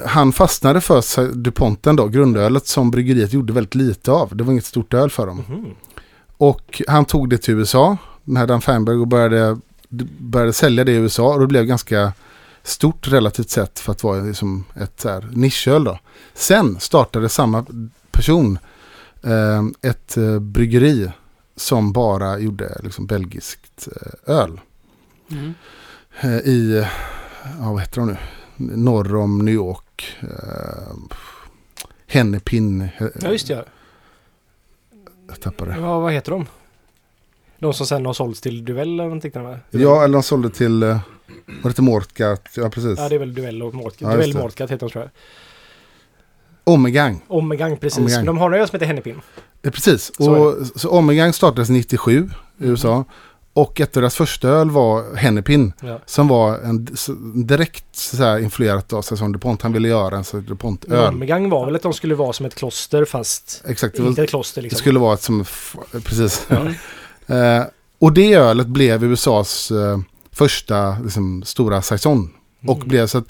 [0.07, 4.37] han fastnade för DuPonten då, grundölet som bryggeriet gjorde väldigt lite av.
[4.37, 5.45] Det var inget stort öl för dem.
[5.49, 5.66] Mhm.
[6.37, 9.59] Och han tog det till USA, den här Dan Feinberg, och började,
[10.19, 11.35] började sälja det i USA.
[11.35, 12.12] Och det blev ganska
[12.62, 15.99] stort relativt sett för att vara liksom ett så här nischöl då.
[16.35, 17.66] Sen startade samma
[18.11, 18.59] person
[19.23, 21.11] eh, ett eh, bryggeri
[21.57, 24.61] som bara gjorde liksom belgiskt eh, öl.
[25.31, 25.55] Mm.
[26.20, 26.87] Eh, I,
[27.61, 28.16] ja vad heter de nu,
[28.66, 30.16] norr om New York.
[30.20, 30.94] Eh,
[32.06, 32.80] Hennepin.
[32.82, 33.64] eh, Ja, just det.
[35.28, 35.76] Jag tappade.
[35.80, 36.47] Ja, vad heter de?
[37.59, 39.60] De som sen har sålts till Duell eller någonting där?
[39.70, 40.98] Ja, eller de sålde till, eh,
[41.62, 42.48] vad heter Mortgat?
[42.56, 42.98] Ja, precis.
[42.98, 44.01] Ja, det är väl Duell och Mortgat.
[44.01, 44.39] Ja, just Duell det.
[44.43, 45.10] Mortgat heter de tror jag.
[46.64, 47.20] Omegang.
[47.28, 47.98] Omegang, precis.
[47.98, 48.18] Omegang.
[48.18, 49.20] Men de har en öl som heter Hennepin.
[49.62, 50.12] Ja, precis.
[50.16, 53.05] Så och, så Omegang startades 97 i USA.
[53.55, 55.73] Och ett av deras första öl var Hennepin.
[55.81, 55.99] Ja.
[56.07, 56.89] Som var en,
[57.47, 59.62] direkt så här, influerat av Saison DuPont.
[59.62, 61.15] Han ville göra en Saison DuPont-öl.
[61.15, 63.97] Omegang var väl att de skulle vara som ett kloster fast Exakt.
[63.97, 64.79] Det, var, inte ett kloster det liksom.
[64.79, 65.45] skulle vara ett som...
[66.05, 66.47] Precis.
[66.49, 66.66] Ja.
[67.27, 67.65] Eh,
[67.99, 69.99] och det ölet blev USAs eh,
[70.33, 72.33] första liksom, stora Saison.
[72.66, 72.89] Och Mm.
[72.89, 73.24] blev så att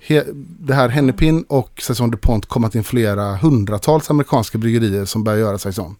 [0.00, 5.42] he, det här Hennepin och Saison DuPont kom att influera hundratals amerikanska bryggerier som började
[5.42, 5.96] göra Saison.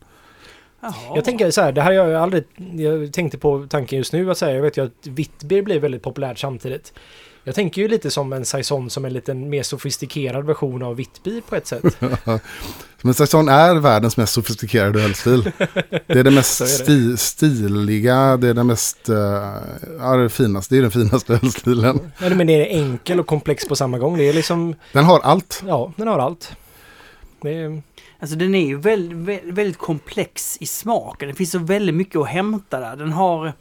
[0.88, 1.16] Jaha.
[1.16, 2.44] Jag tänker så här, det här har jag aldrig...
[2.76, 6.02] Jag tänkte på tanken just nu att säga, jag vet ju att Vittbier blir väldigt
[6.02, 6.92] populärt samtidigt.
[7.44, 11.40] Jag tänker ju lite som en Saison som en lite mer sofistikerad version av Vittbier
[11.48, 11.84] på ett sätt.
[13.02, 15.52] Men Saison är världens mest sofistikerade ölstil.
[16.06, 16.70] Det är det mest är det.
[16.70, 19.16] sti, stiliga, det är det mest, eh,
[19.98, 22.10] ja det finaste, det är den finaste ölstilen.
[22.22, 24.18] Ja, men det är enkel och komplex på samma gång.
[24.18, 25.62] Det är liksom, Den har allt.
[25.66, 26.52] ja, den har allt.
[27.42, 27.82] Det är,
[28.20, 31.28] Alltså den är ju väldigt, väldigt, komplex i smaken.
[31.28, 32.96] Det finns så väldigt mycket att hämta där.
[32.96, 33.52] Den har...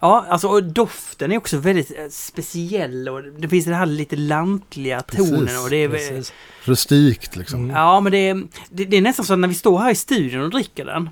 [0.00, 4.16] Ja, alltså och doften är också väldigt eh, speciell och det finns den här lite
[4.16, 5.88] lantliga tonen Precis, och det är...
[5.88, 6.32] precis.
[6.64, 7.60] Rustikt liksom.
[7.64, 7.76] Mm.
[7.76, 9.94] Ja, men det är, det, det är nästan så att när vi står här i
[9.94, 11.10] studion och dricker den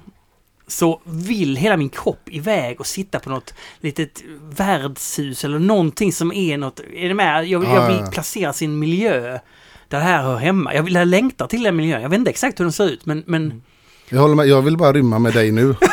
[0.67, 6.33] så vill hela min kropp iväg och sitta på något litet värdshus eller någonting som
[6.33, 6.81] är något...
[6.95, 7.47] Är det med?
[7.47, 9.39] Jag, jag ja, vill placera sin miljö
[9.89, 10.75] där det här hör hemma.
[10.75, 12.03] Jag vill jag längtar till den miljön.
[12.03, 13.23] Jag vet inte exakt hur den ser ut men...
[13.27, 13.63] men
[14.09, 15.75] Jag håller med, jag vill bara rymma med dig nu.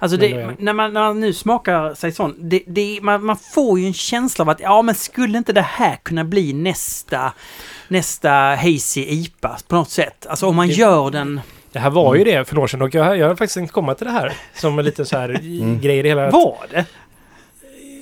[0.00, 3.86] Alltså det, när, man, när man nu smakar saison, det, det, man, man får ju
[3.86, 7.32] en känsla av att ja men skulle inte det här kunna bli nästa,
[7.88, 10.26] nästa hazy IPA på något sätt?
[10.26, 11.40] Alltså om man Det- gör den...
[11.72, 12.18] Det här var Mm.
[12.18, 14.12] ju det för några år sedan och jag, jag har faktiskt tänkt komma till det
[14.12, 15.80] här som en liten så här Mm.
[15.80, 16.30] grej i det hela.
[16.30, 16.84] Var det?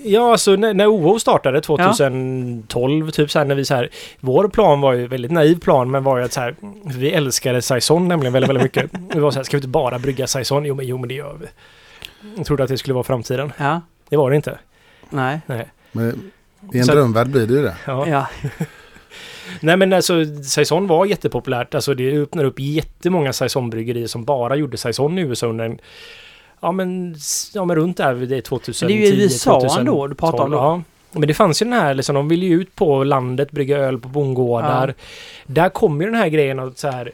[0.04, 3.88] Ja, alltså när, när OO startade 2012, typ så här när vi så här...
[4.20, 6.54] Vår plan var ju väldigt naiv plan, men var ju att så här...
[6.84, 8.90] Vi älskade Saison nämligen väldigt, väldigt mycket.
[9.14, 10.64] Vi var så här, ska vi inte bara brygga Saison?
[10.64, 11.46] Jo, men, jo, men det gör vi.
[12.36, 13.52] Jag trodde att det skulle vara framtiden.
[13.58, 13.80] Ja.
[14.08, 14.58] Det var det inte.
[15.10, 15.40] Nej.
[15.46, 15.66] Nej.
[15.92, 16.30] Men
[16.72, 17.76] I en Så- drömvärld blir det ju det.
[17.86, 18.06] Ja.
[18.08, 18.26] Ja.
[19.60, 21.74] Nej men alltså Saison var jättepopulärt.
[21.74, 25.78] Alltså det öppnar upp jättemånga Saison-bryggerier som bara gjorde Saison i USA under en...
[26.60, 27.16] Ja men,
[27.54, 29.80] ja, men runt där det 2010 Men det är ju USA 2012.
[29.80, 30.56] ändå du pratar om då.
[30.56, 30.82] Ja.
[31.12, 33.98] Men det fanns ju den här, liksom, de ville ju ut på landet, brygga öl
[33.98, 34.94] på bondgårdar.
[35.46, 37.12] Där kom ju den här grejen att så här...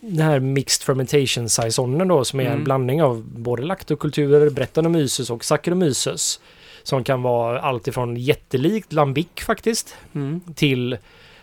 [0.00, 2.64] Den här mixed fermentation saisonen då som är en Mm.
[2.64, 6.40] blandning av både laktokulturer, Brettanomyces och Saccharomyces.
[6.86, 10.40] Som kan vara allt ifrån jättelikt lambic faktiskt Mm.
[10.54, 10.98] till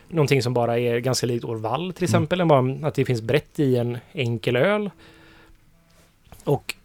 [0.09, 2.05] någonting som bara är ganska likt Orval till Mm.
[2.05, 2.41] exempel.
[2.41, 4.89] än Bara att det finns brett i en enkel öl.
[6.43, 6.75] Och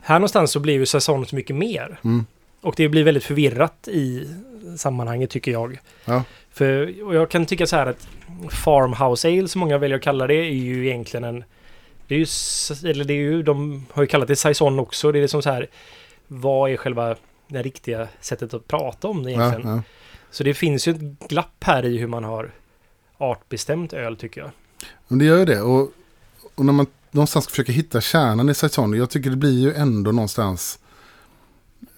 [0.00, 1.98] här någonstans så blir ju säsongen så mycket mer.
[2.04, 2.26] Mm.
[2.60, 4.28] Och det blir väldigt förvirrat i
[4.76, 5.78] sammanhanget tycker jag.
[6.04, 6.22] Ja.
[6.52, 8.08] För, och jag kan tycka så här att
[8.50, 11.44] Farmhouse Ale som många väljer att kalla det är ju egentligen en...
[12.08, 12.26] Det är ju,
[12.90, 15.12] eller det är ju, de har ju kallat det saison också.
[15.12, 15.66] Det är liksom så här,
[16.26, 17.16] vad är själva
[17.48, 19.76] det riktiga sättet att prata om det Ja, egentligen?
[19.76, 19.82] ja.
[20.30, 22.50] Så det finns ju ett glapp här i hur man har
[23.18, 24.50] artbestämt öl tycker jag.
[25.08, 25.60] Men det gör ju det.
[25.60, 25.92] Och,
[26.54, 30.12] och när man någonstans försöker hitta kärnan i Saison, jag tycker det blir ju ändå
[30.12, 30.78] någonstans,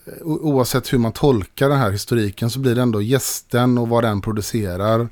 [0.07, 4.05] eh, oavsett hur man tolkar den här historiken, så blir det ändå gästen och vad
[4.05, 5.09] den producerar,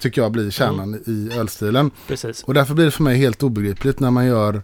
[0.00, 1.90] tycker jag blir kärnan i ölstilen.
[2.08, 2.42] Precis.
[2.42, 4.62] Och därför blir det för mig helt obegripligt när man gör,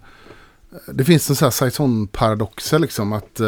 [0.93, 3.41] det finns en sån här Saison-paradoxer liksom, att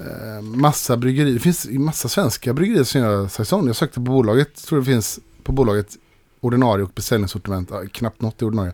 [0.00, 3.66] eh, massa bryggerier, det finns massa svenska bryggerier som gör Saison.
[3.66, 5.96] Jag sökte på bolaget, tror det finns på bolaget
[6.40, 8.72] ordinarie och beställningssortiment, ja, knappt något i ordinarie.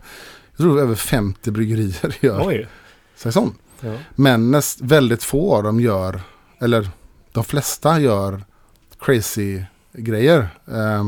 [0.51, 2.67] Jag tror över 50 bryggerier gör Oj.
[3.15, 3.55] Saison.
[3.81, 3.93] Ja.
[4.15, 6.21] Men näst, väldigt få av dem gör,
[6.59, 6.89] eller
[7.31, 8.43] de flesta gör
[8.99, 9.61] crazy
[9.93, 10.47] grejer.
[10.67, 11.05] Eh,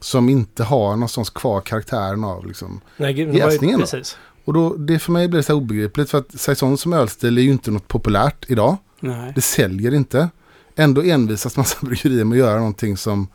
[0.00, 2.80] som inte har någonstans kvar karaktären av liksom.
[2.96, 3.80] Nej, ju- Jäsningen?
[3.80, 4.16] Precis.
[4.44, 7.42] Och då, det för mig blir det så obegripligt för att Saison som ölstil är
[7.42, 8.76] ju inte något populärt idag.
[9.00, 9.32] Nej.
[9.34, 10.28] Det säljer inte.
[10.76, 13.28] Ändå envisas massa bryggerier med att göra någonting som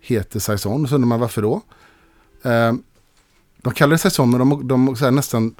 [0.00, 0.88] heter Saison.
[0.88, 1.62] Så undrar man varför då?
[2.42, 2.72] Eh,
[3.62, 5.54] de kallar det Saison men de, de här nästan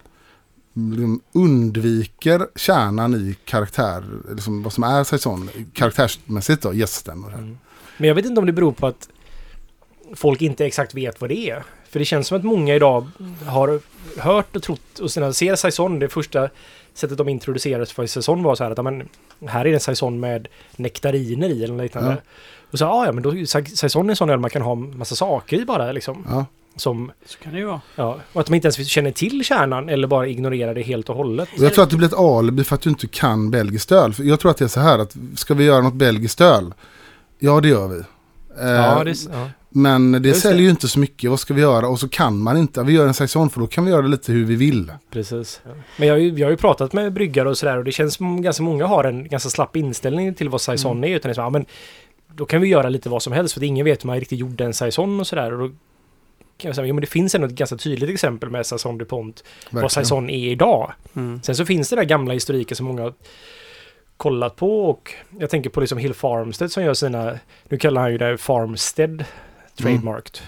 [0.79, 7.25] liksom undviker kärnan i karaktär, liksom vad som är saison, karaktärsmässigt då, gästen.
[7.25, 7.33] Och.
[7.33, 7.59] Mm.
[7.97, 9.09] Men jag vet inte om det beror på att
[10.15, 11.65] folk inte exakt vet vad det är.
[11.91, 13.09] För det känns som att många idag
[13.47, 13.81] har
[14.19, 16.49] hört och trott och sen ser saison, det första
[16.99, 19.09] sättet de introducerades för saison var så här att men,
[19.47, 22.11] här är det en saison med nektariner i eller något liknande.
[22.11, 22.17] Ja.
[22.71, 25.15] Och så ah, ja men då saison är en sån öl man kan ha massa
[25.15, 26.27] saker i bara liksom.
[26.29, 26.47] Ja.
[26.77, 27.81] Som, Så kan det ju vara.
[27.97, 31.17] ja, och att de inte ens känner till kärnan eller bara ignorerar det helt och
[31.17, 31.49] hållet.
[31.59, 34.13] Jag tror att det blir ett alibi för att du inte kan belgiskt öl.
[34.15, 36.75] För jag tror att det är så här att ska vi göra något belgiskt öl?
[37.39, 37.99] Ja, det gör vi.
[37.99, 39.51] Eh, Ja, det, ja.
[39.71, 40.63] Men det Just säljer det.
[40.65, 41.31] ju inte så mycket.
[41.31, 41.89] Vad ska vi göra?
[41.89, 42.83] Och så kan man inte.
[42.83, 44.93] Vi gör en saison för då kan vi göra det lite hur vi vill.
[45.11, 45.61] Precis.
[45.97, 48.15] Men jag, har ju- jag har ju pratat med bryggare och sådär och det känns
[48.15, 51.09] som ganska många har en ganska slapp inställning till vad saison är.
[51.17, 51.67] Utan det är så, ja, men
[52.37, 54.65] då kan vi göra lite vad som helst för ingen vet hur man riktigt gjorde
[54.65, 55.53] en saison och sådär.
[55.53, 55.75] Och då
[56.59, 59.45] kan jag säga, ja, men det finns ändå ett ganska tydligt exempel med Saison DuPont,
[59.71, 60.05] vad Verkligen.
[60.05, 60.93] saison är idag.
[61.17, 61.43] Mm.
[61.43, 63.15] Sen så finns det där gamla historiken som många har
[64.17, 67.39] kollat på och jag tänker på liksom Hill Farmstead som gör sina,
[67.69, 69.25] nu kallar han ju det Farmstead
[69.79, 70.41] trademarked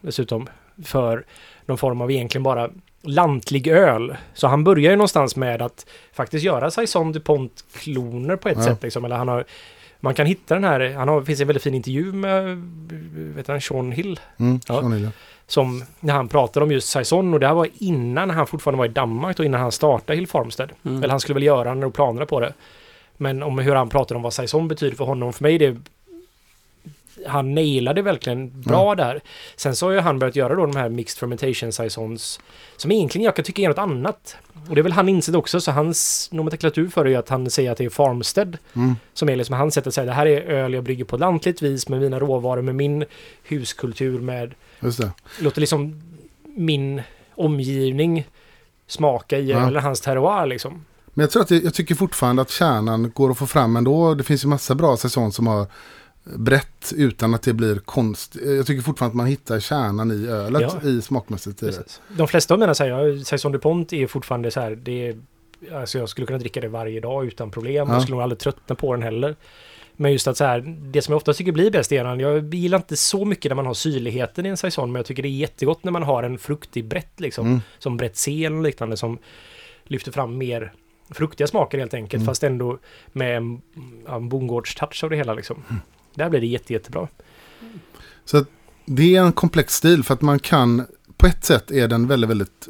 [0.00, 0.46] dessutom
[0.84, 1.24] för
[1.66, 2.70] någon form av egentligen bara
[3.02, 4.16] lantlig öl.
[4.34, 8.64] Så han börjar ju någonstans med att faktiskt göra Saison DuPont kloner på ett Ja.
[8.64, 9.04] sätt liksom.
[9.04, 9.44] Eller han har,
[10.00, 12.56] man kan hitta den här, han har, det finns en väldigt fin intervju med,
[13.36, 14.80] vet han, Sean Hill Mm, Ja.
[14.80, 15.10] sån är det.
[15.46, 18.84] som när han pratade om just Saison och det här var innan han fortfarande var
[18.86, 20.72] i Danmark och innan han startade Hill Farmstead.
[20.84, 20.96] Mm.
[21.02, 22.52] Eller han skulle väl göra, han hade planerna på det.
[23.16, 25.76] Men om hur han pratade om vad Saison betyder för honom, för mig det
[27.26, 29.20] han nailade verkligen bra där.
[29.56, 32.40] Sen så har ju han börjat göra då de här mixed fermentation saisons
[32.76, 34.36] som egentligen jag kan tycka är något annat.
[34.68, 37.50] Och det är väl han insett också, så hans nomenklatur för det är att han
[37.50, 38.96] säger att det är Farmstead Mm.
[39.14, 41.62] som är liksom hans sätt att säga det här är öl jag brygger på lantligt
[41.62, 43.04] vis med mina råvaror, med min
[43.48, 45.10] huskultur, med Just det.
[45.40, 46.02] låter liksom
[46.44, 47.02] min
[47.34, 48.26] omgivning
[48.86, 49.66] smaka i Ja.
[49.66, 50.84] eller hans terroir liksom.
[51.14, 54.14] Men jag, tror att det, jag tycker fortfarande att kärnan går att få fram ändå.
[54.14, 55.66] Det finns ju massa bra säsong som har
[56.24, 58.36] brett utan att det blir konst.
[58.44, 60.88] Jag tycker fortfarande att man hittar kärnan i ölet Ja.
[60.88, 61.72] i smakmässigt i.
[62.16, 65.16] De flesta av mina säger, Saison DuPont är fortfarande så här, det är,
[65.74, 67.88] alltså jag skulle kunna dricka det varje dag utan problem.
[67.88, 67.94] Ja.
[67.94, 69.36] Jag skulle nog aldrig tröttna på den heller.
[69.96, 70.60] Men just att så här,
[70.92, 73.56] det som jag ofta tycker blir bäst i den, jag gillar inte så mycket när
[73.56, 76.22] man har syrligheten i en saison, men jag tycker det är jättegott när man har
[76.22, 77.46] en fruktig brett liksom.
[77.46, 77.60] Mm.
[77.78, 79.18] Som bretzel och liknande som
[79.84, 80.72] lyfter fram mer
[81.10, 82.26] fruktiga smaker helt enkelt, Mm.
[82.26, 82.78] fast ändå
[83.12, 83.60] med en,
[84.08, 85.64] en bondgårdstouch av det hela liksom.
[86.14, 87.08] Där blir det jätte, jättebra.
[88.24, 88.44] Så
[88.86, 90.86] det är en komplex stil för att man kan,
[91.16, 92.68] på ett sätt är den väldigt, väldigt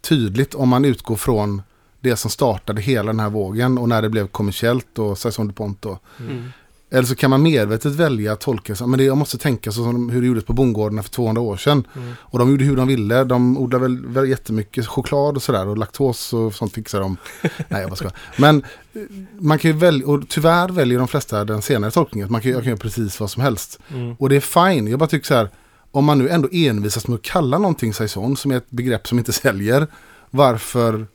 [0.00, 1.62] tydligt om man utgår från
[2.00, 5.82] det som startade hela den här vågen och när det blev kommersiellt och Saison DuPont
[5.82, 5.98] då.
[6.20, 6.50] Mm.
[6.94, 9.84] Eller så kan man medvetet välja att tolka så, men det, jag måste tänka så
[9.84, 11.86] som hur det gjordes på bondgårdarna för 200 år sedan.
[11.96, 12.12] Mm.
[12.18, 13.24] Och de gjorde hur de ville.
[13.24, 15.68] De odlade väl, väl jättemycket choklad och sådär.
[15.68, 17.16] Och laktos och sånt fixar de.
[17.68, 18.10] Nej, jag bara ska.
[18.36, 18.62] Men
[18.92, 19.02] eh,
[19.38, 22.24] man kan ju välja, och tyvärr väljer de flesta den senare tolkningen.
[22.24, 23.78] Att man kan, jag kan göra precis vad som helst.
[23.88, 24.16] Mm.
[24.18, 24.86] Och det är fine.
[24.86, 25.50] Jag bara tycker så här.
[25.90, 29.18] Om man nu ändå envisas med att kalla någonting saison, som är ett begrepp som
[29.18, 29.86] inte säljer.
[30.30, 31.06] Varför,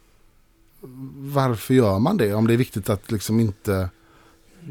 [1.15, 2.33] varför gör man det?
[2.33, 3.89] Om det är viktigt att liksom inte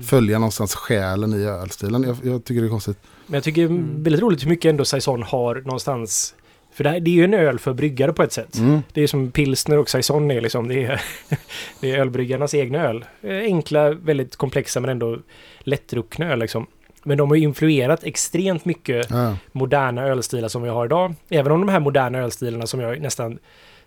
[0.03, 2.03] följa någonstans själen i ölstilen.
[2.03, 2.99] Jag, jag tycker det är konstigt.
[3.27, 6.35] Men jag tycker det är väldigt roligt hur mycket ändå Saison har någonstans.
[6.73, 8.59] För det, här, det är ju en öl för bryggare på ett sätt.
[8.59, 8.81] Mm.
[8.93, 10.69] Det är som pilsner och Saison är liksom.
[10.69, 11.01] Det är,
[11.81, 13.05] det är ölbryggarnas egna öl.
[13.23, 15.19] Eh, Enkla, väldigt komplexa men ändå
[15.61, 16.67] lättdruckna öl liksom.
[17.03, 19.37] Men de har ju influerat extremt mycket Ja.
[19.53, 21.15] moderna ölstilar som vi har idag.
[21.29, 23.39] Även om de här moderna ölstilarna som jag nästan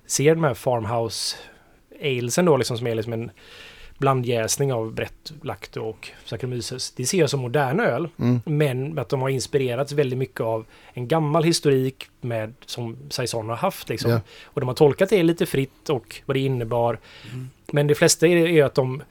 [0.07, 1.35] ser de här farmhouse
[2.01, 3.31] alesen då liksom som är liksom en
[4.02, 6.91] blandjäsning av brett lacto och Saccharomyces.
[6.91, 8.10] Det ser jag som modern öl.
[8.19, 8.41] Mm.
[8.45, 13.56] Men att de har inspirerats väldigt mycket av en gammal historik med, som Saison har
[13.56, 13.90] haft.
[13.90, 14.11] Liksom.
[14.11, 14.22] Ja.
[14.45, 16.99] Och de har tolkat det lite fritt och vad det innebar.
[17.72, 19.03] Men det flesta är, är att de,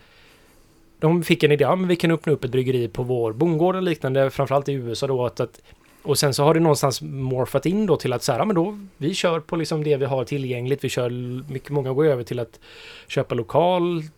[0.99, 3.77] de fick en idé, ja, men vi kan öppna upp ett bryggeri på vår bondgård
[3.77, 5.27] och liknande, framförallt i USA då.
[5.27, 5.61] Att, att,
[6.03, 8.57] och sen så har det någonstans morfat in då till att så här, ja, men
[8.57, 10.85] då, vi kör på liksom det vi har tillgängligt.
[10.85, 11.11] Vi kör,
[11.53, 12.61] mycket, många går över till att
[13.09, 14.11] köpa lokal, mm,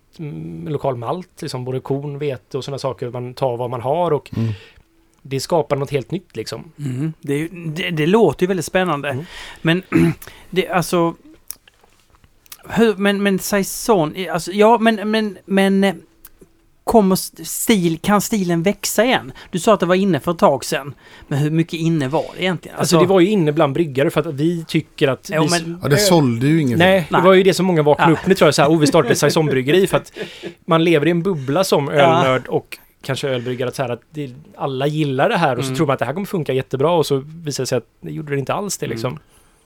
[0.67, 3.11] lokal malt, liksom både korn, vete och sådana saker.
[3.11, 4.53] Man tar vad man har och Mm.
[5.23, 6.73] det skapar något helt nytt liksom.
[6.79, 7.13] Mm.
[7.21, 9.09] Det, det, det låter ju väldigt spännande.
[9.09, 9.25] Mm.
[9.63, 9.83] Men
[10.51, 11.15] det alltså...
[12.69, 16.03] Hur, men, men saison, alltså ja men, men, men...
[16.85, 19.33] Kommer stil, kan stilen växa igen?
[19.51, 20.95] Du sa att det var inne för ett tag sedan.
[21.29, 22.79] Men hur mycket inne var det egentligen?
[22.79, 25.31] Alltså, det var ju inne bland bryggare för att vi tycker att...
[25.35, 26.79] Jo, vi, men- Ja, det sålde ju ingenting.
[26.79, 27.23] Nej, det Nej.
[27.23, 28.19] var ju det som många vaknade Ja.
[28.19, 28.55] upp med tror jag.
[28.55, 30.13] Så här, oh, vi startade ett saisonbryggeri för att
[30.67, 33.69] man lever i en bubbla som ölnörd och kanske ölbryggare.
[33.69, 35.77] Att, så här, att det, alla gillar det här och så Mm.
[35.77, 38.11] tror man att det här kommer funka jättebra och så visar det sig att det
[38.11, 39.19] gjorde det inte alls det Mm.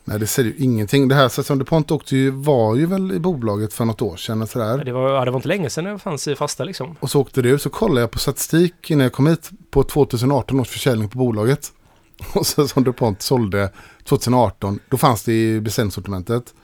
[0.09, 1.09] Nej, det säger ju ingenting.
[1.09, 4.47] Det här Saison DuPont åkte ju, var ju väl i bolaget för något år sedan
[4.47, 4.85] sådär.
[4.85, 6.97] Det var, ja, det var inte länge sedan det fanns i fasta liksom.
[7.01, 10.61] Och så åkte ut, så kollade jag på statistik innan jag kom hit på 2018
[10.61, 11.73] års försäljning på bolaget.
[12.35, 13.73] Och så som DuPont sålde
[14.05, 16.55] 2018, då fanns det i beställningssortimentet.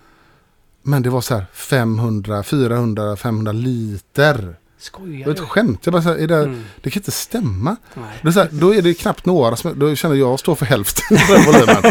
[0.83, 4.57] Men det var så här 500, 400, 500 liter.
[4.83, 5.81] Det Skojar var ett skämt.
[5.87, 6.65] Jag bara så här, är det, Mm.
[6.81, 7.77] det kan inte stämma.
[7.95, 8.05] Nej.
[8.23, 10.67] Det är så här, då är det knappt några som, då känner jag står för
[10.67, 11.83] hälften av den volymen.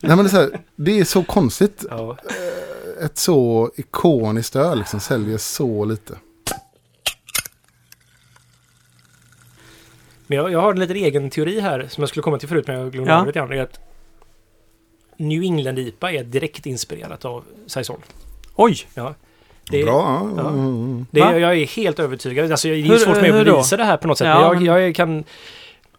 [0.00, 1.84] Nej men det är så här, det är så konstigt.
[1.90, 2.18] Ja.
[3.02, 6.14] Ett så ikoniskt öl liksom säljer så lite.
[10.26, 12.66] Men jag, jag har en liten egen teori här som jag skulle komma till förut
[12.66, 13.24] men jag glömde Ja.
[13.24, 13.48] lite grann.
[13.48, 13.80] Det är att
[15.16, 18.00] New England-IPA är direkt inspirerat av Saison.
[18.54, 18.86] Oj!
[19.70, 20.30] Det, Bra.
[20.36, 20.48] ja.
[20.48, 21.06] Mm.
[21.10, 21.38] Det, Va?
[21.38, 22.50] jag är helt övertygad.
[22.50, 24.26] Alltså, det är Hur- svårt för mig att bevisa det här på något sätt.
[24.26, 25.24] Ja, jag, jag kan...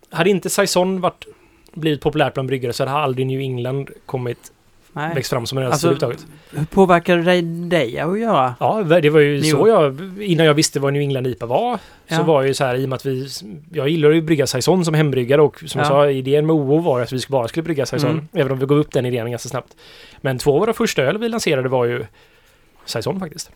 [0.09, 1.25] Hade inte Saison varit,
[1.73, 4.51] blivit populärt bland bryggare så hade aldrig New England kommit,
[4.93, 5.15] Nej.
[5.15, 6.25] växt fram som en Alltså, överhuvudtaget.
[6.51, 8.55] Hur påverkade det dig att göra?
[8.59, 9.99] Ja, det var ju New- så jag...
[10.23, 12.17] Innan jag visste vad New England IPA var Ja.
[12.17, 13.27] så var jag ju så här i och med att vi...
[13.73, 15.89] Jag gillar ju att brygga Saison som hembryggare och som jag Ja.
[15.89, 18.11] sa, idén med OO var att vi bara skulle brygga Saison.
[18.11, 18.27] Mm.
[18.33, 19.75] Även om vi gav upp den idén ganska snabbt.
[20.21, 22.05] Men två av våra första öl vi lanserade var ju
[22.87, 23.51] Saison faktiskt.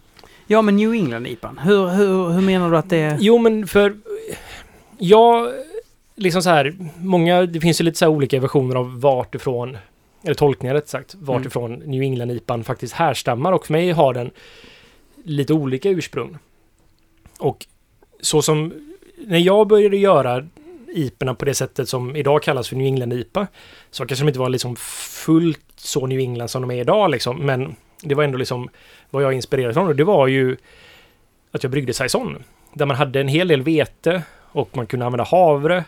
[0.47, 1.57] Ja, men New England-IPan.
[1.57, 3.17] Hur, hur, hur menar du att det är?
[3.19, 3.97] Jo, men för...
[4.97, 5.51] Jag...
[6.15, 7.41] Liksom så här, många...
[7.45, 9.77] Det finns ju lite så här olika versioner av vart ifrån...
[10.23, 11.15] Eller tolkningar rätt sagt.
[11.19, 11.47] Vart Mm.
[11.47, 13.51] ifrån New England-IPan faktiskt härstammar.
[13.51, 14.31] Och för mig har den
[15.23, 16.37] lite olika ursprung.
[17.39, 17.65] Och
[18.21, 18.73] så som...
[19.17, 20.47] När jag började göra
[20.95, 23.47] IPorna på det sättet som idag kallas för New England-IPA.
[23.91, 24.75] Så kanske de inte var liksom
[25.25, 27.45] fullt så New England som de är idag liksom.
[27.45, 28.69] Men det var ändå liksom
[29.11, 29.77] vad jag inspirerades.
[29.77, 30.57] Och det var ju
[31.51, 32.43] att jag bryggde saison.
[32.73, 35.83] Där man hade en hel del vete och man kunde använda havre.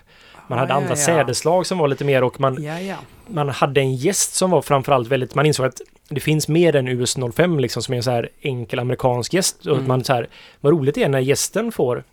[0.47, 1.05] Man hade Ja, andra ja, ja.
[1.05, 2.95] sädeslag som var lite mer och man, Ja,
[3.27, 6.87] man hade en gäst som var framförallt väldigt, man insåg att det finns mer än
[6.87, 9.59] US 05 liksom som är en så här enkel amerikansk gäst.
[9.59, 9.81] Och Mm.
[9.81, 10.27] att man så här,
[10.61, 12.03] vad roligt det är när gästen får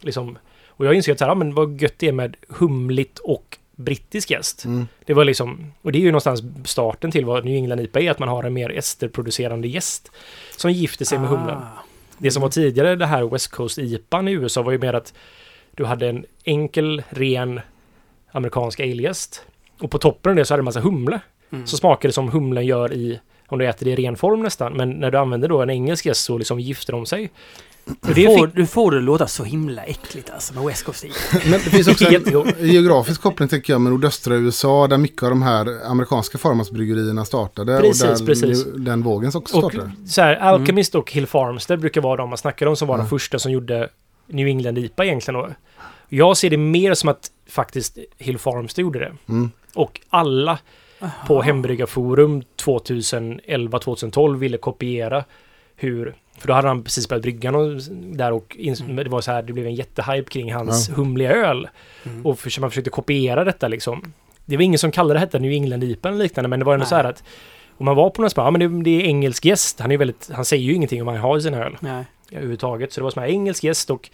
[0.00, 0.38] liksom,
[0.68, 3.58] och jag insåg att så här, ja, men vad gött det är med humligt och
[3.76, 4.64] brittisk gäst.
[4.64, 4.88] Mm.
[5.04, 8.10] Det var liksom, och det är ju någonstans starten till vad New England IPA är,
[8.10, 10.10] att man har en mer esterproducerande gäst
[10.56, 11.56] som gifter sig med humlen.
[11.56, 11.82] Ah.
[12.18, 15.14] Det som var tidigare, det här West Coast IPAn i USA, var ju mer att
[15.74, 17.60] du hade en enkel, ren
[18.30, 19.42] amerikansk ale-gäst.
[19.80, 21.20] Och på toppen av det så hade du en massa humle.
[21.50, 21.66] Mm.
[21.66, 24.72] Så smakade det som humlen gör i, om du äter det i ren form nästan.
[24.72, 27.30] Men när du använder då en engelsk gäst så liksom gifter de sig.
[27.86, 31.04] Och Du det får, du får det låta så himla äckligt alltså med West Coast.
[31.32, 32.22] Men det finns också en
[32.72, 37.80] geografisk koppling tänker jag med nordöstra USA där mycket av de här amerikanska farmarsbryggerierna startade.
[37.80, 38.64] Precis, och där precis.
[38.64, 39.92] den vågen också och startade.
[40.08, 43.02] så här, Alchemist och Hill Farmstead brukar vara de man snackar om som var de
[43.04, 43.08] Ja.
[43.08, 43.88] första som gjorde
[44.26, 45.48] New England IPA egentligen då.
[46.08, 49.12] Jag ser det mer som att faktiskt Hill Farmstead gjorde det.
[49.28, 49.50] Mm.
[49.74, 50.58] Och alla
[51.26, 55.24] på Hembryggarforum 2011-2012 ville kopiera
[55.76, 56.14] hur...
[56.38, 57.80] För då hade han precis börjat brygga någon
[58.16, 58.96] där och Mm.
[58.96, 60.94] det var så här, det blev en jättehype kring hans Ja.
[60.94, 61.68] humliga öl.
[62.04, 62.26] Mm.
[62.26, 64.12] Och för, man försökte kopiera detta liksom.
[64.44, 66.72] Det var ingen som kallade det hette New England IPA eller liknande, men det var
[66.74, 66.88] ändå Nej.
[66.88, 67.22] så här att
[67.78, 69.80] om man var på någon spa, ja men det, det är engelsk gäst.
[69.80, 72.04] Han är väldigt, han säger ju ingenting om vad han har i sin öl Nej.
[72.30, 72.92] överhuvudtaget.
[72.92, 74.10] Så det var som en engelsk gäst och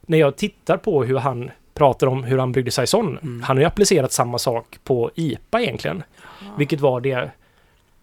[0.00, 3.18] när jag tittar på hur han pratar om hur han bryggde saison.
[3.22, 3.42] Mm.
[3.42, 6.02] Han har ju applicerat samma sak på IPA egentligen.
[6.58, 7.30] Vilket var det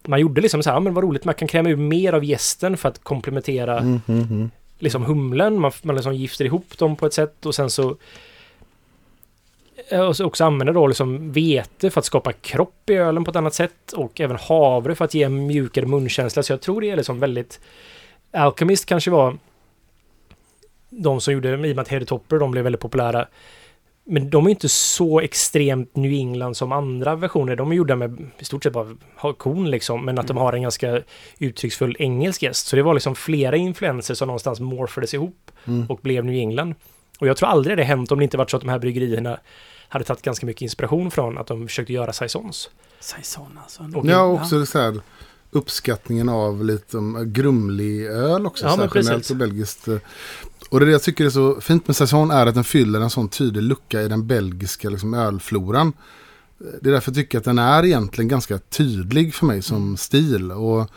[0.06, 2.76] man gjorde liksom så här, men vad roligt, man kan kräma ur mer av gästen
[2.76, 4.50] för att komplementera Mm, mm, mm.
[4.78, 5.60] liksom humlen.
[5.60, 7.96] Man, man liksom gifter ihop dem på ett sätt och sen så
[9.88, 13.30] eh, och så också använder då liksom vete för att skapa kropp i ölen på
[13.30, 16.42] ett annat sätt och även havre för att ge en mjukare munkänsla.
[16.42, 17.60] Så jag tror det är liksom väldigt...
[18.30, 19.36] Alchemist kanske var
[20.90, 23.26] de som gjorde, i och med att Heady Topper, de blev väldigt populära.
[24.08, 27.56] Men de är inte så extremt New England som andra versioner.
[27.56, 28.96] De är gjorda med i stort sett bara
[29.38, 30.42] korn liksom, men att de Mm.
[30.42, 31.02] har en ganska
[31.38, 32.66] uttrycksfull engelsk gäst.
[32.66, 35.86] Så det var liksom flera influenser som någonstans morfades ihop Mm.
[35.90, 36.74] och blev New England.
[37.20, 39.38] Och jag tror aldrig det hänt om det inte varit så att de här bryggerierna
[39.88, 42.70] hade tagit ganska mycket inspiration från att de försökte göra saisons.
[43.00, 43.82] Saison alltså.
[43.94, 45.00] Och- Ja, också så här,
[45.50, 48.66] uppskattningen av lite um, grumlig öl också.
[48.66, 48.72] Ja,
[49.30, 49.88] och belgiskt.
[50.68, 53.28] Och det jag tycker är så fint med Saison är att den fyller en sån
[53.28, 55.92] tydlig lucka i den belgiska liksom, ölfloran.
[56.58, 59.96] Det är därför jag tycker att den är egentligen ganska tydlig för mig som Mm.
[59.96, 60.52] stil.
[60.52, 60.90] Och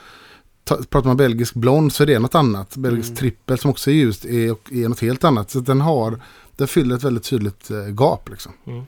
[0.64, 2.76] ta, pratar man belgisk blond så är det något annat.
[2.78, 3.16] Belgisk Mm.
[3.18, 5.52] trippel som också är ljust är, är något helt annat.
[5.52, 6.20] Så den har,
[6.56, 8.52] den fyller ett väldigt tydligt eh, gap liksom.
[8.68, 8.84] Mm.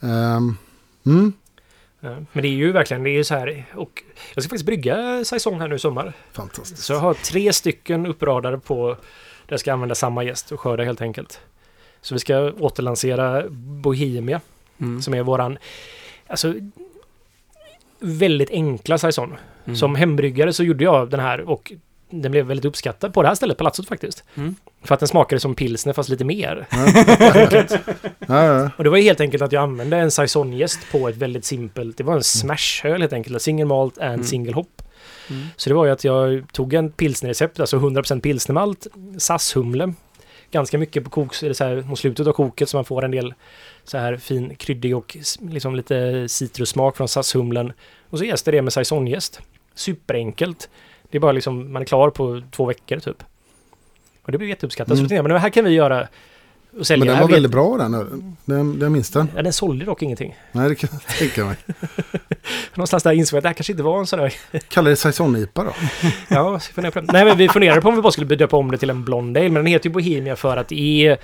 [0.00, 0.56] Ehm,
[1.06, 1.32] mm,
[2.32, 4.02] Men det är ju verkligen, det är ju så här, och
[4.34, 6.12] jag ska faktiskt brygga saison här nu i sommar.
[6.32, 6.82] fantastiskt.
[6.82, 8.96] Så jag har tre stycken uppradade på
[9.46, 11.40] där jag ska använda samma gäst och skörda helt enkelt.
[12.00, 14.40] Så vi ska återlansera Bohemia
[14.80, 15.02] Mm.
[15.02, 15.58] som är våran...
[16.26, 16.54] Alltså...
[18.00, 19.34] väldigt enkla saison.
[19.64, 19.76] Mm.
[19.76, 21.72] Som hembryggare så gjorde jag den här och
[22.10, 24.24] den blev väldigt uppskattad på det här stället, Palatsot faktiskt.
[24.34, 24.54] Mm.
[24.82, 26.66] För att den smakade som pilsner fast lite mer.
[28.76, 31.96] Och det var ju helt enkelt att jag använde en saisonjäst på ett väldigt simpelt,
[31.96, 34.24] det var en smashöl helt enkelt, single malt and Mm.
[34.24, 34.82] single hop.
[35.30, 35.46] Mm.
[35.56, 38.86] Så det var ju att jag tog en pilsnerrecept, alltså 100% pilsnermalt,
[39.18, 39.94] SAS-humle,
[40.50, 43.10] ganska mycket på koks, eller så här mot slutet av koket så man får en
[43.10, 43.34] del
[43.84, 47.72] så här fin kryddig och liksom lite citrussmak från SAS-humlen.
[48.10, 49.40] Och så jäste det med saisonjäst.
[49.74, 50.70] Superenkelt.
[51.10, 53.22] Det är bara liksom, man är klar på två veckor typ.
[54.22, 54.92] Och det blev jätteuppskattat.
[54.92, 54.96] Mm.
[54.96, 56.08] Så tänkte jag, men här kan vi göra
[56.78, 57.04] och sälja.
[57.04, 58.36] Men den var väldigt bra den ölen.
[58.44, 59.28] Den, den minns den.
[59.36, 60.36] Ja, den sålde dock ingenting.
[60.52, 61.56] Nej, det kan jag tänka mig.
[62.74, 64.34] Någonstans där insåg jag att det här kanske inte var en sån där...
[64.68, 65.72] Kallar det saison-IPA då?
[66.28, 67.00] Ja, på.
[67.00, 69.40] Nej, men vi funderade på om vi bara skulle döpa om det till en blonde
[69.40, 71.18] ale, men den heter ju Bohemia för att det är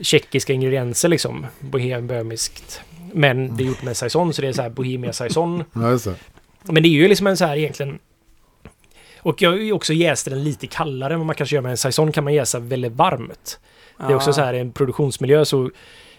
[0.00, 1.46] tjeckiska ingredienser liksom.
[1.60, 2.80] Bohem, böhmiskt.
[3.12, 5.64] Men det är gjort med saison, så det är så här Bohemia saison.
[5.72, 6.14] Ja, just det.
[6.62, 7.98] Men det är ju liksom en så här egentligen...
[9.18, 12.12] Och jag också jäst den lite kallare än vad man kanske gör med en saison
[12.12, 13.58] kan man jäsa väldigt varmt.
[13.98, 15.70] Det är också så här i en produktionsmiljö så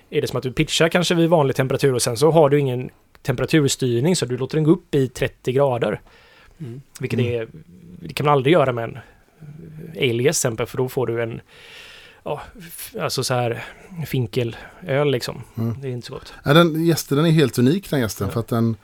[0.09, 2.59] är det som att du pitchar kanske vid vanlig temperatur och sen så har du
[2.59, 2.89] ingen
[3.21, 6.01] temperaturstyrning så du låter den gå upp i 30 grader.
[6.59, 6.81] Mm.
[6.99, 7.33] Vilket Mm.
[7.41, 7.47] är,
[7.99, 8.97] det kan man aldrig göra med en
[9.97, 11.41] alias till exempel för då får du en
[12.23, 12.41] ja,
[12.99, 13.63] alltså så här
[14.07, 15.41] finkelöl liksom.
[15.57, 15.75] Mm.
[15.81, 16.33] Det är inte så gott.
[16.45, 18.27] Ja, den gästen den är helt unik den gästen.
[18.27, 18.33] Ja.
[18.33, 18.75] För att den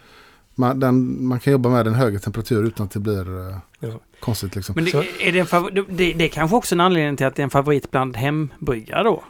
[0.55, 3.89] man, den, man kan jobba med den höga temperatur utan att det blir eh, Ja.
[4.19, 4.75] konstigt liksom.
[4.75, 7.41] Men det, är det, en det, det är kanske också en anledning till att det
[7.41, 9.23] är en favorit bland hembryggare då?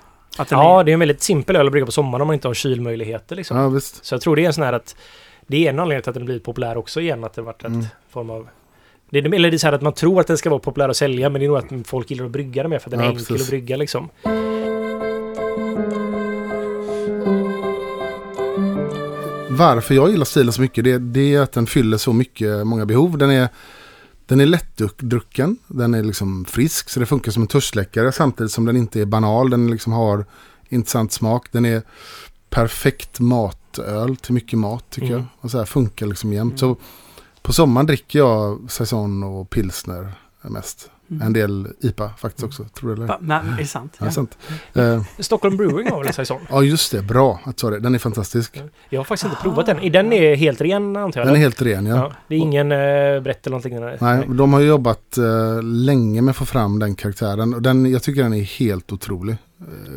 [0.49, 2.47] Ja, är, det är en väldigt simpel öl att brygga på sommaren om man inte
[2.47, 3.57] har kylmöjligheter liksom.
[3.57, 4.05] Ja, visst.
[4.05, 4.95] Så jag tror det är en sån här att
[5.47, 7.67] det är en anledning till att den blivit populär också igen, att det varit ett
[7.69, 7.85] Mm.
[8.09, 8.47] form av
[9.09, 10.89] det är, eller det är så här att man tror att den ska vara populär
[10.89, 12.91] att sälja, men det är nog att folk gillar att brygga den mer för att
[12.91, 13.41] den är Ja, enkel precis.
[13.41, 14.09] att brygga liksom.
[19.55, 22.85] Varför jag gillar stilen så mycket det, det är att den fyller så mycket, många
[22.85, 23.17] behov.
[23.17, 23.49] Den är,
[24.25, 28.65] den är lättdrucken, den är liksom frisk så det funkar som en törstsläckare samtidigt som
[28.65, 29.49] den inte är banal.
[29.49, 30.25] Den liksom har
[30.69, 31.47] intressant smak.
[31.51, 31.81] Den är
[32.49, 35.19] perfekt matöl till mycket mat tycker Mm.
[35.19, 35.25] jag.
[35.39, 36.61] Och så här funkar liksom jämt.
[36.61, 36.75] Mm.
[36.75, 36.77] Så
[37.41, 40.89] på sommaren dricker jag saison och pilsner mest.
[41.11, 41.21] Mm.
[41.27, 43.17] En del IPA faktiskt också, tror du eller?
[43.19, 43.97] Men, är det sant?
[43.99, 44.37] Ja, sant.
[44.73, 46.41] Eh, Stockholm Brewing har väl en saison?
[46.49, 47.01] ja, just det.
[47.01, 47.79] Bra att du sa det.
[47.79, 48.63] Den är fantastisk.
[48.89, 49.91] Jag har faktiskt inte provat den.
[49.91, 51.27] Den är helt ren antar jag?
[51.27, 51.95] Den är helt ren, ja.
[51.95, 52.11] ja.
[52.27, 53.79] Det är ingen uh, brett eller någonting?
[53.79, 53.97] Nej.
[54.01, 57.53] Nej, de har jobbat eh, länge med att få fram den karaktären.
[57.53, 59.37] Och den, jag tycker den är helt otrolig.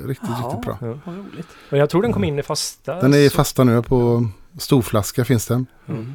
[0.06, 0.48] Riktigt, Jaha.
[0.48, 0.78] riktigt bra.
[0.80, 1.12] Ja.
[1.12, 1.47] Roligt.
[1.70, 3.01] Och jag tror den kom in i fasta.
[3.01, 4.28] Den är så- fasta nu på
[4.59, 5.66] storflaska finns den.
[5.89, 6.14] Mm.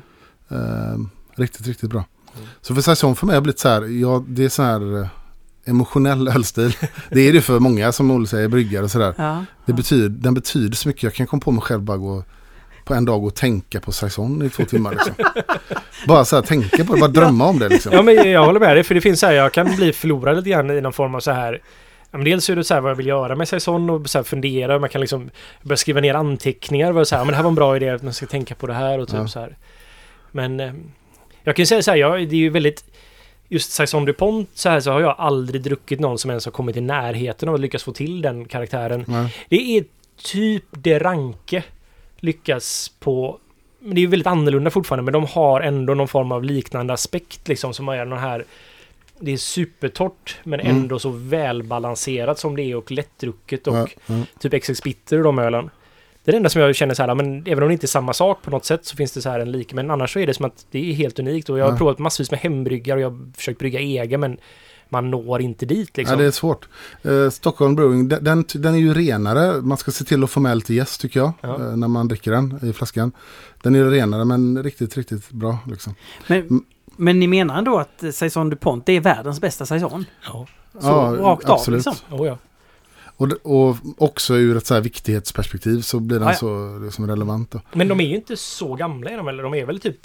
[1.36, 2.04] Riktigt, riktigt bra.
[2.36, 2.48] Mm.
[2.62, 5.08] Så för säsong för mig har blivit så här, ja det är så här eh,
[5.66, 6.76] emotionell ölstil.
[7.12, 9.14] det är det för många som Olle säger, bryggare och sådär.
[9.18, 9.46] Ja.
[9.66, 11.04] Det betyder, den betyder så mycket.
[11.04, 12.24] Jag kan komma på mig själv bara gå
[12.86, 14.92] på en dag och tänka på saison i två timmar.
[14.92, 15.14] Liksom.
[16.08, 17.92] bara så här tänka på det, bara drömma om det liksom.
[17.94, 20.36] Ja men jag håller med dig för det finns så här, jag kan bli förlorad
[20.36, 21.62] lite grann i någon form av så här
[22.12, 24.24] men dels är det så här vad jag vill göra med säsong och så här
[24.24, 24.80] fundera.
[24.80, 25.30] Man kan liksom
[25.62, 26.92] börja skriva ner anteckningar.
[26.92, 28.68] Vad så här, men det här var en bra idé att man ska tänka på
[28.68, 29.28] det här och typ Ja.
[29.28, 29.58] så här.
[30.32, 30.74] Men eh,
[31.44, 32.86] jag kan ju säga så här, jag, det är ju väldigt
[33.50, 36.78] Just Saison DuPont så här så har jag aldrig druckit någon som ens har kommit
[36.78, 39.06] i närheten av att lyckas få till den karaktären.
[39.08, 39.36] Nej.
[39.50, 39.86] Det är
[40.24, 41.64] typ det Ranke
[42.18, 43.40] lyckas på.
[43.80, 46.94] Men det är ju väldigt annorlunda fortfarande, men de har ändå någon form av liknande
[46.94, 48.46] aspekt liksom som är den här.
[49.20, 50.76] Det är supertorrt men Mm.
[50.76, 54.16] ändå så välbalanserat som det är och lättdrucket och ja.
[54.40, 55.70] typ XX Bitter och de ölen.
[56.24, 57.88] Det är det enda som jag känner så här, men även om det inte är
[57.88, 59.74] samma sak på något sätt så finns det så här en lik.
[59.74, 61.78] Men annars så är det som att det är helt unikt och jag har Ja.
[61.78, 64.38] provat massvis med hembryggar och jag har försökt brygga egen men
[64.90, 66.18] man når inte dit liksom.
[66.18, 66.68] Ja, det är svårt.
[67.02, 69.62] Eh, Stockholm Brewing, den, den, är ju renare.
[69.62, 71.32] Man ska se till att få med lite jäst tycker jag.
[71.42, 71.56] Ja.
[71.56, 73.12] Eh, när man dricker den i flaskan.
[73.62, 75.58] Den är renare men riktigt, riktigt bra.
[75.68, 75.96] Liksom.
[76.28, 76.64] Men,
[76.98, 80.06] men ni menar ändå att eh, Saison DuPont det är världens bästa saison?
[80.26, 80.48] Ja.
[80.80, 81.94] Så rakt av liksom?
[82.12, 82.38] Oh, ja.
[83.18, 86.38] Och, och också ur ett så här viktighetsperspektiv så blir den Ja, ja.
[86.40, 87.52] så det är som relevant.
[87.52, 87.62] Då.
[87.74, 89.38] Men de är ju inte så gamla är de väl?
[89.38, 89.98] De är väl typ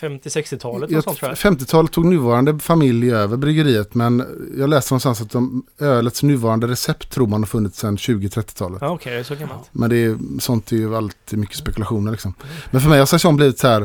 [0.00, 1.38] 50-60-talet och Jag- sånt tror jag.
[1.38, 4.24] 50-talet tog nuvarande familj över bryggeriet men
[4.58, 8.78] jag läste någonstans att de, ölets nuvarande recept tror man har funnits sedan 20-30-talet.
[8.82, 9.68] Ja, okej, så gammalt.
[9.72, 12.34] Men det är, sånt är ju alltid mycket spekulationer liksom.
[12.70, 13.82] Men för mig har säsong blivit så här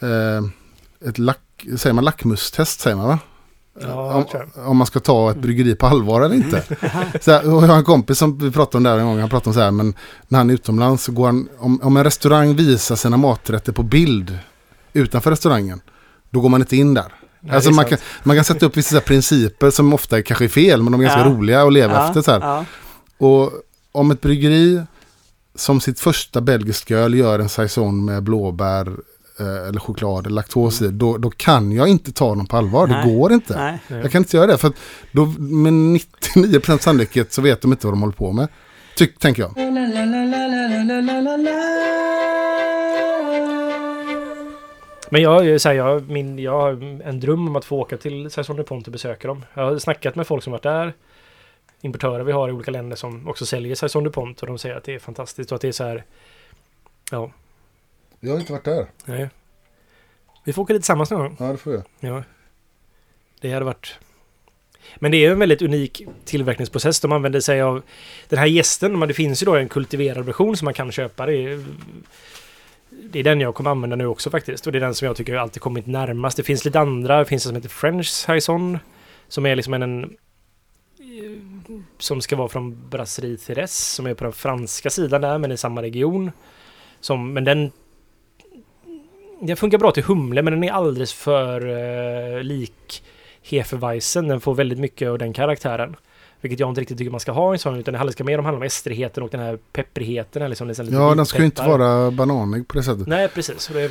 [0.00, 1.40] eh, ett lack,
[1.76, 3.18] säger man lackmustest säger man va?
[3.80, 6.62] Ja, om, om man ska ta ett bryggeri på allvar eller inte.
[7.20, 9.18] så här, och jag har en kompis som vi pratade om det här en gång,
[9.20, 9.94] han pratade om så här, men
[10.28, 13.82] när han är utomlands så går han, om, om en restaurang visar sina maträtter på
[13.82, 14.38] bild
[14.92, 15.80] utanför restaurangen,
[16.30, 17.12] då går man inte in där.
[17.40, 20.82] Nej, alltså man kan, man kan sätta upp vissa principer som ofta kanske är fel,
[20.82, 21.26] men de är ganska Ja.
[21.34, 22.22] roliga att leva Ja, efter.
[22.22, 22.64] Så ja.
[23.18, 23.52] Och
[23.92, 24.82] om ett bryggeri
[25.54, 28.92] som sitt första belgiska öl gör en saison med blåbär,
[29.40, 32.86] eller choklad eller laktos i, då, då kan jag inte ta dem på allvar.
[32.86, 33.06] Nej.
[33.06, 33.56] Det går inte.
[33.58, 34.02] Nej.
[34.02, 34.76] Jag kan inte göra det för att
[35.12, 38.48] då, med 99% sannolikhet så vet de inte vad de håller på med.
[38.96, 39.56] Tyck, tänker jag.
[45.10, 48.30] Men jag, så här, jag, min, jag har en dröm om att få åka till
[48.30, 49.44] Saison de Pont och besöka dem.
[49.54, 50.92] Jag har snackat med folk som varit där.
[51.80, 54.76] Importörer vi har i olika länder som också säljer Saison de Pont och de säger
[54.76, 56.04] att det är fantastiskt och att det är så här.
[57.10, 57.30] Ja,
[58.20, 58.86] Jag har inte varit där.
[59.04, 59.28] nej.
[60.44, 61.36] Vi får åka dit tillsammans någon gång.
[61.38, 61.82] Ja, det får jag.
[62.00, 62.22] Ja.
[63.40, 63.98] Det hade varit...
[64.96, 67.00] Men det är en väldigt unik tillverkningsprocess.
[67.00, 67.82] De använder sig av
[68.28, 69.00] den här gästen.
[69.00, 71.26] Det finns ju då en kultiverad version som man kan köpa.
[71.26, 71.64] Det är,
[72.90, 74.66] det är den jag kommer använda nu också faktiskt.
[74.66, 76.36] Och det är den som jag tycker alltid kommit närmast.
[76.36, 77.18] Det finns lite andra.
[77.18, 78.78] Det finns en som heter French Saison.
[79.28, 79.82] Som är liksom en...
[79.82, 80.16] en
[81.98, 83.94] som ska vara från Brasserie Thérèse.
[83.94, 86.32] Som är på den franska sidan där, men i samma region.
[87.00, 87.72] Som, men den...
[89.40, 91.66] Den funkar bra till humle, men den är alldeles för
[92.36, 93.02] eh, lik
[93.42, 94.28] Hefeweizen.
[94.28, 95.96] Den får väldigt mycket av den karaktären.
[96.40, 98.38] Vilket jag inte riktigt tycker man ska ha i en sån, utan det ska mer
[98.38, 100.50] om handla om estrigheten och den här pepprigheten.
[100.50, 103.06] Liksom, liksom lite Ja, den ska ju inte vara bananig på det sättet.
[103.06, 103.70] Nej, precis.
[103.72, 103.90] Det,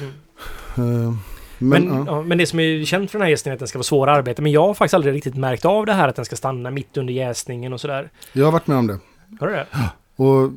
[0.77, 1.13] Eh,
[1.57, 2.03] men, Men, ja.
[2.07, 2.21] ja.
[2.21, 4.09] men det som är känt för den här jäsningen är att den ska vara svår
[4.09, 4.41] att arbeta.
[4.41, 6.97] Men jag har faktiskt aldrig riktigt märkt av det här att den ska stanna mitt
[6.97, 8.09] under jäsningen och sådär.
[8.33, 8.99] jag har varit med om det.
[9.39, 9.67] Har du det?
[10.15, 10.51] Och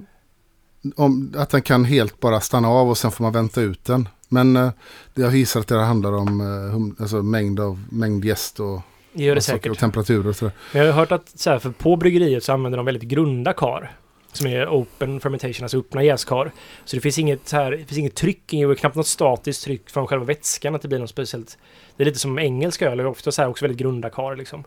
[0.96, 4.08] om, att den kan helt bara stanna av och sen får man vänta ut den.
[4.32, 4.70] Men eh,
[5.15, 8.81] jag gissar att det handlar om eh, hum, alltså mängd av mängd gäst och,
[9.12, 9.73] Det gör det och, säkert.
[9.73, 10.55] och temperatur och sådär.
[10.74, 13.97] Jag har hört att så här, för på bryggeriet så använder de väldigt grunda kar.
[14.32, 16.52] Som är open fermentation, alltså öppna jäskar.
[16.85, 19.90] Så det finns inget, så här, det finns inget tryck, inget, knappt något statiskt tryck
[19.90, 21.59] från själva vätskan att det blir något speciellt.
[21.97, 24.65] Det är lite som engelska öl, ofta så här också väldigt grunda kar liksom.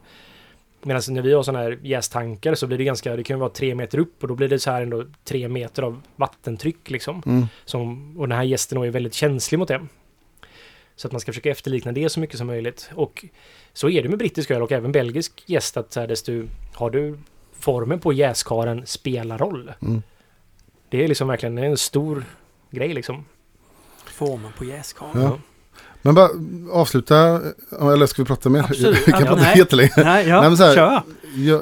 [0.85, 3.49] Medan när vi har sådana här jästankar så blir det ganska, det kan ju vara
[3.49, 7.23] tre meter upp och då blir det så här ändå tre meter av vattentryck liksom.
[7.25, 7.45] Mm.
[7.65, 9.87] Som, och den här gästen är väldigt känslig mot det.
[10.95, 12.89] Så att man ska försöka efterlikna det så mycket som möjligt.
[12.95, 13.25] Och
[13.73, 16.89] så är det med brittisk öl och även belgisk gäst att så här, desto har
[16.89, 17.17] du
[17.59, 19.71] formen på jäskaren spelar roll.
[19.81, 20.01] Mm.
[20.89, 22.25] Det är liksom verkligen en stor
[22.71, 23.25] grej liksom.
[24.05, 25.21] Formen på jäskaren.
[25.21, 25.39] Ja.
[26.05, 26.29] Men bara
[26.71, 27.41] avsluta,
[27.81, 28.59] eller ska vi prata mer?
[28.59, 29.07] Absolut.
[29.07, 29.57] Vi kan Ja, prata nej.
[29.57, 29.91] jättelänge.
[29.97, 31.01] Nej, ja, Nej, men så här- kör.
[31.35, 31.61] Ja,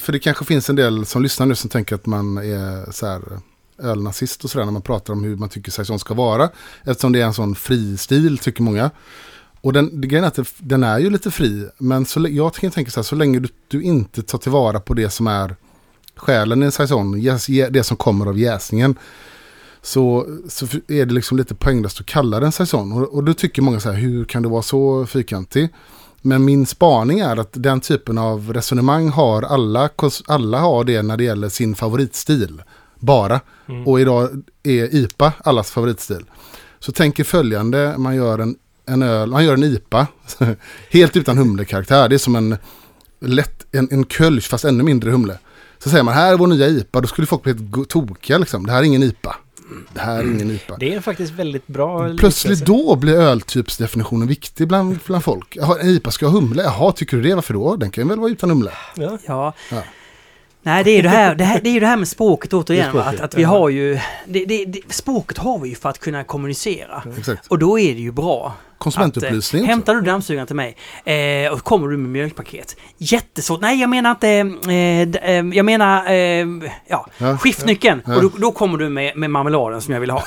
[0.00, 3.06] för det kanske finns en del som lyssnar nu som tänker att man är så
[3.06, 3.20] här
[3.82, 6.48] ölnazist och sådär när man pratar om hur man tycker saison ska vara.
[6.84, 8.90] Eftersom det är en sån fri stil tycker många.
[9.60, 11.68] Och den, det grejen är att den är ju lite fri.
[11.78, 15.10] Men så, jag tänka så här, så länge du, du inte tar tillvara på det
[15.10, 15.56] som är
[16.16, 17.20] själen i en saison,
[17.70, 18.94] det som kommer av jäsningen.
[19.82, 22.92] Så, så är det liksom lite poänglöst att kalla den saison.
[22.92, 25.68] Och, och då tycker många så här, hur kan du vara så fyrkantig?
[26.22, 29.90] Men min spaning är att den typen av resonemang har alla,
[30.26, 32.62] alla har det när det gäller sin favoritstil.
[32.98, 33.40] Bara.
[33.68, 33.86] Mm.
[33.86, 34.28] Och idag
[34.62, 36.24] är IPA allas favoritstil.
[36.78, 40.06] Så tänker följande, man gör en, en öl, man gör en IPA.
[40.90, 42.08] helt utan humlekaraktär.
[42.08, 42.56] Det är som en
[43.20, 45.38] lätt, en, en kölsch fast ännu mindre humle.
[45.78, 48.66] Så säger man här är vår nya IPA, då skulle folk bli helt tokiga liksom.
[48.66, 49.36] Det här är ingen IPA.
[49.92, 50.76] Det här är ingen IPA.
[50.76, 55.56] Det är faktiskt väldigt bra Plötsligt då blir öltypsdefinitionen viktig bland, bland folk.
[55.56, 56.62] Jaha, en IPA ska ha humle?
[56.62, 57.34] Jaha, tycker du det?
[57.34, 57.76] Varför då?
[57.76, 58.70] Den kan ju väl vara utan humle?
[58.94, 59.18] Ja.
[59.26, 59.52] Ja.
[59.70, 59.82] Ja.
[60.62, 62.52] Nej, det är ju det här, det, här, det är ju det här med språket
[62.52, 62.90] återigen.
[62.90, 63.98] Språket, att, att vi har ju...
[64.26, 67.02] Det, det, det, språket har vi ju för att kunna kommunicera.
[67.18, 67.46] Exakt.
[67.46, 68.54] Och då är det ju bra.
[68.80, 72.76] Konsumentupplysning Att, eh, hämtar du dammsugaren till mig eh, och kommer du med mjölkpaket.
[72.98, 73.60] Jättesvårt.
[73.60, 74.28] Nej, jag menar inte...
[74.28, 76.10] Eh, eh, jag menar...
[76.10, 76.46] Eh,
[76.86, 77.38] ja, Ja.
[77.38, 78.02] skiftnyckeln.
[78.06, 78.16] Ja.
[78.16, 80.24] Och då, då kommer du med, med marmeladen som jag vill ha.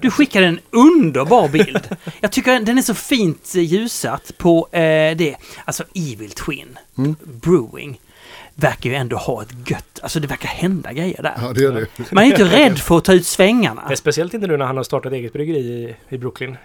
[0.00, 1.96] Du skickade en underbar bild.
[2.20, 5.36] Jag tycker den är så fint ljusat på eh, det.
[5.64, 7.16] Alltså Evil Twin Mm.
[7.24, 8.00] Brewing
[8.54, 10.00] verkar ju ändå ha ett gött...
[10.02, 11.34] Alltså det verkar hända grejer där.
[11.42, 12.12] Ja, det är det.
[12.12, 13.84] Man är inte rädd för att ta ut svängarna.
[13.88, 16.56] Men speciellt inte nu när han har startat eget bryggeri i, i Brooklyn.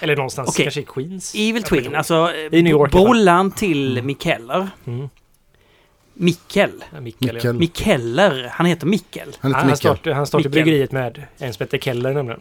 [0.00, 0.64] Eller någonstans, Okej.
[0.64, 1.34] kanske i Queens.
[1.34, 4.56] Evil Twin, alltså I New York brollan till Mikkeller.
[4.58, 4.68] ihåg.
[4.86, 5.08] Mm.
[6.14, 6.84] Mikkel.
[6.94, 8.16] Ja, Mikkel, Mikkel.
[8.16, 8.48] ja.
[8.50, 9.36] Han heter Mikkel.
[9.40, 10.62] Han heter Han, han startade, han startade Mikkel.
[10.62, 12.40] bryggeriet med en som heter Keller nämligen.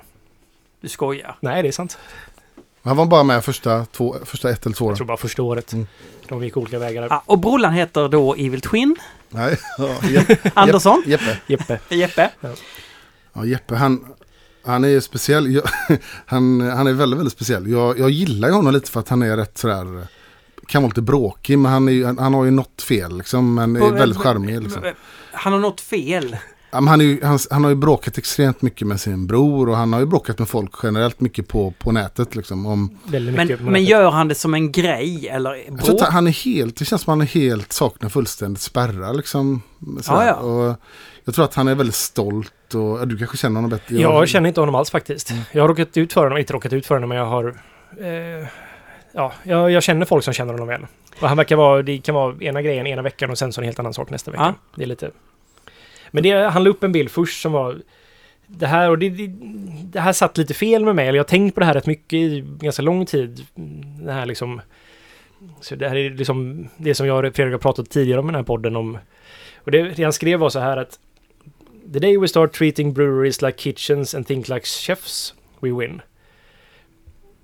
[0.81, 1.35] Du skojar.
[1.39, 1.97] Nej, det är sant.
[2.83, 4.97] Han var bara med första, två, första ett eller två Jag åren.
[4.97, 5.73] tror bara första året.
[5.73, 5.87] Mm.
[6.27, 7.07] De gick olika vägar.
[7.09, 8.95] Ja, och brollan heter då Evil Twin.
[9.29, 10.51] Nej, ja, Jeppe.
[10.53, 11.03] Andersson.
[11.05, 11.37] Jeppe.
[11.47, 11.79] Jeppe.
[11.95, 12.29] Jeppe.
[13.33, 14.05] Ja, Jeppe, han,
[14.65, 15.53] han är ju speciell.
[15.53, 15.63] Jag,
[16.25, 17.67] han, han är väldigt, väldigt speciell.
[17.67, 20.07] Jag, jag gillar ju honom lite för att han är rätt sådär...
[20.67, 23.55] Kan vara lite bråkig, men han, är, han, han har ju något fel liksom.
[23.55, 24.81] Men är väldigt charmig liksom.
[25.31, 26.37] Han har något fel.
[26.73, 29.69] Ja, men han, är ju, han, han har ju bråkat extremt mycket med sin bror
[29.69, 32.35] och han har ju bråkat med folk generellt mycket på, på nätet.
[32.35, 33.89] Liksom, om, Men, på men nätet.
[33.89, 35.63] gör han det som en grej eller?
[35.85, 39.13] jag att han är helt, det känns som att han är helt saknar fullständigt spärrar.
[39.13, 39.61] Liksom,
[40.01, 40.27] sådär.
[40.27, 40.33] Ja.
[40.33, 40.75] Och
[41.25, 43.95] jag tror att han är väldigt stolt och ja, du kanske känner honom bättre.
[43.95, 45.31] Jag känner inte honom alls faktiskt.
[45.31, 45.43] Mm.
[45.51, 47.55] Jag har råkat ut för honom, inte råkat ut för honom, men jag har...
[47.99, 48.47] Eh,
[49.11, 50.85] ja, jag, jag känner folk som känner honom väl.
[51.21, 53.65] Och han verkar vara, det kan vara ena grejen ena veckan och sen så en
[53.65, 54.43] helt annan sak nästa vecka.
[54.43, 54.53] Ja.
[54.75, 55.11] Det är lite...
[56.13, 57.81] Men det, han la upp en bild först som var...
[58.47, 59.27] Det här, och det, det,
[59.83, 61.85] det här satt lite fel med mig, eller jag har tänkt på det här rätt
[61.85, 63.45] mycket i ganska lång tid.
[64.05, 64.61] Det här liksom...
[65.61, 68.31] Så det här är liksom det som jag och Fredrik har pratat tidigare om i
[68.31, 68.97] den här podden om...
[69.55, 70.99] Och det, det han skrev var så här att
[71.93, 76.01] The day we start treating breweries like kitchens and think like chefs, we win.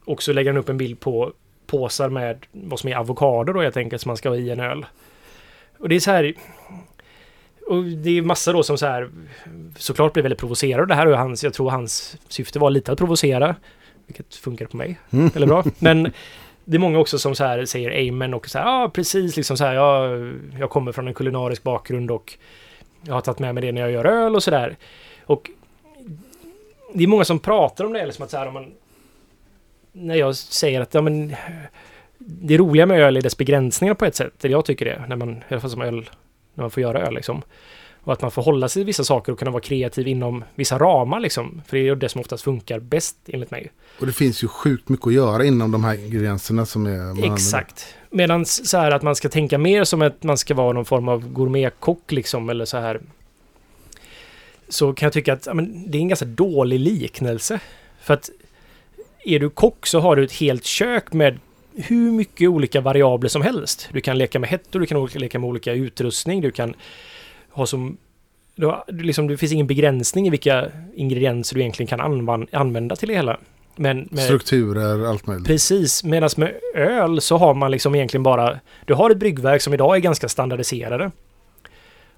[0.05, 1.33] Och så lägger han upp en bild på
[1.67, 4.59] påsar med vad som är avokado då helt enkelt som man ska ha i en
[4.59, 4.85] öl.
[5.79, 6.33] Och det är så här...
[7.69, 9.09] Och det är massa då som så här
[9.77, 10.85] såklart blir väldigt provocerade.
[10.85, 13.55] Det här är hans, jag tror hans syfte var lite att provocera.
[14.07, 14.99] Vilket funkar på mig.
[15.09, 15.31] Mm.
[15.35, 15.63] Eller bra.
[15.79, 16.11] Men
[16.65, 19.37] det är många också som så här säger amen och så här, ja ah, precis
[19.37, 22.37] liksom så här, jag, jag kommer från en kulinarisk bakgrund och
[23.01, 24.77] jag har tagit med mig det när jag gör öl och sådär.
[25.25, 25.49] Och
[26.93, 28.71] det är många som pratar om det, liksom att så här, om man,
[29.91, 31.35] när jag säger att ja, men,
[32.17, 34.45] det roliga med öl är dess begränsningar på ett sätt.
[34.45, 36.09] Eller jag tycker det, när man, i alla fall som öl,
[36.59, 37.41] när man får göra öl liksom.
[38.03, 40.77] Och att man får hålla sig i vissa saker och kunna vara kreativ inom vissa
[40.77, 41.61] ramar liksom.
[41.67, 43.71] För det är det som oftast funkar bäst enligt mig.
[43.99, 47.33] Och det finns ju sjukt mycket att göra inom de här gränserna som är...
[47.33, 47.95] Exakt.
[48.09, 51.07] Medan så här att man ska tänka mer som att man ska vara någon form
[51.07, 53.01] av gourmetkock liksom eller så här.
[54.69, 57.59] Så kan jag tycka att ja, men, det är en ganska dålig liknelse.
[58.01, 58.29] För att
[59.25, 61.39] är du kock så har du ett helt kök med
[61.75, 63.89] hur mycket olika variabler som helst.
[63.91, 66.73] Du kan leka med hettor, du kan leka med olika utrustning, du kan
[67.49, 67.97] ha som...
[68.55, 72.95] Du har, liksom, det finns ingen begränsning i vilka ingredienser du egentligen kan anvan- använda
[72.95, 73.37] till det hela.
[73.75, 75.47] Men med, Strukturer, allt möjligt.
[75.47, 78.59] Precis, medan med öl så har man liksom egentligen bara...
[78.85, 81.11] Du har ett bryggverk som idag är ganska standardiserade.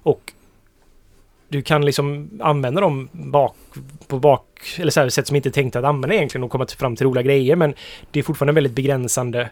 [0.02, 0.32] Och
[1.52, 3.56] du kan liksom använda dem bak,
[4.08, 4.42] på bak...
[4.78, 6.96] Eller så här, sätt som inte är tänkt att använda egentligen och komma till- fram
[6.96, 7.56] till roliga grejer.
[7.56, 7.74] Men
[8.10, 9.50] det är fortfarande väldigt begränsande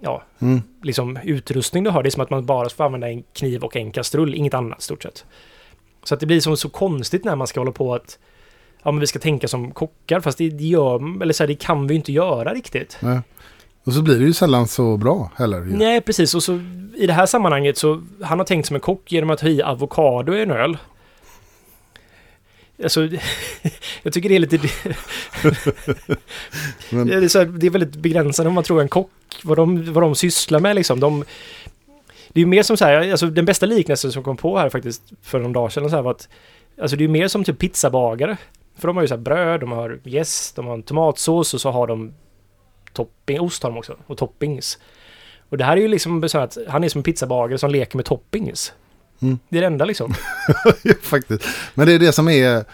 [0.00, 0.62] ja, Mm.
[0.82, 2.02] liksom utrustning du har.
[2.02, 4.82] Det är som att man bara får använda en kniv och en kastrull, inget annat
[4.82, 5.24] stort sett.
[6.04, 8.18] Så att det blir som så konstigt när man ska hålla på att
[8.82, 11.86] ja, men vi ska tänka som kockar, fast det, gör, eller så här, det kan
[11.86, 12.98] vi inte göra riktigt.
[13.00, 13.20] Nej.
[13.84, 15.58] Och så blir det ju sällan så bra heller.
[15.58, 15.76] ju.
[15.76, 16.34] Nej, precis.
[16.34, 16.60] Och så
[16.96, 19.62] i det här sammanhanget så han har tänkt som en kock genom att ha i
[19.62, 20.78] avokado i en öl.
[22.82, 23.08] Alltså,
[24.02, 24.58] jag tycker det är lite...
[26.90, 29.10] Men, Det är, så här, det är väldigt begränsande om man tror en kock,
[29.42, 31.00] vad de, vad de sysslar med liksom.
[31.00, 31.24] De,
[32.28, 34.68] det är ju mer som så här, alltså den bästa liknelsen som kom på här
[34.68, 36.28] faktiskt för någon dag sedan så här var att
[36.80, 38.36] Alltså det är mer som typ pizzabagare.
[38.76, 41.60] För de har ju så här bröd, de har jäst, de har en tomatsås och
[41.60, 42.12] så har de
[42.92, 44.78] topping, ost har de också, och toppings.
[45.48, 47.96] Och det här är ju liksom så att han är som en pizzabagare som leker
[47.96, 48.72] med toppings.
[49.20, 49.38] Mm.
[49.48, 50.14] Det är det enda liksom.
[51.02, 51.44] Faktiskt.
[51.74, 52.64] Men det är det som är...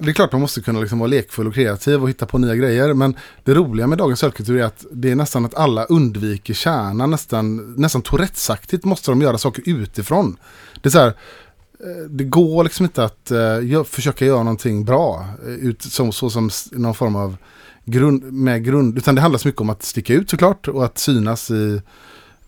[0.00, 2.54] Det är klart man måste kunna liksom vara lekfull och kreativ och hitta på nya
[2.54, 2.94] grejer.
[2.94, 7.10] Men det roliga med dagens ölkultur är att det är nästan att alla undviker kärnan.
[7.10, 10.36] Nästan, nästan Tourettesaktigt måste de göra saker utifrån.
[10.82, 15.26] Det är så här, eh, det går liksom inte att gö- försöka göra någonting bra.
[15.46, 17.36] eh, Ut, som, så som någon form av
[17.84, 18.98] grund, med grund.
[18.98, 21.82] Utan det handlar så mycket om att sticka ut såklart och att synas i,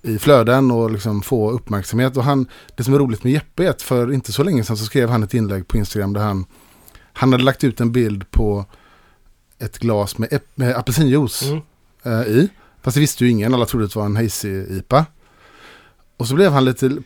[0.05, 2.16] i flöden och liksom få uppmärksamhet.
[2.16, 4.76] Och han, det som är roligt med Jeppe är att för inte så länge sedan
[4.76, 6.47] så skrev han ett inlägg på Instagram där han,
[7.12, 8.64] han hade lagt ut en bild på
[9.59, 11.62] ett glas med, med apelsinjuice Mm.
[12.02, 12.48] eh, i.
[12.82, 15.06] Fast det visste ju ingen, alla trodde det var en hazy-IPA.
[16.16, 16.97] Och så blev han lite,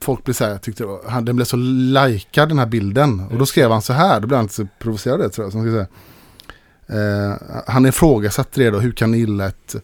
[0.00, 3.20] folk blev så här, tyckte var, han, den blev så likad den här bilden.
[3.20, 5.52] Och då skrev han så här, då blev han lite provocerad tror jag.
[5.52, 7.30] Så han, ska säga.
[7.30, 7.36] Eh,
[7.66, 9.76] han ifrågasatte det då, hur kan ni gilla ett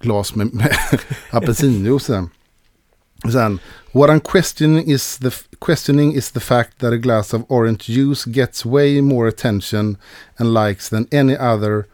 [0.00, 0.76] glas med, med
[1.30, 2.04] apelsinjuice?
[2.04, 2.30] sen?
[3.32, 3.58] Sen,
[3.92, 8.24] what I'm questioning is, the, questioning is the fact that a glass of orange juice
[8.24, 9.96] gets way more attention
[10.38, 11.86] and likes than any other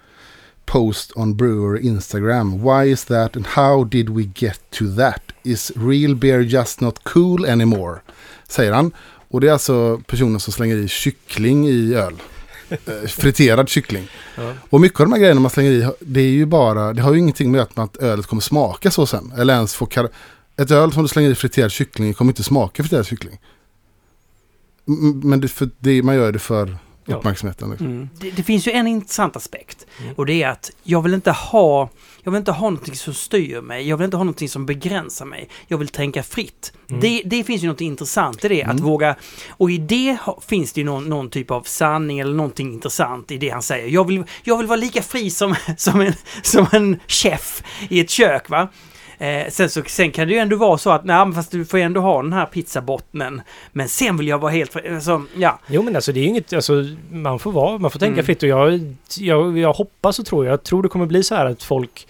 [0.67, 2.61] post on brewer Instagram.
[2.61, 5.33] Why is that and how did we get to that?
[5.45, 8.01] Is real beer just not cool anymore?
[8.49, 8.93] Säger han.
[9.29, 12.15] Och det är alltså personen som slänger i kyckling i öl.
[12.87, 14.09] Eh, friterad kyckling.
[14.37, 14.53] Ja.
[14.71, 17.13] Och mycket av de här grejerna man slänger i, det är ju bara, det har
[17.13, 19.33] ju ingenting med att, ölet kommer smaka så sen.
[19.39, 20.09] Eller ens få kar-
[20.57, 23.39] Ett öl som du slänger i friterad kyckling kommer inte smaka friterad kyckling.
[25.23, 26.77] Men det, för det, man gör det för
[27.07, 27.71] uppmärksamheten.
[27.71, 27.87] Liksom.
[27.87, 28.09] Mm.
[28.21, 29.87] Det, det finns ju en intressant aspekt.
[30.03, 30.15] Mm.
[30.15, 31.91] Och det är att jag vill inte ha
[32.27, 33.89] jag vill inte ha någonting som styr mig.
[33.89, 35.49] Jag vill inte ha någonting som begränsar mig.
[35.67, 36.73] Jag vill tänka fritt.
[36.91, 37.01] Mm.
[37.01, 38.63] Det, det finns ju något intressant i det.
[38.63, 38.85] Att Mm.
[38.85, 39.17] våga...
[39.51, 40.17] Och i det
[40.49, 43.89] finns det ju någon, någon typ av sanning eller någonting intressant i det han säger.
[43.89, 48.11] Jag vill, jag vill vara lika fri som, som, en, som en chef i ett
[48.11, 48.49] kök.
[48.51, 48.69] va?
[49.19, 51.79] Eh, sen, så, sen kan det ju ändå vara så att, nej fast du får
[51.79, 53.43] ändå ha den här pizzabottnen.
[53.73, 54.77] Men sen vill jag vara helt.
[54.77, 55.61] Alltså, ja.
[55.67, 58.25] Jo men alltså det är ju inget, alltså man får vara, man får tänka Mm.
[58.27, 61.47] fritt och jag, jag, jag hoppas och tror, jag tror det kommer bli så här
[61.47, 62.07] att folk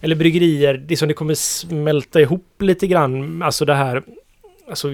[0.00, 4.02] eller bryggerier, det som det kommer smälta ihop lite grann, alltså det här
[4.68, 4.88] alltså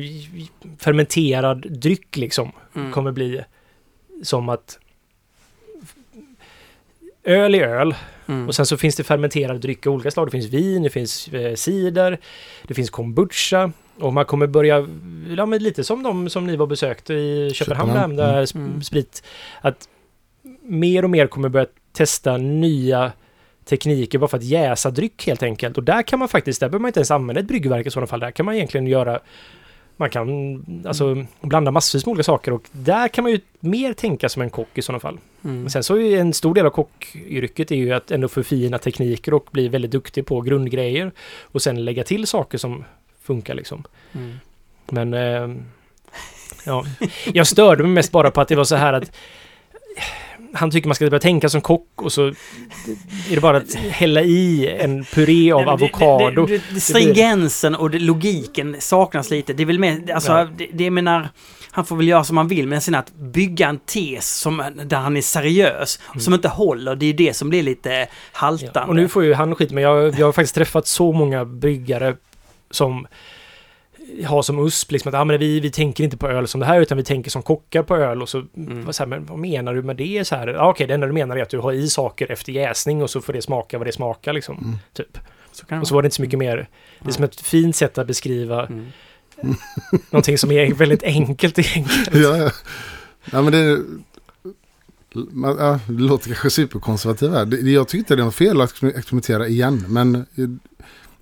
[0.79, 2.93] fermenterad dryck liksom Mm.
[2.93, 3.41] kommer bli
[4.23, 4.79] som att
[7.25, 7.95] öl är öl
[8.27, 8.49] Mm.
[8.49, 10.27] och sen så finns det fermenterade drycker av olika slag.
[10.27, 12.19] Det finns vin, det finns eh, cider,
[12.63, 13.73] det finns kombucha.
[13.99, 14.87] Och man kommer börja,
[15.37, 18.67] ja men lite som de som ni var besökte i Köpenhamn, Köpenhamn, där mm.
[18.71, 18.83] Mm.
[18.83, 19.23] sprit.
[19.61, 19.89] Att
[20.63, 23.13] mer och mer kommer börja testa nya
[23.65, 25.79] tekniker bara för att jäsa dryck helt enkelt.
[25.79, 28.07] Och där kan man faktiskt, där behöver man inte ens använda ett bryggverk i sådana
[28.07, 28.21] fall.
[28.21, 29.21] Där kan man egentligen göra
[29.97, 34.29] man kan alltså blanda massvis med olika saker och där kan man ju mer tänka
[34.29, 35.19] som en kock i sådana fall.
[35.45, 35.69] Mm.
[35.69, 39.35] Sen så är ju en stor del av kockyrket är ju att ändå förfina tekniker
[39.35, 41.13] och bli väldigt duktig på grundgrejer.
[41.43, 42.85] Och sen lägga till saker som
[43.23, 43.85] funkar liksom.
[44.13, 44.39] Mm.
[44.91, 45.57] Men eh,
[46.67, 46.85] ja,
[47.33, 49.13] jag störde mig mest bara på att det var så här att
[50.55, 54.23] han tycker man ska börja tänka som kock och så är det bara att hälla
[54.23, 56.47] i en puré av avokado.
[56.47, 59.53] Det, det, det, stringensen och logiken saknas lite.
[59.53, 60.49] Det är väl mer, alltså, Ja.
[60.57, 61.29] det, det menar,
[61.71, 64.97] han får väl göra som han vill, men sen att bygga en tes som, där
[64.97, 68.71] han är seriös, som inte håller, det är ju det som blir lite haltande.
[68.71, 68.83] Mm.
[68.85, 71.45] Ja, och nu får ju han skit, men jag, jag har faktiskt träffat så många
[71.45, 72.17] bryggare
[72.71, 73.07] som
[74.27, 76.67] har som USP liksom att ah, men vi, vi tänker inte på öl som det
[76.67, 78.85] här utan vi tänker som kockar på öl och så, Mm.
[78.85, 80.25] vad, så här, men vad menar du med det?
[80.27, 82.53] Så här, ah, Okej, det enda du menar är att du har i saker efter
[82.53, 84.59] jäsning och så får det smaka vad det smakar liksom.
[84.59, 84.77] Mm.
[84.93, 85.19] Typ.
[85.53, 86.69] så Och så var det inte så mycket mer.
[87.01, 88.87] Det är som ett fint sätt att beskriva Mm.
[90.11, 92.23] någonting som är väldigt enkelt egentligen.
[92.23, 92.51] Ja, ja.
[93.33, 93.83] ja, men det,
[95.31, 97.45] man, ja, det låter kanske superkonservativ här.
[97.45, 99.85] Det, jag tyckte det var fel att experimentera igen.
[99.89, 100.27] Men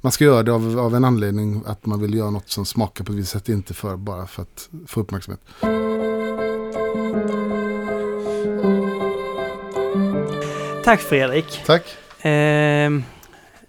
[0.01, 3.05] man ska göra det av, av en anledning att man vill göra något som smakar
[3.05, 3.49] på ett visst sätt.
[3.49, 5.41] Inte för, bara för att få uppmärksamhet.
[10.85, 11.61] Tack Fredrik.
[11.67, 11.83] Tack.
[12.23, 13.03] Ehm,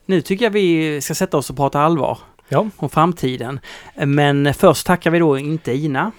[0.05, 2.17] nu tycker jag vi ska sätta oss och prata allvar
[2.49, 3.59] Ja, om framtiden.
[3.95, 6.11] Men först tackar vi då inte Ina.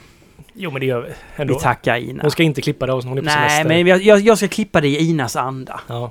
[0.55, 1.13] jo men det gör vi
[1.43, 1.55] ändå.
[1.55, 2.23] Vi tackar Ina.
[2.23, 3.65] Hon ska inte klippa det, hon är på Nej, semester.
[3.69, 5.81] men jag, jag jag ska klippa det i Inas anda.
[5.87, 6.11] Ja,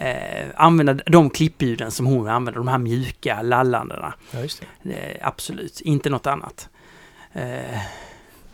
[0.00, 4.14] eh, använda de klippljuden som hon använder, de här mjuka lallandena.
[4.30, 4.92] ja, just det.
[4.92, 6.68] Eh, absolut, inte något annat.
[7.32, 7.80] Eh,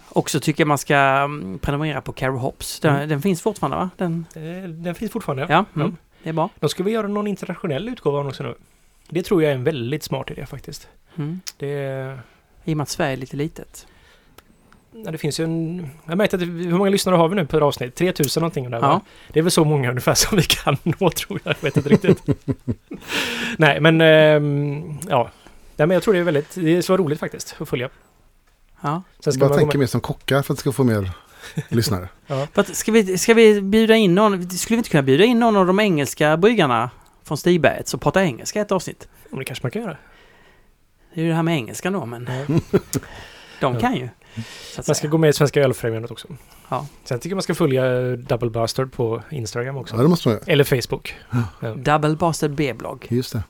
[0.08, 2.80] också tycker jag man ska mm, prenumerera på Carol Hops.
[2.80, 3.08] Den, Mm.
[3.08, 3.90] den finns fortfarande va?
[3.96, 5.42] Den, Eh, Den finns fortfarande.
[5.48, 5.80] ja, Ja.
[5.80, 6.48] mm, det är bra.
[6.60, 8.54] De ska vi göra någon internationell utgåva av den också nu.
[9.08, 10.88] Det tror jag är en väldigt smart idé faktiskt.
[11.16, 11.40] Mm.
[11.56, 12.18] Det,
[12.64, 13.86] I och med att Sverige är lite litet.
[15.04, 15.88] Ja, det finns ju en...
[16.06, 17.94] Jag märkte att det- hur många lyssnare har vi nu per avsnitt?
[17.94, 18.70] 3000 någonting.
[18.70, 18.88] Där, Ja.
[18.88, 19.00] va?
[19.32, 21.54] Det är väl så många ungefär som vi kan nå tror jag.
[21.58, 22.22] Jag vet inte riktigt.
[23.58, 25.30] Nej men ehm, ja.
[25.76, 26.54] Nej, men jag tror det är väldigt...
[26.54, 27.88] Det är så roligt faktiskt att följa.
[28.80, 29.02] Ja.
[29.20, 31.10] Sen ska man tänka med, mer som kockar för att det ska få mer
[31.68, 32.08] lyssnare.
[32.54, 35.56] Att, ska, vi, ska vi bjuda in någon, skulle vi inte kunna bjuda in någon
[35.56, 36.90] av de engelska bryggarna
[37.24, 39.08] från Stigberget som pratar engelska i ett avsnitt?
[39.30, 39.96] om det kanske man kan göra.
[41.14, 42.56] Det är ju det här med engelskan då, men Ja.
[43.60, 43.80] de Ja.
[43.80, 44.08] kan ju.
[44.86, 46.28] Man ska gå med i Svenska Ölfrämjandet också.
[46.68, 46.86] Ja.
[47.04, 49.96] Sen tycker jag man ska följa Double Bastard på Instagram också.
[49.96, 50.44] Ja, det måste man göra.
[50.46, 51.14] Eller Facebook.
[51.76, 53.06] Double Bastard B-blogg.
[53.08, 53.42] Just det.